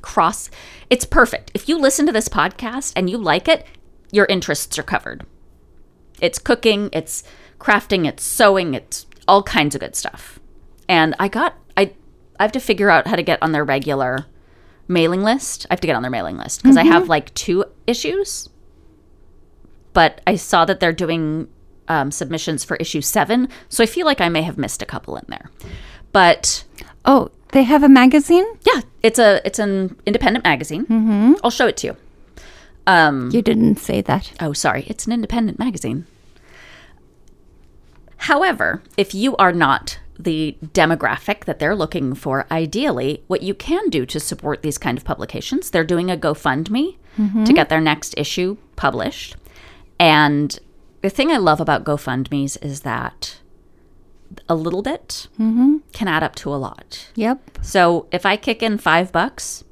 cross 0.03 0.51
it's 0.91 1.05
perfect. 1.05 1.51
If 1.55 1.68
you 1.68 1.78
listen 1.78 2.07
to 2.07 2.12
this 2.12 2.28
podcast 2.28 2.93
and 2.97 3.11
you 3.11 3.18
like 3.18 3.49
it, 3.49 3.66
your 4.12 4.26
interests 4.26 4.78
are 4.78 4.82
covered. 4.82 5.26
It's 6.20 6.39
cooking, 6.39 6.89
it's 6.93 7.24
crafting, 7.59 8.07
it's 8.07 8.22
sewing, 8.22 8.74
it's 8.74 9.07
all 9.28 9.43
kinds 9.43 9.74
of 9.74 9.80
good 9.80 9.97
stuff. 9.97 10.39
And 10.89 11.14
I 11.18 11.28
got 11.28 11.55
I 11.76 11.93
I 12.39 12.45
have 12.45 12.53
to 12.53 12.61
figure 12.61 12.91
out 12.91 13.07
how 13.07 13.16
to 13.16 13.22
get 13.22 13.43
on 13.43 13.53
their 13.53 13.64
regular 13.64 14.26
mailing 14.89 15.22
list. 15.22 15.66
I 15.68 15.74
have 15.74 15.80
to 15.80 15.87
get 15.87 15.97
on 15.97 16.03
their 16.03 16.11
mailing 16.11 16.37
list 16.37 16.62
because 16.62 16.76
I 16.76 16.84
have 16.84 17.09
like 17.09 17.34
two 17.34 17.64
issues. 17.87 18.49
But 19.93 20.20
I 20.26 20.37
saw 20.37 20.64
that 20.66 20.78
they're 20.78 20.93
doing 20.93 21.49
um, 21.89 22.11
submissions 22.11 22.64
for 22.64 22.76
issue 22.76 23.01
seven, 23.01 23.49
so 23.68 23.82
I 23.82 23.87
feel 23.87 24.05
like 24.05 24.20
I 24.20 24.28
may 24.28 24.43
have 24.43 24.59
missed 24.59 24.82
a 24.82 24.87
couple 24.87 25.16
in 25.16 25.24
there. 25.28 25.51
But 26.12 26.64
Oh, 27.07 27.30
they 27.53 27.62
have 27.64 27.82
a 27.82 27.88
magazine? 27.88 28.44
yeah, 28.66 28.82
it's 29.03 29.18
a 29.18 29.40
it's 29.47 29.59
an 29.59 29.97
independent 30.07 30.44
magazine. 30.44 30.84
Mm-hmm. 30.86 31.34
I'll 31.44 31.51
show 31.51 31.66
it 31.66 31.76
to 31.78 31.86
you. 31.88 31.97
Um, 32.86 33.30
You 33.32 33.42
didn't 33.42 33.76
say 33.78 34.01
that. 34.03 34.32
Oh, 34.40 34.53
sorry. 34.53 34.84
It's 34.86 35.07
an 35.07 35.12
independent 35.12 35.59
magazine. 35.59 36.07
However, 38.18 38.82
if 38.97 39.14
you 39.14 39.36
are 39.36 39.53
not 39.53 39.99
the 40.18 40.57
demographic 40.62 41.44
that 41.44 41.59
they're 41.59 41.74
looking 41.76 42.14
for, 42.14 42.47
ideally, 42.51 43.22
what 43.26 43.42
you 43.42 43.55
can 43.55 43.88
do 43.90 44.07
to 44.07 44.18
support 44.18 44.62
these 44.62 44.78
kind 44.78 44.97
of 44.97 45.05
publications, 45.05 45.70
they're 45.70 45.84
doing 45.84 46.11
a 46.11 46.16
GoFundMe 46.16 46.97
to 47.47 47.53
get 47.53 47.68
their 47.70 47.80
next 47.80 48.14
issue 48.18 48.57
published. 48.76 49.36
And 49.99 50.59
the 51.03 51.09
thing 51.11 51.30
I 51.30 51.38
love 51.38 51.61
about 51.61 51.84
GoFundMe's 51.84 52.57
is 52.59 52.80
that 52.82 53.38
a 54.49 54.55
little 54.55 54.83
bit 54.83 55.29
mm-hmm. 55.35 55.79
can 55.93 56.09
add 56.09 56.22
up 56.22 56.35
to 56.37 56.55
a 56.55 56.57
lot. 56.57 57.09
Yep. 57.14 57.59
So 57.62 58.07
if 58.12 58.27
I 58.27 58.37
kick 58.37 58.62
in 58.62 58.79
five 58.79 59.12
bucks, 59.12 59.64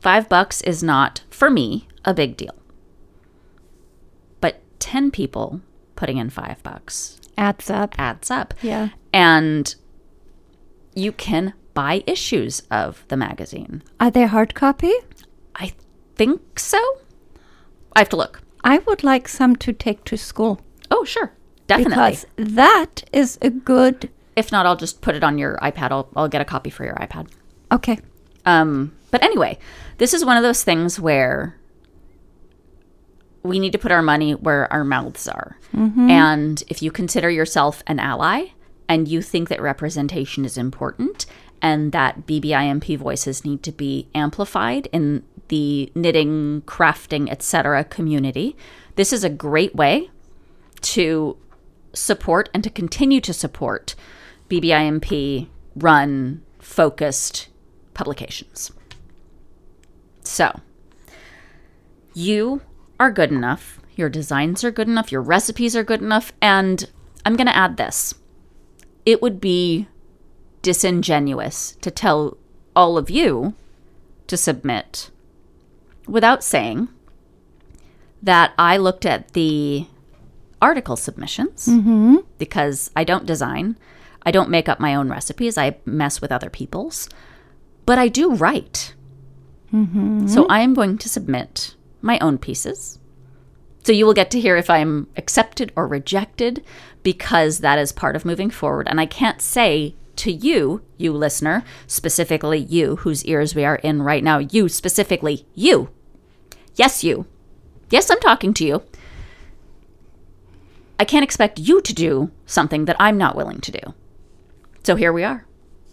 five 0.00 0.28
bucks 0.28 0.60
is 0.62 0.82
not, 0.82 1.22
for 1.30 1.50
me, 1.50 1.88
a 2.04 2.14
big 2.14 2.36
deal. 2.36 2.54
But 4.40 4.60
10 4.80 5.10
people 5.10 5.60
putting 5.94 6.18
in 6.18 6.30
five 6.30 6.62
bucks 6.62 7.20
Adds 7.38 7.70
up. 7.70 7.94
adds 7.98 8.30
up. 8.30 8.54
Yeah. 8.62 8.90
And 9.12 9.74
you 10.94 11.12
can 11.12 11.52
buy 11.74 12.02
issues 12.06 12.62
of 12.70 13.04
the 13.08 13.16
magazine. 13.16 13.82
Are 14.00 14.10
they 14.10 14.24
hard 14.24 14.54
copy? 14.54 14.92
I 15.54 15.72
think 16.14 16.58
so. 16.58 16.80
I 17.94 18.00
have 18.00 18.08
to 18.10 18.16
look. 18.16 18.40
I 18.64 18.78
would 18.78 19.04
like 19.04 19.28
some 19.28 19.56
to 19.56 19.72
take 19.72 20.04
to 20.04 20.16
school 20.16 20.60
Oh, 20.90 21.04
sure. 21.04 21.32
Definitely. 21.66 21.90
because 21.94 22.26
that 22.36 23.04
is 23.12 23.38
a 23.42 23.50
good. 23.50 24.08
if 24.36 24.52
not, 24.52 24.66
I'll 24.66 24.76
just 24.76 25.00
put 25.00 25.14
it 25.14 25.24
on 25.24 25.38
your 25.38 25.56
iPad. 25.58 25.90
I'll, 25.90 26.08
I'll 26.14 26.28
get 26.28 26.40
a 26.40 26.44
copy 26.44 26.70
for 26.70 26.84
your 26.84 26.94
iPad. 26.94 27.28
Okay. 27.72 27.98
Um, 28.44 28.96
but 29.10 29.22
anyway, 29.22 29.58
this 29.98 30.14
is 30.14 30.24
one 30.24 30.36
of 30.36 30.42
those 30.42 30.62
things 30.62 31.00
where 31.00 31.56
we 33.42 33.58
need 33.58 33.72
to 33.72 33.78
put 33.78 33.92
our 33.92 34.02
money 34.02 34.34
where 34.34 34.72
our 34.72 34.84
mouths 34.84 35.26
are. 35.28 35.58
And 36.10 36.62
if 36.68 36.82
you 36.82 36.90
consider 36.90 37.28
yourself 37.30 37.82
an 37.86 37.98
ally 37.98 38.46
and 38.88 39.06
you 39.08 39.20
think 39.22 39.48
that 39.48 39.60
representation 39.60 40.44
is 40.44 40.56
important 40.56 41.26
and 41.60 41.92
that 41.92 42.26
BBIMP 42.26 42.96
voices 42.98 43.44
need 43.44 43.62
to 43.64 43.72
be 43.72 44.08
amplified 44.14 44.88
in 44.92 45.22
the 45.48 45.92
knitting, 45.94 46.62
crafting, 46.66 47.30
etc. 47.30 47.84
community, 47.84 48.56
this 48.96 49.12
is 49.12 49.22
a 49.22 49.30
great 49.30 49.74
way 49.74 50.10
to 50.80 51.36
support 51.96 52.48
and 52.54 52.62
to 52.64 52.70
continue 52.70 53.20
to 53.20 53.32
support 53.32 53.94
BBIMP 54.48 55.48
run 55.74 56.42
focused 56.58 57.48
publications. 57.94 58.72
So, 60.22 60.60
you 62.14 62.62
are 62.98 63.10
good 63.10 63.30
enough, 63.30 63.80
your 63.94 64.08
designs 64.08 64.64
are 64.64 64.70
good 64.70 64.88
enough, 64.88 65.12
your 65.12 65.22
recipes 65.22 65.76
are 65.76 65.84
good 65.84 66.02
enough, 66.02 66.32
and 66.40 66.88
I'm 67.24 67.36
going 67.36 67.46
to 67.46 67.56
add 67.56 67.76
this. 67.76 68.14
It 69.04 69.22
would 69.22 69.40
be 69.40 69.88
disingenuous 70.62 71.76
to 71.80 71.90
tell 71.90 72.36
all 72.74 72.98
of 72.98 73.08
you 73.08 73.54
to 74.26 74.36
submit 74.36 75.10
without 76.06 76.42
saying 76.42 76.88
that 78.22 78.52
I 78.58 78.76
looked 78.76 79.06
at 79.06 79.32
the 79.32 79.86
article 80.60 80.96
submissions 80.96 81.66
mm-hmm. 81.66 82.16
because 82.38 82.90
I 82.96 83.04
don't 83.04 83.26
design. 83.26 83.76
I 84.22 84.30
don't 84.30 84.50
make 84.50 84.68
up 84.68 84.80
my 84.80 84.94
own 84.94 85.08
recipes. 85.08 85.56
I 85.56 85.76
mess 85.84 86.20
with 86.20 86.32
other 86.32 86.50
people's. 86.50 87.08
But 87.84 87.98
I 87.98 88.08
do 88.08 88.34
write. 88.34 88.94
Mm-hmm. 89.72 90.26
So 90.26 90.46
I 90.46 90.60
am 90.60 90.74
going 90.74 90.98
to 90.98 91.08
submit 91.08 91.74
my 92.00 92.18
own 92.18 92.38
pieces. 92.38 92.98
So 93.84 93.92
you 93.92 94.04
will 94.04 94.14
get 94.14 94.32
to 94.32 94.40
hear 94.40 94.56
if 94.56 94.68
I'm 94.68 95.06
accepted 95.16 95.72
or 95.76 95.86
rejected 95.86 96.64
because 97.04 97.58
that 97.58 97.78
is 97.78 97.92
part 97.92 98.16
of 98.16 98.24
moving 98.24 98.50
forward. 98.50 98.88
And 98.88 99.00
I 99.00 99.06
can't 99.06 99.40
say 99.40 99.94
to 100.16 100.32
you, 100.32 100.82
you 100.96 101.12
listener, 101.12 101.62
specifically 101.86 102.58
you, 102.58 102.96
whose 102.96 103.24
ears 103.26 103.54
we 103.54 103.64
are 103.64 103.76
in 103.76 104.02
right 104.02 104.24
now, 104.24 104.38
you 104.38 104.68
specifically, 104.68 105.46
you. 105.54 105.90
Yes, 106.74 107.04
you. 107.04 107.26
Yes, 107.90 108.10
I'm 108.10 108.18
talking 108.20 108.52
to 108.54 108.64
you. 108.64 108.82
I 110.98 111.04
can't 111.04 111.24
expect 111.24 111.58
you 111.58 111.80
to 111.80 111.94
do 111.94 112.30
something 112.46 112.86
that 112.86 112.96
I'm 112.98 113.18
not 113.18 113.36
willing 113.36 113.60
to 113.60 113.72
do. 113.72 113.94
So 114.84 114.96
here 114.96 115.12
we 115.12 115.24
are. 115.24 115.46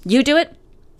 You 0.05 0.23
do 0.23 0.37
it, 0.37 0.55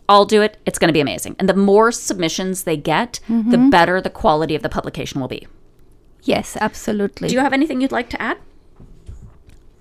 I'll 0.09 0.25
do 0.25 0.41
it. 0.41 0.57
It's 0.65 0.79
going 0.79 0.89
to 0.89 0.93
be 0.93 0.99
amazing. 0.99 1.35
And 1.39 1.47
the 1.47 1.53
more 1.53 1.91
submissions 1.91 2.63
they 2.63 2.77
get, 2.77 3.19
the 3.27 3.33
mm-hmm. 3.33 3.69
better 3.69 4.01
the 4.01 4.09
quality 4.09 4.55
of 4.55 4.61
the 4.61 4.69
publication 4.69 5.21
will 5.21 5.27
be. 5.27 5.47
Yes, 6.23 6.57
absolutely. 6.59 7.29
Do 7.29 7.33
you 7.33 7.41
have 7.41 7.53
anything 7.53 7.81
you'd 7.81 7.91
like 7.91 8.09
to 8.09 8.21
add? 8.21 8.37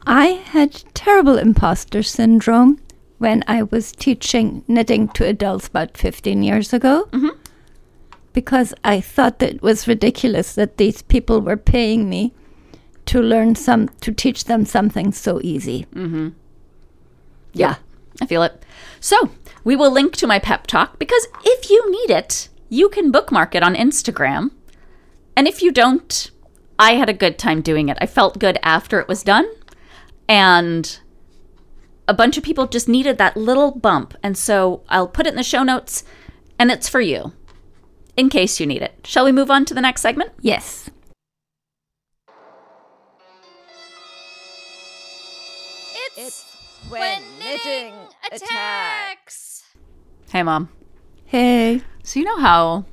I 0.06 0.26
had 0.26 0.82
terrible 0.94 1.38
imposter 1.38 2.02
syndrome 2.02 2.80
when 3.18 3.44
I 3.46 3.62
was 3.62 3.92
teaching 3.92 4.64
knitting 4.66 5.08
to 5.08 5.24
adults 5.24 5.68
about 5.68 5.96
15 5.96 6.42
years 6.42 6.72
ago. 6.72 7.08
Mm-hmm. 7.12 7.38
Because 8.32 8.74
I 8.82 9.00
thought 9.00 9.38
that 9.40 9.56
it 9.56 9.62
was 9.62 9.86
ridiculous 9.86 10.54
that 10.54 10.78
these 10.78 11.02
people 11.02 11.40
were 11.40 11.56
paying 11.56 12.08
me 12.08 12.32
to 13.06 13.20
learn 13.20 13.54
some, 13.54 13.88
to 14.00 14.12
teach 14.12 14.44
them 14.44 14.64
something 14.64 15.12
so 15.12 15.40
easy. 15.42 15.86
Mm-hmm. 15.94 16.30
Yeah, 17.52 17.76
I 18.20 18.26
feel 18.26 18.42
it. 18.42 18.64
So, 19.00 19.30
we 19.64 19.76
will 19.76 19.90
link 19.90 20.16
to 20.16 20.26
my 20.26 20.38
pep 20.38 20.66
talk 20.66 20.98
because 20.98 21.26
if 21.44 21.70
you 21.70 21.90
need 21.90 22.10
it, 22.10 22.48
you 22.68 22.88
can 22.88 23.10
bookmark 23.10 23.54
it 23.54 23.62
on 23.62 23.74
Instagram. 23.74 24.50
And 25.36 25.46
if 25.46 25.62
you 25.62 25.72
don't, 25.72 26.30
I 26.78 26.94
had 26.94 27.08
a 27.08 27.14
good 27.14 27.38
time 27.38 27.60
doing 27.60 27.88
it. 27.88 27.98
I 28.00 28.06
felt 28.06 28.38
good 28.38 28.58
after 28.62 28.98
it 28.98 29.08
was 29.08 29.22
done. 29.22 29.46
And 30.28 30.98
a 32.08 32.14
bunch 32.14 32.36
of 32.36 32.44
people 32.44 32.66
just 32.66 32.88
needed 32.88 33.18
that 33.18 33.36
little 33.36 33.70
bump. 33.70 34.14
And 34.22 34.36
so 34.36 34.82
I'll 34.88 35.08
put 35.08 35.26
it 35.26 35.30
in 35.30 35.36
the 35.36 35.42
show 35.42 35.62
notes 35.62 36.04
and 36.58 36.70
it's 36.70 36.88
for 36.88 37.00
you 37.00 37.32
in 38.16 38.28
case 38.28 38.60
you 38.60 38.66
need 38.66 38.82
it. 38.82 39.06
Shall 39.06 39.24
we 39.24 39.32
move 39.32 39.50
on 39.50 39.64
to 39.66 39.74
the 39.74 39.80
next 39.80 40.00
segment? 40.00 40.32
Yes. 40.40 40.90
It's, 46.94 47.00
when 47.00 47.22
knitting 47.38 47.94
attacks. 48.30 49.64
Hey, 50.30 50.42
Mom. 50.42 50.68
Hey. 51.24 51.82
So, 52.02 52.20
you 52.20 52.26
know 52.26 52.38
how 52.38 52.84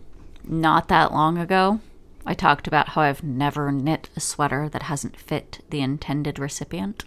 not 0.45 0.87
that 0.87 1.11
long 1.11 1.37
ago 1.37 1.81
I 2.25 2.33
talked 2.33 2.67
about 2.67 2.89
how 2.89 3.01
I've 3.01 3.23
never 3.23 3.71
knit 3.71 4.09
a 4.15 4.19
sweater 4.19 4.69
that 4.69 4.83
hasn't 4.83 5.17
fit 5.17 5.63
the 5.69 5.81
intended 5.81 6.39
recipient? 6.39 7.03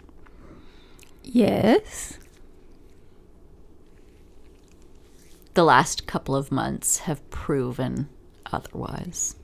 Yes. 1.22 2.18
The 5.55 5.64
last 5.64 6.07
couple 6.07 6.34
of 6.34 6.53
months 6.53 6.99
have 6.99 7.28
proven 7.30 8.09
otherwise. 8.53 9.36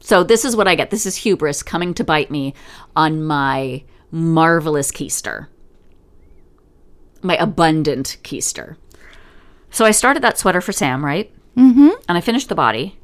So, 0.00 0.24
this 0.24 0.44
is 0.44 0.56
what 0.56 0.66
I 0.68 0.74
get. 0.74 0.90
This 0.90 1.06
is 1.06 1.16
hubris 1.16 1.62
coming 1.62 1.94
to 1.94 2.04
bite 2.04 2.30
me 2.30 2.54
on 2.96 3.22
my 3.22 3.84
marvelous 4.10 4.90
keister, 4.90 5.48
my 7.22 7.36
abundant 7.36 8.18
keister. 8.22 8.76
So, 9.70 9.84
I 9.84 9.90
started 9.90 10.22
that 10.22 10.38
sweater 10.38 10.60
for 10.60 10.72
Sam, 10.72 11.04
right? 11.04 11.32
Mm-hmm. 11.56 11.88
And 12.08 12.16
I 12.18 12.20
finished 12.20 12.48
the 12.48 12.54
body 12.54 12.98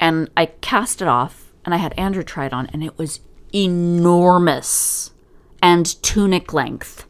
and 0.00 0.30
I 0.36 0.46
cast 0.46 1.00
it 1.00 1.08
off 1.08 1.52
and 1.64 1.72
I 1.72 1.78
had 1.78 1.94
Andrew 1.96 2.22
try 2.22 2.46
it 2.46 2.52
on 2.52 2.66
and 2.66 2.82
it 2.82 2.98
was 2.98 3.20
enormous 3.54 5.12
and 5.62 6.02
tunic 6.02 6.52
length. 6.52 7.06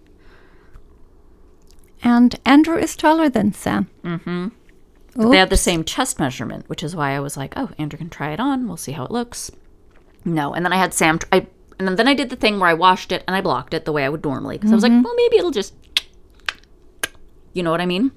And 2.03 2.39
Andrew 2.45 2.77
is 2.77 2.97
taller 2.97 3.29
than 3.29 3.53
Sam. 3.53 3.89
They 5.31 5.37
have 5.39 5.51
the 5.51 5.57
same 5.57 5.85
chest 5.85 6.19
measurement, 6.19 6.69
which 6.69 6.83
is 6.83 6.97
why 6.97 7.13
I 7.13 7.21
was 7.21 7.37
like, 7.37 7.55
oh, 7.57 7.71
Andrew 7.79 7.99
can 7.99 8.11
try 8.11 8.33
it 8.33 8.41
on. 8.41 8.67
We'll 8.67 8.77
see 8.77 8.93
how 8.93 9.05
it 9.05 9.11
looks. 9.11 9.51
No. 10.25 10.53
And 10.53 10.65
then 10.65 10.73
I 10.73 10.77
had 10.77 10.95
Sam, 10.95 11.19
tr- 11.19 11.27
I, 11.33 11.47
and 11.79 11.97
then 11.97 12.09
I 12.09 12.15
did 12.15 12.31
the 12.31 12.37
thing 12.37 12.59
where 12.59 12.69
I 12.69 12.75
washed 12.75 13.13
it 13.13 13.23
and 13.27 13.37
I 13.37 13.41
blocked 13.41 13.73
it 13.73 13.85
the 13.85 13.93
way 13.93 14.05
I 14.05 14.09
would 14.09 14.25
normally. 14.25 14.57
Because 14.57 14.73
I 14.73 14.75
was 14.75 14.83
like, 14.83 14.93
well, 15.05 15.15
maybe 15.15 15.37
it'll 15.39 15.51
just, 15.51 15.75
you 17.53 17.63
know 17.63 17.71
what 17.71 17.81
I 17.81 17.87
mean? 17.87 18.13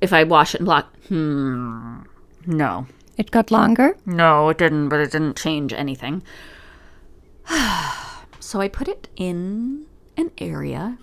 If 0.00 0.12
I 0.12 0.24
wash 0.24 0.54
it 0.54 0.60
and 0.60 0.66
block, 0.66 0.94
hmm, 1.08 2.00
no. 2.46 2.86
It 3.16 3.30
got 3.32 3.50
longer. 3.50 3.96
No, 4.06 4.48
it 4.48 4.58
didn't, 4.58 4.88
but 4.88 5.00
it 5.00 5.10
didn't 5.10 5.36
change 5.36 5.72
anything. 5.72 6.22
so 8.40 8.60
I 8.60 8.68
put 8.68 8.86
it 8.86 9.08
in 9.16 9.86
an 10.16 10.30
area 10.38 10.98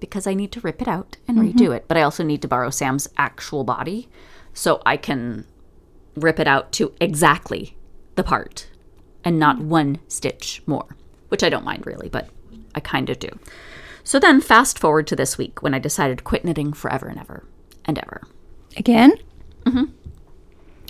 because 0.00 0.26
I 0.26 0.34
need 0.34 0.52
to 0.52 0.60
rip 0.60 0.80
it 0.80 0.88
out 0.88 1.16
and 1.28 1.38
redo 1.38 1.74
it. 1.74 1.86
But 1.88 1.96
I 1.96 2.02
also 2.02 2.22
need 2.22 2.42
to 2.42 2.48
borrow 2.48 2.70
Sam's 2.70 3.08
actual 3.16 3.64
body 3.64 4.08
so 4.52 4.82
I 4.86 4.96
can 4.96 5.46
rip 6.14 6.38
it 6.38 6.46
out 6.46 6.72
to 6.72 6.92
exactly 7.00 7.76
the 8.14 8.22
part 8.22 8.68
and 9.24 9.38
not 9.38 9.58
one 9.58 9.98
stitch 10.08 10.62
more, 10.66 10.96
which 11.28 11.42
I 11.42 11.48
don't 11.48 11.64
mind 11.64 11.86
really, 11.86 12.08
but 12.08 12.28
I 12.74 12.80
kind 12.80 13.10
of 13.10 13.18
do. 13.18 13.28
So 14.04 14.20
then 14.20 14.40
fast 14.40 14.78
forward 14.78 15.06
to 15.08 15.16
this 15.16 15.38
week 15.38 15.62
when 15.62 15.74
I 15.74 15.78
decided 15.78 16.18
to 16.18 16.24
quit 16.24 16.44
knitting 16.44 16.74
forever 16.74 17.08
and 17.08 17.18
ever 17.18 17.44
and 17.86 17.98
ever. 17.98 18.22
Again? 18.76 19.14
Mm-hmm. 19.64 19.84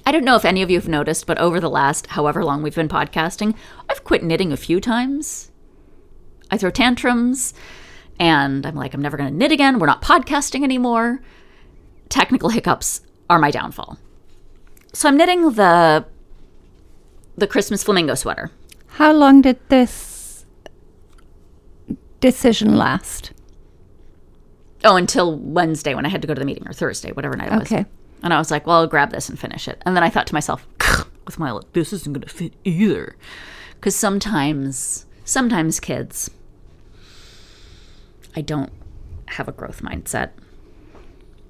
I 0.05 0.13
don't 0.13 0.25
know 0.25 0.37
if 0.37 0.45
any 0.45 0.63
of 0.63 0.71
you 0.71 0.79
have 0.79 0.89
noticed, 0.89 1.27
but 1.27 1.39
over 1.39 1.61
the 1.61 1.71
last 1.71 2.09
however 2.09 2.45
long 2.45 2.63
we've 2.63 2.75
been 2.75 2.89
podcasting, 2.89 3.55
I've 3.89 4.05
quit 4.05 4.23
knitting 4.23 4.53
a 4.53 4.57
few 4.57 4.81
times. 4.81 5.51
I 6.51 6.59
throw 6.59 6.71
tantrums 6.71 7.55
and 8.19 8.67
I'm 8.67 8.75
like, 8.75 8.95
I'm 8.95 9.01
never 9.01 9.17
going 9.17 9.31
to 9.31 9.37
knit 9.37 9.53
again. 9.53 9.79
We're 9.79 9.87
not 9.87 10.03
podcasting 10.03 10.63
anymore. 10.63 11.21
Technical 12.09 12.51
hiccups 12.51 13.01
are 13.31 13.39
my 13.39 13.51
downfall. 13.51 13.99
So 14.93 15.09
I'm 15.09 15.17
knitting 15.17 15.53
the 15.53 16.05
the 17.37 17.47
Christmas 17.47 17.83
flamingo 17.83 18.15
sweater. 18.15 18.51
How 18.87 19.13
long 19.13 19.43
did 19.43 19.59
this 19.69 20.14
decision 22.25 22.75
last? 22.75 23.33
Oh, 24.83 24.97
until 24.97 25.37
Wednesday 25.37 25.95
when 25.95 26.07
I 26.07 26.09
had 26.09 26.23
to 26.23 26.29
go 26.29 26.33
to 26.33 26.39
the 26.39 26.47
meeting 26.47 26.67
or 26.67 26.73
Thursday, 26.73 27.13
whatever 27.13 27.37
night 27.37 27.53
it 27.53 27.59
was. 27.59 27.73
Okay. 27.73 27.85
And 28.23 28.33
I 28.33 28.39
was 28.39 28.51
like, 28.51 28.67
well, 28.67 28.79
I'll 28.79 28.87
grab 28.87 29.11
this 29.11 29.29
and 29.29 29.39
finish 29.39 29.69
it. 29.69 29.83
And 29.85 29.95
then 29.95 30.03
I 30.03 30.09
thought 30.09 30.27
to 30.29 30.35
myself, 30.35 30.67
with 31.27 31.39
my 31.39 31.61
this 31.75 31.93
isn't 31.93 32.15
going 32.15 32.23
to 32.23 32.29
fit 32.29 32.55
either. 32.65 33.17
Because 33.75 33.95
sometimes, 33.95 35.05
sometimes 35.27 35.81
kids, 35.81 36.31
I 38.35 38.41
don't 38.41 38.73
have 39.27 39.47
a 39.47 39.53
growth 39.53 39.83
mindset. 39.83 40.31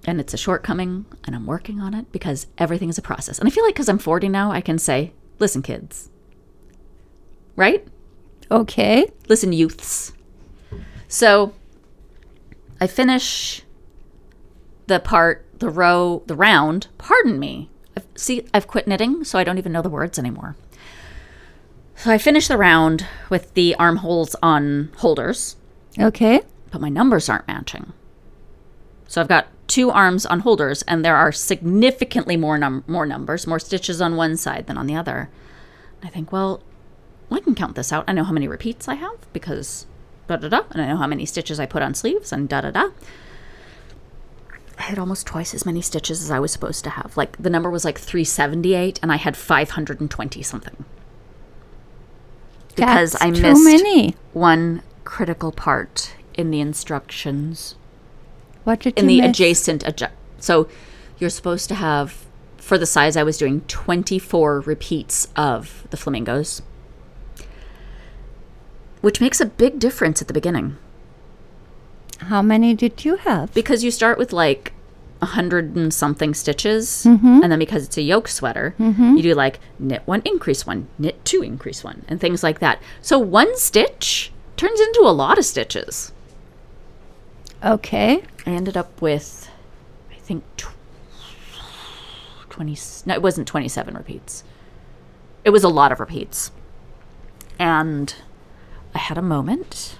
And 0.07 0.21
it's 0.21 0.35
a 0.35 0.37
shortcoming, 0.37 1.07
and 1.23 1.37
I'm 1.37 1.47
working 1.47 1.81
on 1.81 1.95
it 1.95 2.11
because 2.11 2.49
everything 2.59 2.89
is 2.89 2.99
a 2.99 3.03
process. 3.03 3.39
And 3.39 3.47
I 3.47 3.51
feel 3.51 3.65
like 3.65 3.75
because 3.75 3.89
I'm 3.89 3.99
40 3.99 4.29
now, 4.29 4.51
I 4.51 4.61
can 4.61 4.79
say, 4.79 5.13
listen, 5.39 5.63
kids. 5.63 6.11
Right? 7.55 7.87
Okay. 8.51 9.07
Listen, 9.29 9.53
youths. 9.53 10.13
So 11.15 11.53
I 12.81 12.89
finish 12.89 13.63
the 14.89 14.99
part, 14.99 15.47
the 15.61 15.71
row, 15.71 16.25
the 16.27 16.35
round. 16.35 16.89
Pardon 16.99 17.39
me. 17.39 17.71
I've, 17.97 18.05
see, 18.17 18.45
I've 18.53 18.67
quit 18.67 18.89
knitting, 18.89 19.23
so 19.23 19.39
I 19.39 19.45
don't 19.45 19.57
even 19.57 19.71
know 19.71 19.81
the 19.81 19.89
words 19.89 20.19
anymore. 20.19 20.57
So 21.95 22.11
I 22.11 22.19
finish 22.19 22.49
the 22.49 22.57
round 22.59 23.07
with 23.31 23.55
the 23.55 23.77
armholes 23.77 24.35
on 24.43 24.91
holders, 24.97 25.55
Okay. 26.01 26.43
but 26.73 26.81
my 26.81 26.89
numbers 26.89 27.29
aren't 27.29 27.47
matching. 27.47 27.93
So 29.07 29.21
I've 29.21 29.29
got 29.29 29.47
two 29.69 29.93
arms 29.93 30.27
on 30.27 30.41
holders, 30.41 30.83
and 30.83 31.05
there 31.05 31.15
are 31.15 31.31
significantly 31.31 32.37
more 32.37 32.59
num- 32.59 32.83
more 32.89 33.07
numbers, 33.07 33.47
more 33.47 33.61
stitches 33.61 34.01
on 34.01 34.17
one 34.17 34.37
side 34.37 34.67
than 34.67 34.77
on 34.77 34.89
the 34.89 34.97
other. 34.97 35.31
I 36.03 36.09
think, 36.09 36.33
well, 36.33 36.61
I 37.31 37.39
can 37.39 37.55
count 37.55 37.77
this 37.77 37.93
out. 37.93 38.05
I 38.09 38.13
know 38.15 38.25
how 38.25 38.33
many 38.33 38.49
repeats 38.49 38.89
I 38.89 38.95
have 38.95 39.33
because 39.33 39.87
da 40.29 40.37
da 40.37 40.49
da, 40.49 40.63
and 40.71 40.81
I 40.83 40.87
know 40.89 40.97
how 40.97 41.07
many 41.07 41.27
stitches 41.27 41.59
I 41.61 41.67
put 41.67 41.83
on 41.83 41.95
sleeves 41.95 42.33
and 42.33 42.49
da 42.49 42.61
da 42.63 42.71
da. 42.71 42.89
I 44.79 44.83
had 44.83 44.99
almost 44.99 45.27
twice 45.27 45.55
as 45.55 45.65
many 45.65 45.81
stitches 45.81 46.21
as 46.23 46.31
I 46.31 46.39
was 46.41 46.51
supposed 46.53 46.83
to 46.85 46.91
have. 46.91 47.17
Like 47.17 47.37
the 47.41 47.51
number 47.51 47.71
was 47.71 47.85
like 47.85 47.99
378, 47.99 48.99
and 49.03 49.13
I 49.13 49.17
had 49.17 49.37
520 49.37 50.43
something. 50.43 50.85
Because 52.75 53.13
That's 53.13 53.25
I 53.25 53.31
missed 53.31 53.65
many. 53.65 54.17
one 54.33 54.83
critical 55.05 55.53
part 55.53 56.15
in 56.35 56.51
the 56.51 56.61
instructions 56.61 57.77
What 58.65 58.81
did 58.81 58.99
in 58.99 59.09
you 59.09 59.21
the 59.23 59.29
miss? 59.29 59.37
adjacent 59.37 59.85
adju- 59.85 60.11
so 60.41 60.69
you're 61.19 61.31
supposed 61.31 61.69
to 61.69 61.77
have 61.77 62.25
for 62.57 62.77
the 62.79 62.87
size 62.87 63.17
I 63.17 63.23
was 63.23 63.37
doing 63.39 63.61
24 63.69 64.61
repeats 64.63 65.29
of 65.37 65.87
the 65.91 65.97
flamingos 65.97 66.63
which 69.05 69.21
makes 69.21 69.41
a 69.41 69.47
big 69.47 69.79
difference 69.79 70.21
at 70.21 70.29
the 70.29 70.35
beginning 70.35 70.77
How 72.19 72.43
many 72.43 72.75
did 72.75 73.05
you 73.05 73.17
have? 73.17 73.53
because 73.55 73.85
you 73.85 73.91
start 73.91 74.19
with 74.19 74.33
like 74.33 74.73
a 75.23 75.27
hundred 75.27 75.77
and 75.77 75.95
something 75.95 76.35
stitches 76.35 77.05
mm-hmm. 77.07 77.41
and 77.43 77.51
then 77.51 77.59
because 77.59 77.85
it's 77.85 77.97
a 77.97 78.03
yoke 78.03 78.29
sweater 78.29 78.75
mm-hmm. 78.79 79.17
you 79.17 79.23
do 79.23 79.35
like 79.35 79.61
knit 79.79 80.03
one 80.05 80.23
increase 80.25 80.67
one 80.67 80.89
knit 80.99 81.25
two 81.25 81.43
increase 81.43 81.85
one 81.85 82.05
and 82.09 82.21
things 82.21 82.43
like 82.43 82.59
that 82.59 82.83
so 83.01 83.19
one 83.19 83.57
stitch 83.57 84.33
turns 84.57 84.81
into 84.81 85.01
a 85.01 85.13
lot 85.13 85.39
of 85.39 85.45
stitches 85.45 86.13
Okay. 87.65 88.23
I 88.47 88.51
ended 88.51 88.77
up 88.77 89.01
with, 89.01 89.49
I 90.13 90.17
think, 90.17 90.45
tw- 90.57 90.69
20. 92.51 92.77
No, 93.07 93.15
it 93.15 93.23
wasn't 93.23 93.49
27 93.49 93.95
repeats. 93.95 94.45
It 95.45 95.51
was 95.51 95.65
a 95.65 95.69
lot 95.69 95.91
of 95.91 95.99
repeats. 95.99 96.53
And 97.59 98.15
I 98.95 98.99
had 98.99 99.19
a 99.19 99.23
moment 99.23 99.97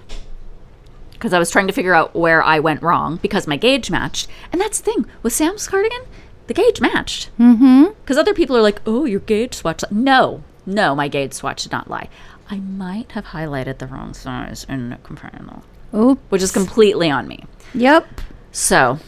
because 1.11 1.33
I 1.33 1.39
was 1.39 1.49
trying 1.49 1.67
to 1.67 1.73
figure 1.73 1.93
out 1.93 2.15
where 2.15 2.43
I 2.43 2.59
went 2.59 2.81
wrong 2.81 3.17
because 3.17 3.47
my 3.47 3.57
gauge 3.57 3.89
matched. 3.89 4.27
And 4.51 4.61
that's 4.61 4.79
the 4.79 4.91
thing 4.91 5.05
with 5.23 5.33
Sam's 5.33 5.67
cardigan, 5.67 6.01
the 6.47 6.53
gauge 6.53 6.79
matched. 6.81 7.29
Mm-hmm. 7.39 7.91
Because 8.01 8.17
other 8.17 8.33
people 8.33 8.55
are 8.55 8.61
like, 8.61 8.81
"Oh, 8.85 9.05
your 9.05 9.21
gauge 9.21 9.53
swatch." 9.55 9.83
No, 9.91 10.43
no, 10.65 10.95
my 10.95 11.07
gauge 11.07 11.33
swatch 11.33 11.63
did 11.63 11.71
not 11.71 11.89
lie. 11.89 12.09
I 12.49 12.59
might 12.59 13.11
have 13.13 13.25
highlighted 13.25 13.79
the 13.79 13.87
wrong 13.87 14.13
size 14.13 14.65
in 14.69 14.89
Knit 14.89 15.03
Companion, 15.03 15.61
Oop. 15.95 16.19
which 16.29 16.43
is 16.43 16.51
completely 16.51 17.09
on 17.09 17.27
me. 17.27 17.43
Yep. 17.73 18.21
So, 18.51 18.99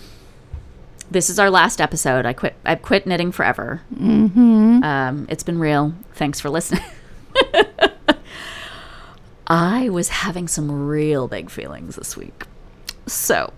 this 1.12 1.30
is 1.30 1.38
our 1.38 1.50
last 1.52 1.80
episode. 1.80 2.26
I 2.26 2.34
quit. 2.34 2.56
I 2.66 2.76
quit 2.76 3.06
knitting 3.06 3.32
forever. 3.32 3.82
Mm-hmm. 3.94 4.84
Um, 4.84 5.28
it's 5.30 5.44
been 5.44 5.60
real. 5.60 5.94
Thanks 6.16 6.40
for 6.40 6.50
listening. 6.50 6.84
I 9.48 9.90
was 9.90 10.10
having 10.10 10.48
some 10.48 10.88
real 10.88 11.28
big 11.28 11.50
feelings 11.50 11.96
this 11.96 12.18
week. 12.18 12.46
So, 13.06 13.54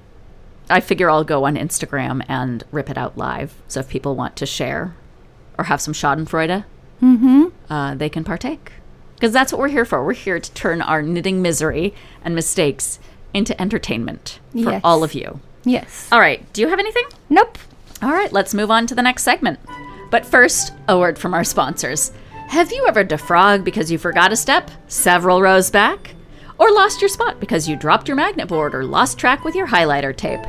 I 0.69 0.79
figure 0.81 1.09
I'll 1.09 1.23
go 1.23 1.45
on 1.45 1.55
Instagram 1.55 2.23
and 2.27 2.63
rip 2.71 2.89
it 2.89 2.97
out 2.97 3.17
live. 3.17 3.55
So, 3.67 3.79
if 3.79 3.89
people 3.89 4.15
want 4.15 4.35
to 4.37 4.45
share 4.45 4.95
or 5.57 5.65
have 5.65 5.81
some 5.81 5.93
Schadenfreude, 5.93 6.63
uh, 7.69 7.95
they 7.95 8.09
can 8.09 8.23
partake. 8.23 8.73
Because 9.15 9.33
that's 9.33 9.51
what 9.51 9.59
we're 9.59 9.67
here 9.69 9.85
for. 9.85 10.05
We're 10.05 10.13
here 10.13 10.39
to 10.39 10.51
turn 10.53 10.81
our 10.81 11.01
knitting 11.01 11.41
misery 11.41 11.93
and 12.23 12.35
mistakes 12.35 12.99
into 13.33 13.59
entertainment 13.61 14.39
for 14.51 14.57
Yes. 14.71 14.81
all 14.83 15.03
of 15.03 15.13
you. 15.13 15.39
Yes. 15.65 16.07
All 16.11 16.19
right. 16.19 16.51
Do 16.53 16.61
you 16.61 16.67
have 16.69 16.79
anything? 16.79 17.03
Nope. 17.29 17.57
All 18.01 18.11
right, 18.11 18.31
let's 18.31 18.53
move 18.53 18.71
on 18.71 18.87
to 18.87 18.95
the 18.95 19.01
next 19.01 19.23
segment. 19.23 19.59
But 20.09 20.25
first, 20.25 20.71
a 20.87 20.97
word 20.97 21.19
from 21.19 21.33
our 21.33 21.43
sponsors. 21.43 22.11
Have 22.49 22.71
you 22.71 22.87
ever 22.87 23.05
defrogged 23.05 23.63
because 23.63 23.91
you 23.91 23.99
forgot 23.99 24.31
a 24.31 24.35
step 24.35 24.71
several 24.87 25.39
rows 25.39 25.69
back? 25.69 26.15
Or 26.57 26.71
lost 26.71 26.99
your 26.99 27.07
spot 27.07 27.39
because 27.39 27.69
you 27.69 27.75
dropped 27.75 28.07
your 28.07 28.17
magnet 28.17 28.47
board 28.47 28.73
or 28.73 28.83
lost 28.83 29.19
track 29.19 29.43
with 29.45 29.53
your 29.53 29.67
highlighter 29.67 30.17
tape? 30.17 30.39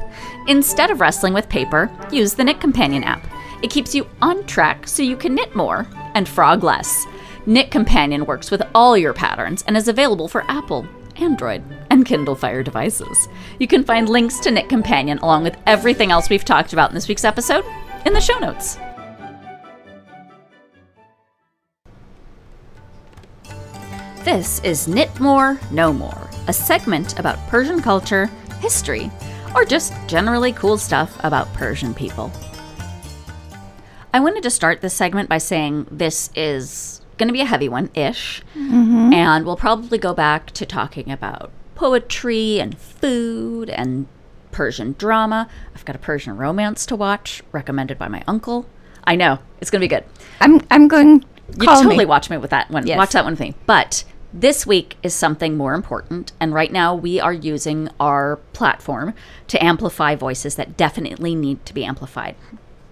Instead 0.48 0.90
of 0.90 1.03
wrestling 1.03 1.34
with 1.34 1.51
paper, 1.51 1.90
use 2.11 2.32
the 2.32 2.42
Knit 2.42 2.59
Companion 2.59 3.05
app. 3.05 3.30
It 3.62 3.70
keeps 3.70 3.94
you 3.94 4.07
on 4.22 4.46
track 4.46 4.88
so 4.88 5.03
you 5.03 5.14
can 5.14 5.34
knit 5.34 5.55
more 5.55 5.86
and 6.14 6.26
frog 6.26 6.64
less. 6.64 7.05
Knit 7.44 7.70
Companion 7.70 8.24
works 8.24 8.51
with 8.51 8.62
all 8.74 8.96
your 8.96 9.12
patterns 9.12 9.62
and 9.66 9.76
is 9.76 9.86
available 9.86 10.26
for 10.26 10.51
Apple, 10.51 10.88
Android, 11.16 11.62
and 11.90 12.07
Kindle 12.07 12.34
Fire 12.34 12.62
devices. 12.62 13.28
You 13.59 13.66
can 13.66 13.84
find 13.84 14.09
links 14.09 14.40
to 14.40 14.51
Knit 14.51 14.70
Companion 14.70 15.18
along 15.18 15.42
with 15.42 15.59
everything 15.66 16.11
else 16.12 16.30
we've 16.30 16.46
talked 16.46 16.72
about 16.72 16.88
in 16.88 16.94
this 16.94 17.09
week's 17.09 17.24
episode 17.24 17.66
in 18.07 18.14
the 18.14 18.22
show 18.22 18.38
notes. 18.38 18.78
This 24.25 24.61
is 24.61 24.87
Knit 24.87 25.18
More, 25.18 25.59
No 25.71 25.95
More, 25.95 26.29
a 26.47 26.53
segment 26.53 27.18
about 27.18 27.39
Persian 27.49 27.81
culture, 27.81 28.27
history, 28.61 29.11
or 29.55 29.64
just 29.64 29.95
generally 30.07 30.53
cool 30.53 30.77
stuff 30.77 31.16
about 31.25 31.51
Persian 31.55 31.95
people. 31.95 32.31
I 34.12 34.21
wanted 34.21 34.43
to 34.43 34.51
start 34.51 34.83
this 34.83 34.93
segment 34.93 35.31
by 35.31 35.39
saying 35.39 35.87
this 35.91 36.29
is 36.37 37.01
going 37.16 37.29
to 37.29 37.33
be 37.33 37.41
a 37.41 37.47
heavy 37.47 37.71
one 37.71 37.89
ish, 37.95 38.43
mm-hmm. 38.55 39.11
and 39.14 39.47
we'll 39.47 39.57
probably 39.57 39.97
go 39.97 40.12
back 40.12 40.51
to 40.51 40.66
talking 40.66 41.11
about 41.11 41.51
poetry 41.75 42.61
and 42.61 42.77
food 42.77 43.71
and 43.71 44.07
Persian 44.53 44.97
drama. 44.99 45.49
I've 45.75 45.87
got 45.87 45.97
a 45.97 45.99
Persian 45.99 46.37
romance 46.37 46.85
to 46.87 46.95
watch, 46.95 47.43
recommended 47.53 47.99
by 47.99 48.09
my 48.09 48.23
uncle. 48.27 48.66
I 49.05 49.16
know 49.16 49.39
it's 49.62 49.71
going 49.71 49.81
to 49.81 49.85
be 49.85 49.89
good. 49.89 50.05
I'm 50.41 50.61
I'm 50.71 50.89
going. 50.89 51.25
You 51.59 51.66
totally 51.66 51.97
me. 51.97 52.05
watch 52.05 52.31
me 52.31 52.37
with 52.37 52.51
that 52.51 52.71
one. 52.71 52.87
Yes. 52.87 52.97
Watch 52.99 53.12
that 53.12 53.25
one 53.25 53.33
with 53.33 53.41
me. 53.41 53.55
But 53.66 54.05
this 54.33 54.66
week 54.66 54.97
is 55.03 55.14
something 55.14 55.57
more 55.57 55.74
important, 55.74 56.33
and 56.39 56.55
right 56.55 56.72
now 56.72 56.95
we 56.95 57.18
are 57.20 57.33
using 57.33 57.89
our 57.99 58.37
platform 58.53 59.14
to 59.49 59.62
amplify 59.62 60.14
voices 60.14 60.55
that 60.55 60.76
definitely 60.76 61.35
need 61.35 61.64
to 61.66 61.74
be 61.74 61.85
amplified 61.85 62.37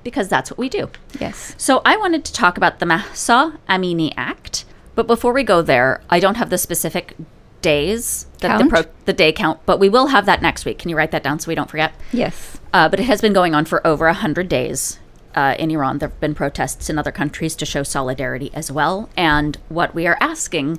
because 0.02 0.28
that's 0.28 0.50
what 0.50 0.58
we 0.58 0.68
do. 0.68 0.90
Yes. 1.20 1.54
So 1.58 1.82
I 1.84 1.96
wanted 1.96 2.24
to 2.24 2.32
talk 2.32 2.56
about 2.56 2.78
the 2.78 2.86
Mahsa 2.86 3.58
Amini 3.68 4.12
Act, 4.16 4.64
but 4.94 5.06
before 5.06 5.32
we 5.32 5.44
go 5.44 5.62
there, 5.62 6.02
I 6.10 6.18
don't 6.18 6.36
have 6.36 6.50
the 6.50 6.58
specific 6.58 7.14
days 7.60 8.26
that 8.40 8.58
the 8.58 8.68
pro- 8.68 8.90
the 9.04 9.12
day 9.12 9.32
count, 9.32 9.60
but 9.66 9.78
we 9.78 9.88
will 9.88 10.08
have 10.08 10.26
that 10.26 10.42
next 10.42 10.64
week. 10.64 10.78
Can 10.78 10.90
you 10.90 10.96
write 10.96 11.10
that 11.10 11.22
down 11.22 11.38
so 11.38 11.48
we 11.48 11.54
don't 11.54 11.70
forget? 11.70 11.92
Yes. 12.12 12.58
Uh, 12.72 12.88
but 12.88 13.00
it 13.00 13.04
has 13.04 13.20
been 13.20 13.32
going 13.32 13.54
on 13.54 13.64
for 13.64 13.84
over 13.86 14.06
100 14.06 14.48
days 14.48 14.98
uh, 15.34 15.54
in 15.58 15.70
Iran. 15.70 15.98
There 15.98 16.08
have 16.08 16.20
been 16.20 16.34
protests 16.34 16.90
in 16.90 16.98
other 16.98 17.12
countries 17.12 17.54
to 17.56 17.66
show 17.66 17.82
solidarity 17.82 18.50
as 18.54 18.70
well. 18.70 19.08
And 19.16 19.56
what 19.68 19.94
we 19.94 20.06
are 20.06 20.18
asking 20.20 20.78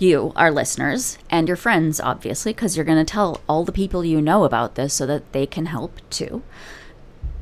you, 0.00 0.32
our 0.36 0.50
listeners, 0.50 1.18
and 1.30 1.46
your 1.46 1.56
friends, 1.56 2.00
obviously, 2.00 2.52
because 2.52 2.76
you're 2.76 2.84
going 2.84 3.04
to 3.04 3.10
tell 3.10 3.40
all 3.48 3.64
the 3.64 3.72
people 3.72 4.04
you 4.04 4.20
know 4.20 4.44
about 4.44 4.74
this 4.74 4.94
so 4.94 5.06
that 5.06 5.32
they 5.32 5.46
can 5.46 5.66
help 5.66 6.00
too, 6.10 6.42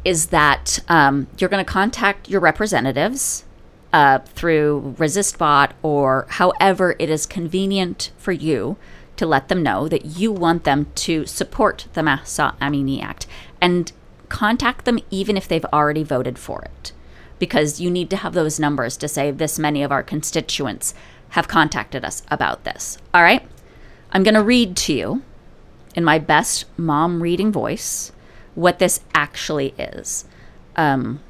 is 0.04 0.26
that 0.26 0.78
um, 0.88 1.26
you're 1.38 1.50
going 1.50 1.64
to 1.64 1.70
contact 1.70 2.28
your 2.28 2.40
representatives 2.40 3.44
uh, 3.92 4.18
through 4.18 4.94
ResistBot 4.98 5.72
or 5.82 6.26
however 6.30 6.94
it 6.98 7.08
is 7.08 7.26
convenient 7.26 8.10
for 8.18 8.32
you 8.32 8.76
to 9.16 9.26
let 9.26 9.48
them 9.48 9.62
know 9.62 9.88
that 9.88 10.04
you 10.04 10.30
want 10.30 10.64
them 10.64 10.86
to 10.94 11.26
support 11.26 11.88
the 11.94 12.02
Mahsa 12.02 12.54
Amini 12.60 13.02
Act 13.02 13.26
and 13.60 13.92
contact 14.28 14.84
them 14.84 14.98
even 15.10 15.36
if 15.36 15.48
they've 15.48 15.64
already 15.66 16.04
voted 16.04 16.38
for 16.38 16.62
it. 16.62 16.92
Because 17.38 17.80
you 17.80 17.90
need 17.90 18.10
to 18.10 18.16
have 18.16 18.34
those 18.34 18.60
numbers 18.60 18.96
to 18.98 19.08
say 19.08 19.30
this 19.30 19.58
many 19.58 19.82
of 19.82 19.92
our 19.92 20.02
constituents 20.02 20.94
have 21.30 21.48
contacted 21.48 22.04
us 22.04 22.22
about 22.30 22.64
this. 22.64 22.98
All 23.12 23.22
right? 23.22 23.46
I'm 24.12 24.22
going 24.22 24.34
to 24.34 24.42
read 24.42 24.76
to 24.78 24.92
you 24.92 25.22
in 25.94 26.04
my 26.04 26.18
best 26.18 26.64
mom 26.76 27.22
reading 27.22 27.52
voice 27.52 28.12
what 28.54 28.78
this 28.78 29.00
actually 29.14 29.74
is. 29.78 30.24
Um, 30.76 31.20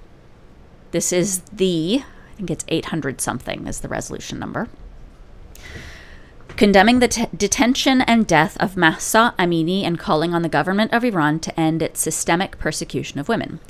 this 0.92 1.12
is 1.12 1.40
the, 1.53 2.03
I 2.03 2.36
think 2.36 2.51
it's 2.51 2.64
800 2.68 3.20
something 3.20 3.66
is 3.66 3.80
the 3.80 3.88
resolution 3.88 4.38
number. 4.38 4.68
Condemning 6.57 6.99
the 6.99 7.09
t- 7.09 7.26
detention 7.36 8.01
and 8.03 8.26
death 8.26 8.57
of 8.59 8.76
Mahsa 8.76 9.34
Amini 9.38 9.82
and 9.82 9.99
calling 9.99 10.34
on 10.34 10.42
the 10.42 10.49
government 10.49 10.92
of 10.92 11.05
Iran 11.05 11.38
to 11.40 11.61
end 11.61 11.82
its 11.82 12.01
systemic 12.01 12.59
persecution 12.59 13.20
of 13.20 13.28
women. 13.28 13.61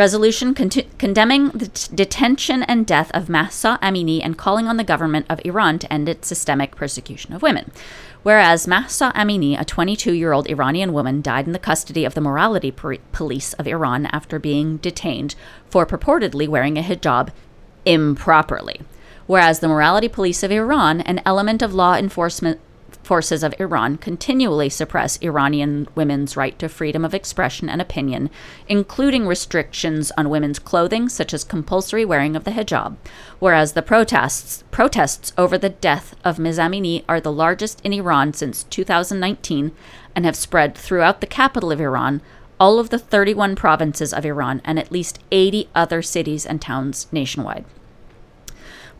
Resolution 0.00 0.54
conti- 0.54 0.88
condemning 0.96 1.50
the 1.50 1.68
t- 1.68 1.94
detention 1.94 2.62
and 2.62 2.86
death 2.86 3.10
of 3.12 3.28
Mahsa 3.28 3.78
Amini 3.82 4.22
and 4.24 4.38
calling 4.38 4.66
on 4.66 4.78
the 4.78 4.82
government 4.82 5.26
of 5.28 5.42
Iran 5.44 5.78
to 5.78 5.92
end 5.92 6.08
its 6.08 6.26
systemic 6.26 6.74
persecution 6.74 7.34
of 7.34 7.42
women. 7.42 7.70
Whereas 8.22 8.66
Mahsa 8.66 9.12
Amini, 9.14 9.60
a 9.60 9.64
22 9.66 10.12
year 10.12 10.32
old 10.32 10.48
Iranian 10.48 10.94
woman, 10.94 11.20
died 11.20 11.46
in 11.46 11.52
the 11.52 11.58
custody 11.58 12.06
of 12.06 12.14
the 12.14 12.22
morality 12.22 12.70
pr- 12.70 12.94
police 13.12 13.52
of 13.52 13.66
Iran 13.66 14.06
after 14.06 14.38
being 14.38 14.78
detained 14.78 15.34
for 15.68 15.84
purportedly 15.84 16.48
wearing 16.48 16.78
a 16.78 16.82
hijab 16.82 17.28
improperly. 17.84 18.80
Whereas 19.26 19.60
the 19.60 19.68
morality 19.68 20.08
police 20.08 20.42
of 20.42 20.50
Iran, 20.50 21.02
an 21.02 21.20
element 21.26 21.60
of 21.60 21.74
law 21.74 21.94
enforcement 21.94 22.58
forces 23.02 23.42
of 23.42 23.54
Iran, 23.58 23.96
continually 23.96 24.68
suppress 24.68 25.18
Iranian 25.22 25.88
women's 25.94 26.36
right 26.36 26.58
to 26.58 26.68
freedom 26.68 27.04
of 27.04 27.14
expression 27.14 27.68
and 27.68 27.80
opinion, 27.80 28.30
including 28.68 29.26
restrictions 29.26 30.12
on 30.16 30.30
women's 30.30 30.58
clothing, 30.58 31.08
such 31.08 31.34
as 31.34 31.44
compulsory 31.44 32.04
wearing 32.04 32.36
of 32.36 32.44
the 32.44 32.52
hijab. 32.52 32.96
Whereas 33.38 33.72
the 33.72 33.82
protests 33.82 34.64
protests 34.70 35.32
over 35.36 35.58
the 35.58 35.68
death 35.68 36.14
of 36.24 36.38
Ms. 36.38 36.58
Amini 36.58 37.04
are 37.08 37.20
the 37.20 37.32
largest 37.32 37.80
in 37.82 37.92
Iran 37.92 38.32
since 38.32 38.64
2019 38.64 39.72
and 40.14 40.24
have 40.24 40.36
spread 40.36 40.74
throughout 40.76 41.20
the 41.20 41.26
capital 41.26 41.72
of 41.72 41.80
Iran, 41.80 42.20
all 42.58 42.78
of 42.78 42.90
the 42.90 42.98
31 42.98 43.56
provinces 43.56 44.12
of 44.12 44.24
Iran, 44.26 44.60
and 44.64 44.78
at 44.78 44.92
least 44.92 45.18
80 45.30 45.68
other 45.74 46.02
cities 46.02 46.44
and 46.44 46.60
towns 46.60 47.06
nationwide 47.10 47.64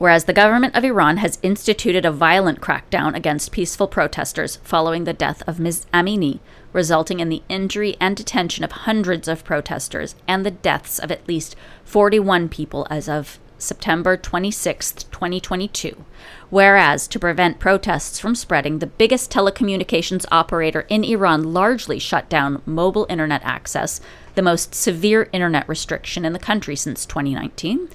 whereas 0.00 0.24
the 0.24 0.32
government 0.32 0.74
of 0.74 0.82
Iran 0.82 1.18
has 1.18 1.38
instituted 1.42 2.06
a 2.06 2.10
violent 2.10 2.62
crackdown 2.62 3.14
against 3.14 3.52
peaceful 3.52 3.86
protesters 3.86 4.56
following 4.64 5.04
the 5.04 5.12
death 5.12 5.42
of 5.46 5.60
Ms. 5.60 5.84
Amini, 5.92 6.40
resulting 6.72 7.20
in 7.20 7.28
the 7.28 7.42
injury 7.50 7.98
and 8.00 8.16
detention 8.16 8.64
of 8.64 8.72
hundreds 8.72 9.28
of 9.28 9.44
protesters 9.44 10.14
and 10.26 10.46
the 10.46 10.50
deaths 10.50 10.98
of 10.98 11.12
at 11.12 11.28
least 11.28 11.54
41 11.84 12.48
people 12.48 12.86
as 12.88 13.10
of 13.10 13.38
September 13.58 14.16
26, 14.16 15.04
2022. 15.04 16.02
Whereas, 16.48 17.06
to 17.06 17.18
prevent 17.18 17.58
protests 17.58 18.18
from 18.18 18.34
spreading, 18.34 18.78
the 18.78 18.86
biggest 18.86 19.30
telecommunications 19.30 20.24
operator 20.32 20.86
in 20.88 21.04
Iran 21.04 21.52
largely 21.52 21.98
shut 21.98 22.30
down 22.30 22.62
mobile 22.64 23.04
internet 23.10 23.42
access, 23.44 24.00
the 24.34 24.40
most 24.40 24.74
severe 24.74 25.28
internet 25.34 25.68
restriction 25.68 26.24
in 26.24 26.32
the 26.32 26.38
country 26.38 26.74
since 26.74 27.04
2019 27.04 27.90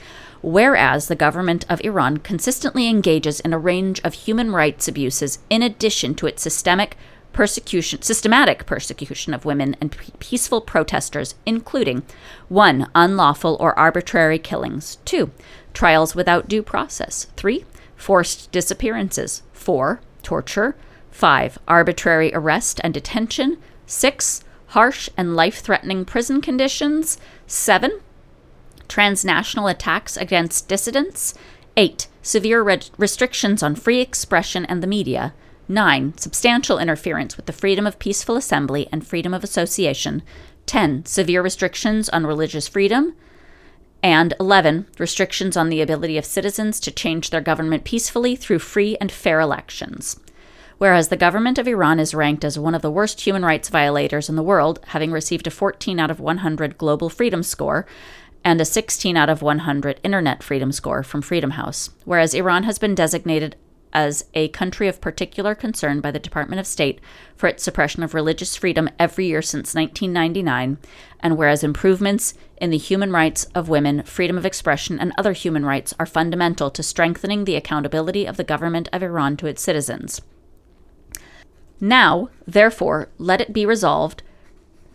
whereas 0.45 1.07
the 1.07 1.15
government 1.15 1.65
of 1.67 1.81
Iran 1.83 2.17
consistently 2.17 2.87
engages 2.87 3.39
in 3.39 3.51
a 3.51 3.57
range 3.57 3.99
of 4.03 4.13
human 4.13 4.51
rights 4.51 4.87
abuses 4.87 5.39
in 5.49 5.61
addition 5.63 6.13
to 6.15 6.27
its 6.27 6.41
systemic 6.41 6.95
persecution 7.33 8.01
systematic 8.01 8.65
persecution 8.65 9.33
of 9.33 9.43
women 9.43 9.75
and 9.81 9.91
pe- 9.91 10.11
peaceful 10.19 10.61
protesters 10.61 11.35
including 11.45 12.03
1 12.47 12.87
unlawful 12.93 13.57
or 13.59 13.77
arbitrary 13.77 14.39
killings 14.39 14.97
2 15.05 15.31
trials 15.73 16.15
without 16.15 16.47
due 16.47 16.63
process 16.63 17.27
3 17.35 17.65
forced 17.95 18.51
disappearances 18.51 19.41
4 19.51 19.99
torture 20.21 20.75
5. 21.15 21.59
Arbitrary 21.65 22.29
arrest 22.33 22.81
and 22.83 22.93
detention. 22.93 23.57
6. 23.85 24.43
Harsh 24.67 25.09
and 25.15 25.33
life 25.33 25.59
threatening 25.59 26.03
prison 26.03 26.41
conditions. 26.41 27.17
7. 27.47 28.01
Transnational 28.87 29.67
attacks 29.67 30.17
against 30.17 30.67
dissidents. 30.67 31.33
8. 31.77 32.07
Severe 32.21 32.61
re- 32.61 32.79
restrictions 32.97 33.61
on 33.61 33.75
free 33.75 34.01
expression 34.01 34.65
and 34.65 34.81
the 34.81 34.87
media. 34.87 35.33
9. 35.67 36.17
Substantial 36.17 36.79
interference 36.79 37.37
with 37.37 37.47
the 37.47 37.53
freedom 37.53 37.87
of 37.87 37.99
peaceful 37.99 38.35
assembly 38.35 38.87
and 38.91 39.05
freedom 39.05 39.33
of 39.33 39.43
association. 39.43 40.21
10. 40.65 41.05
Severe 41.05 41.41
restrictions 41.41 42.07
on 42.09 42.25
religious 42.25 42.67
freedom. 42.67 43.15
And 44.03 44.33
11. 44.39 44.87
Restrictions 44.99 45.57
on 45.57 45.69
the 45.69 45.81
ability 45.81 46.17
of 46.17 46.25
citizens 46.25 46.79
to 46.81 46.91
change 46.91 47.29
their 47.29 47.41
government 47.41 47.83
peacefully 47.83 48.35
through 48.35 48.59
free 48.59 48.95
and 49.01 49.11
fair 49.11 49.39
elections. 49.39 50.19
Whereas 50.77 51.07
the 51.07 51.17
government 51.17 51.57
of 51.57 51.67
Iran 51.67 51.99
is 51.99 52.13
ranked 52.13 52.43
as 52.43 52.59
one 52.59 52.75
of 52.75 52.81
the 52.81 52.91
worst 52.91 53.21
human 53.21 53.43
rights 53.43 53.69
violators 53.69 54.29
in 54.29 54.35
the 54.35 54.43
world, 54.43 54.79
having 54.87 55.11
received 55.11 55.47
a 55.47 55.51
14 55.51 55.99
out 55.99 56.11
of 56.11 56.19
100 56.19 56.77
global 56.77 57.09
freedom 57.09 57.43
score 57.43 57.85
and 58.45 58.61
a 58.61 58.65
16 58.65 59.17
out 59.17 59.27
of 59.27 59.41
100 59.41 59.99
internet 60.03 60.43
freedom 60.43 60.71
score 60.71 61.01
from 61.01 61.23
Freedom 61.23 61.51
House. 61.51 61.89
Whereas 62.05 62.35
Iran 62.35 62.63
has 62.63 62.77
been 62.77 62.93
designated 62.93 63.55
as 63.91 64.25
a 64.33 64.49
country 64.49 64.87
of 64.87 65.01
particular 65.01 65.55
concern 65.55 65.99
by 65.99 66.11
the 66.11 66.19
Department 66.19 66.59
of 66.59 66.67
State 66.67 66.99
for 67.35 67.47
its 67.47 67.63
suppression 67.63 68.03
of 68.03 68.13
religious 68.13 68.55
freedom 68.55 68.89
every 68.99 69.25
year 69.25 69.41
since 69.41 69.73
1999, 69.73 70.77
and 71.21 71.37
whereas 71.37 71.63
improvements 71.63 72.35
in 72.57 72.69
the 72.69 72.77
human 72.77 73.11
rights 73.11 73.45
of 73.55 73.67
women, 73.67 74.03
freedom 74.03 74.37
of 74.37 74.45
expression, 74.45 74.99
and 74.99 75.11
other 75.17 75.33
human 75.33 75.65
rights 75.65 75.93
are 75.97 76.05
fundamental 76.05 76.69
to 76.69 76.83
strengthening 76.83 77.45
the 77.45 77.55
accountability 77.55 78.25
of 78.25 78.37
the 78.37 78.43
government 78.43 78.89
of 78.93 79.01
Iran 79.01 79.37
to 79.37 79.47
its 79.47 79.61
citizens. 79.61 80.21
Now, 81.79 82.29
therefore, 82.45 83.09
let 83.17 83.41
it 83.41 83.53
be 83.53 83.65
resolved 83.65 84.21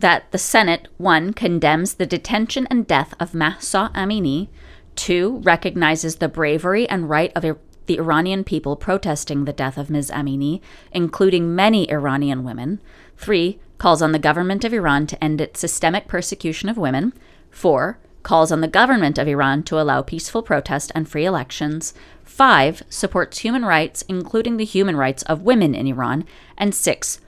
that 0.01 0.31
the 0.31 0.37
Senate, 0.37 0.87
1. 0.97 1.33
condemns 1.33 1.93
the 1.93 2.05
detention 2.05 2.67
and 2.69 2.85
death 2.85 3.13
of 3.19 3.33
Mahsa 3.33 3.91
Amini, 3.95 4.49
2. 4.95 5.41
recognizes 5.43 6.17
the 6.17 6.27
bravery 6.27 6.89
and 6.89 7.09
right 7.09 7.31
of 7.35 7.43
the 7.43 7.97
Iranian 7.97 8.43
people 8.43 8.75
protesting 8.75 9.45
the 9.45 9.53
death 9.53 9.77
of 9.77 9.89
Ms. 9.89 10.11
Amini, 10.11 10.61
including 10.91 11.55
many 11.55 11.89
Iranian 11.89 12.43
women. 12.43 12.81
Three, 13.17 13.59
calls 13.77 14.01
on 14.01 14.11
the 14.11 14.19
government 14.19 14.63
of 14.63 14.73
Iran 14.73 15.07
to 15.07 15.23
end 15.23 15.39
its 15.39 15.59
systemic 15.59 16.07
persecution 16.07 16.69
of 16.69 16.77
women. 16.77 17.13
Four, 17.49 17.99
calls 18.23 18.51
on 18.51 18.61
the 18.61 18.67
government 18.67 19.17
of 19.17 19.27
Iran 19.27 19.63
to 19.63 19.79
allow 19.79 20.01
peaceful 20.01 20.43
protest 20.43 20.91
and 20.93 21.09
free 21.09 21.25
elections. 21.25 21.93
Five, 22.23 22.83
supports 22.89 23.39
human 23.39 23.65
rights, 23.65 24.03
including 24.07 24.57
the 24.57 24.65
human 24.65 24.95
rights 24.95 25.23
of 25.23 25.41
women 25.41 25.73
in 25.73 25.87
Iran. 25.87 26.25
And 26.57 26.73
six, 26.73 27.19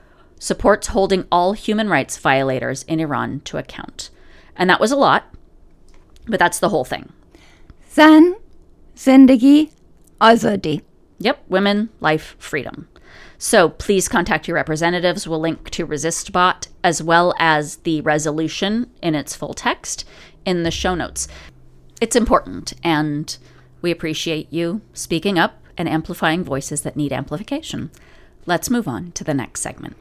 supports 0.44 0.88
holding 0.88 1.26
all 1.32 1.54
human 1.54 1.88
rights 1.88 2.18
violators 2.18 2.82
in 2.82 3.00
Iran 3.00 3.40
to 3.40 3.56
account. 3.56 4.10
And 4.54 4.68
that 4.68 4.78
was 4.78 4.92
a 4.92 4.96
lot, 4.96 5.34
but 6.26 6.38
that's 6.38 6.58
the 6.58 6.68
whole 6.68 6.84
thing. 6.84 7.10
Zan, 7.90 8.36
Zindagi, 8.94 9.70
Azadi. 10.20 10.82
Yep, 11.18 11.44
women, 11.48 11.88
life, 12.00 12.36
freedom. 12.38 12.88
So 13.38 13.70
please 13.70 14.06
contact 14.06 14.46
your 14.46 14.56
representatives. 14.56 15.26
We'll 15.26 15.40
link 15.40 15.70
to 15.70 15.86
ResistBot 15.86 16.68
as 16.82 17.02
well 17.02 17.32
as 17.38 17.76
the 17.76 18.02
resolution 18.02 18.90
in 19.00 19.14
its 19.14 19.34
full 19.34 19.54
text 19.54 20.06
in 20.44 20.62
the 20.62 20.70
show 20.70 20.94
notes. 20.94 21.26
It's 22.02 22.16
important, 22.16 22.74
and 22.84 23.34
we 23.80 23.90
appreciate 23.90 24.52
you 24.52 24.82
speaking 24.92 25.38
up 25.38 25.62
and 25.78 25.88
amplifying 25.88 26.44
voices 26.44 26.82
that 26.82 26.96
need 26.96 27.14
amplification. 27.14 27.90
Let's 28.44 28.68
move 28.68 28.86
on 28.86 29.12
to 29.12 29.24
the 29.24 29.32
next 29.32 29.62
segment. 29.62 29.96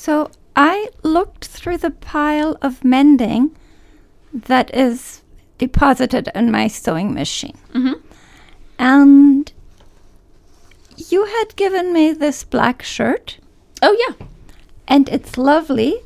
So 0.00 0.30
I 0.56 0.88
looked 1.02 1.44
through 1.44 1.76
the 1.76 1.90
pile 1.90 2.56
of 2.62 2.82
mending 2.82 3.54
that 4.32 4.74
is 4.74 5.20
deposited 5.58 6.30
in 6.34 6.50
my 6.50 6.68
sewing 6.68 7.12
machine. 7.12 7.58
Mm-hmm. 7.74 8.00
And 8.78 9.52
you 10.96 11.26
had 11.26 11.54
given 11.56 11.92
me 11.92 12.12
this 12.14 12.44
black 12.44 12.82
shirt, 12.82 13.36
Oh, 13.82 13.94
yeah. 14.08 14.26
and 14.88 15.06
it's 15.10 15.36
lovely. 15.36 16.00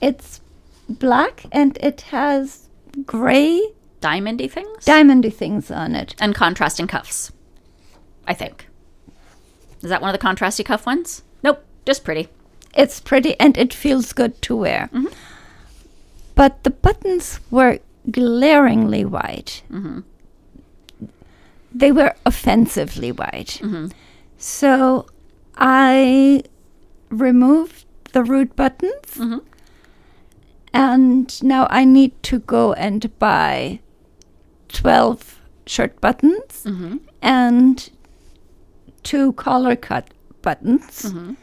It's 0.00 0.40
black 0.88 1.44
and 1.52 1.76
it 1.82 2.00
has 2.16 2.70
gray 3.04 3.60
Diamondy 4.00 4.50
things? 4.50 4.86
diamondy 4.86 5.30
things 5.30 5.70
on 5.70 5.94
it. 5.94 6.14
and 6.18 6.34
contrasting 6.34 6.86
cuffs. 6.86 7.30
I 8.26 8.32
think. 8.32 8.68
Is 9.82 9.90
that 9.90 10.00
one 10.00 10.14
of 10.14 10.18
the 10.18 10.26
contrasty 10.26 10.64
cuff 10.64 10.86
ones? 10.86 11.24
Nope, 11.42 11.62
just 11.84 12.04
pretty. 12.04 12.28
It's 12.74 13.00
pretty 13.00 13.38
and 13.40 13.56
it 13.58 13.72
feels 13.74 14.12
good 14.12 14.40
to 14.42 14.56
wear. 14.56 14.88
Mhm. 14.92 15.12
But 16.34 16.62
the 16.64 16.70
buttons 16.70 17.40
were 17.50 17.78
glaringly 18.10 19.04
white. 19.04 19.62
Mhm. 19.70 20.04
They 21.74 21.92
were 21.92 22.14
offensively 22.24 23.12
white. 23.12 23.60
Mhm. 23.62 23.92
So 24.38 25.06
I 25.56 26.42
removed 27.10 27.84
the 28.12 28.22
root 28.22 28.54
buttons 28.56 29.16
Mhm. 29.16 29.40
and 30.72 31.42
now 31.42 31.66
I 31.70 31.84
need 31.84 32.12
to 32.24 32.38
go 32.40 32.72
and 32.74 33.10
buy 33.18 33.80
12 34.68 35.40
shirt 35.66 36.00
buttons 36.00 36.64
Mhm. 36.64 37.00
and 37.22 37.90
two 39.02 39.32
collar 39.32 39.76
cut 39.76 40.08
buttons 40.42 41.02
Mhm. 41.12 41.36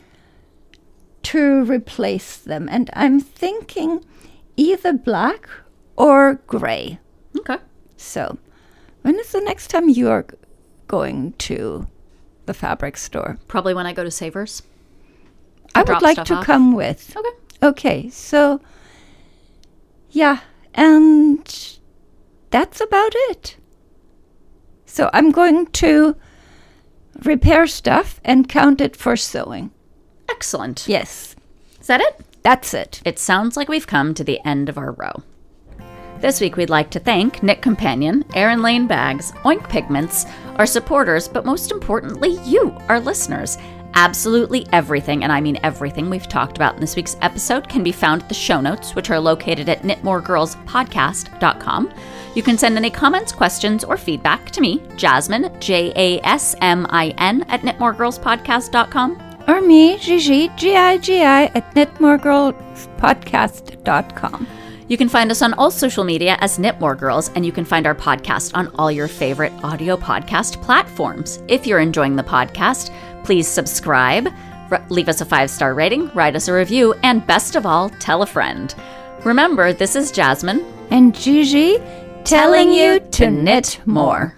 To 1.25 1.63
replace 1.65 2.37
them. 2.37 2.67
And 2.69 2.89
I'm 2.93 3.19
thinking 3.19 4.03
either 4.55 4.93
black 4.93 5.49
or 5.95 6.35
gray. 6.47 6.99
Okay. 7.37 7.57
So, 7.97 8.37
when 9.01 9.15
is 9.19 9.31
the 9.31 9.41
next 9.41 9.67
time 9.67 9.89
you're 9.89 10.25
going 10.87 11.33
to 11.33 11.87
the 12.45 12.53
fabric 12.53 12.97
store? 12.97 13.37
Probably 13.47 13.73
when 13.73 13.85
I 13.85 13.93
go 13.93 14.03
to 14.03 14.11
Savers. 14.11 14.61
I 15.73 15.83
would 15.83 16.01
like 16.01 16.23
to 16.25 16.35
off. 16.35 16.45
come 16.45 16.73
with. 16.73 17.15
Okay. 17.15 17.29
Okay, 17.63 18.09
so 18.09 18.61
yeah, 20.11 20.41
and 20.73 21.77
that's 22.49 22.79
about 22.79 23.11
it. 23.29 23.57
So 24.85 25.09
I'm 25.13 25.31
going 25.31 25.67
to 25.67 26.15
repair 27.23 27.67
stuff 27.67 28.21
and 28.23 28.47
count 28.47 28.81
it 28.81 28.95
for 28.95 29.15
sewing. 29.17 29.71
Excellent. 30.29 30.87
Yes, 30.87 31.35
Is 31.79 31.87
that 31.87 32.01
it? 32.01 32.21
that's 32.43 32.73
it. 32.73 33.01
It 33.05 33.17
sounds 33.19 33.57
like 33.57 33.69
we've 33.69 33.87
come 33.87 34.13
to 34.13 34.23
the 34.23 34.39
end 34.45 34.69
of 34.69 34.77
our 34.77 34.91
row. 34.91 35.23
This 36.19 36.39
week, 36.39 36.55
we'd 36.57 36.69
like 36.69 36.89
to 36.91 36.99
thank 36.99 37.43
Knit 37.43 37.61
Companion, 37.61 38.23
Erin 38.33 38.61
Lane 38.61 38.87
Bags, 38.87 39.31
Oink 39.43 39.67
Pigments, 39.69 40.25
our 40.55 40.65
supporters, 40.65 41.27
but 41.27 41.45
most 41.45 41.71
importantly, 41.71 42.37
you, 42.45 42.71
our 42.87 42.99
listeners. 42.99 43.57
Absolutely 43.95 44.65
everything, 44.73 45.23
and 45.23 45.31
I 45.31 45.39
mean 45.41 45.57
everything 45.63 46.09
we've 46.09 46.27
talked 46.27 46.57
about 46.57 46.75
in 46.75 46.81
this 46.81 46.95
week's 46.95 47.17
episode, 47.21 47.69
can 47.69 47.83
be 47.83 47.91
found 47.91 48.23
at 48.23 48.29
the 48.29 48.35
show 48.35 48.59
notes, 48.61 48.93
which 48.95 49.09
are 49.09 49.19
located 49.19 49.69
at 49.69 49.81
knitmoregirlspodcast.com. 49.83 51.93
You 52.35 52.43
can 52.43 52.57
send 52.57 52.77
any 52.77 52.89
comments, 52.89 53.31
questions, 53.31 53.83
or 53.85 53.95
feedback 53.97 54.51
to 54.51 54.61
me, 54.61 54.81
Jasmine, 54.97 55.57
J 55.61 55.93
A 55.95 56.19
S 56.25 56.55
M 56.61 56.85
I 56.89 57.09
N, 57.17 57.43
at 57.43 57.61
knitmoregirlspodcast.com. 57.61 59.24
Or 59.47 59.61
me, 59.61 59.97
Gigi, 59.99 60.49
G-I-G-I, 60.55 61.45
at 61.45 61.73
knitmoregirlspodcast.com. 61.75 64.47
You 64.87 64.97
can 64.97 65.09
find 65.09 65.31
us 65.31 65.41
on 65.41 65.53
all 65.53 65.71
social 65.71 66.03
media 66.03 66.37
as 66.41 66.59
Knitmore 66.59 66.97
Girls, 66.97 67.31
and 67.35 67.45
you 67.45 67.51
can 67.51 67.65
find 67.65 67.87
our 67.87 67.95
podcast 67.95 68.51
on 68.55 68.67
all 68.75 68.91
your 68.91 69.07
favorite 69.07 69.53
audio 69.63 69.97
podcast 69.97 70.61
platforms. 70.61 71.39
If 71.47 71.65
you're 71.65 71.79
enjoying 71.79 72.15
the 72.15 72.23
podcast, 72.23 72.93
please 73.23 73.47
subscribe, 73.47 74.27
r- 74.71 74.85
leave 74.89 75.09
us 75.09 75.21
a 75.21 75.25
five 75.25 75.49
star 75.49 75.73
rating, 75.73 76.09
write 76.13 76.35
us 76.35 76.47
a 76.47 76.53
review, 76.53 76.93
and 77.03 77.25
best 77.25 77.55
of 77.55 77.65
all, 77.65 77.89
tell 77.89 78.21
a 78.21 78.27
friend. 78.27 78.75
Remember, 79.23 79.73
this 79.73 79.95
is 79.95 80.11
Jasmine 80.11 80.63
And 80.91 81.15
Gigi 81.15 81.79
telling 82.23 82.71
you 82.71 82.99
to 83.11 83.31
knit 83.31 83.79
more. 83.85 84.37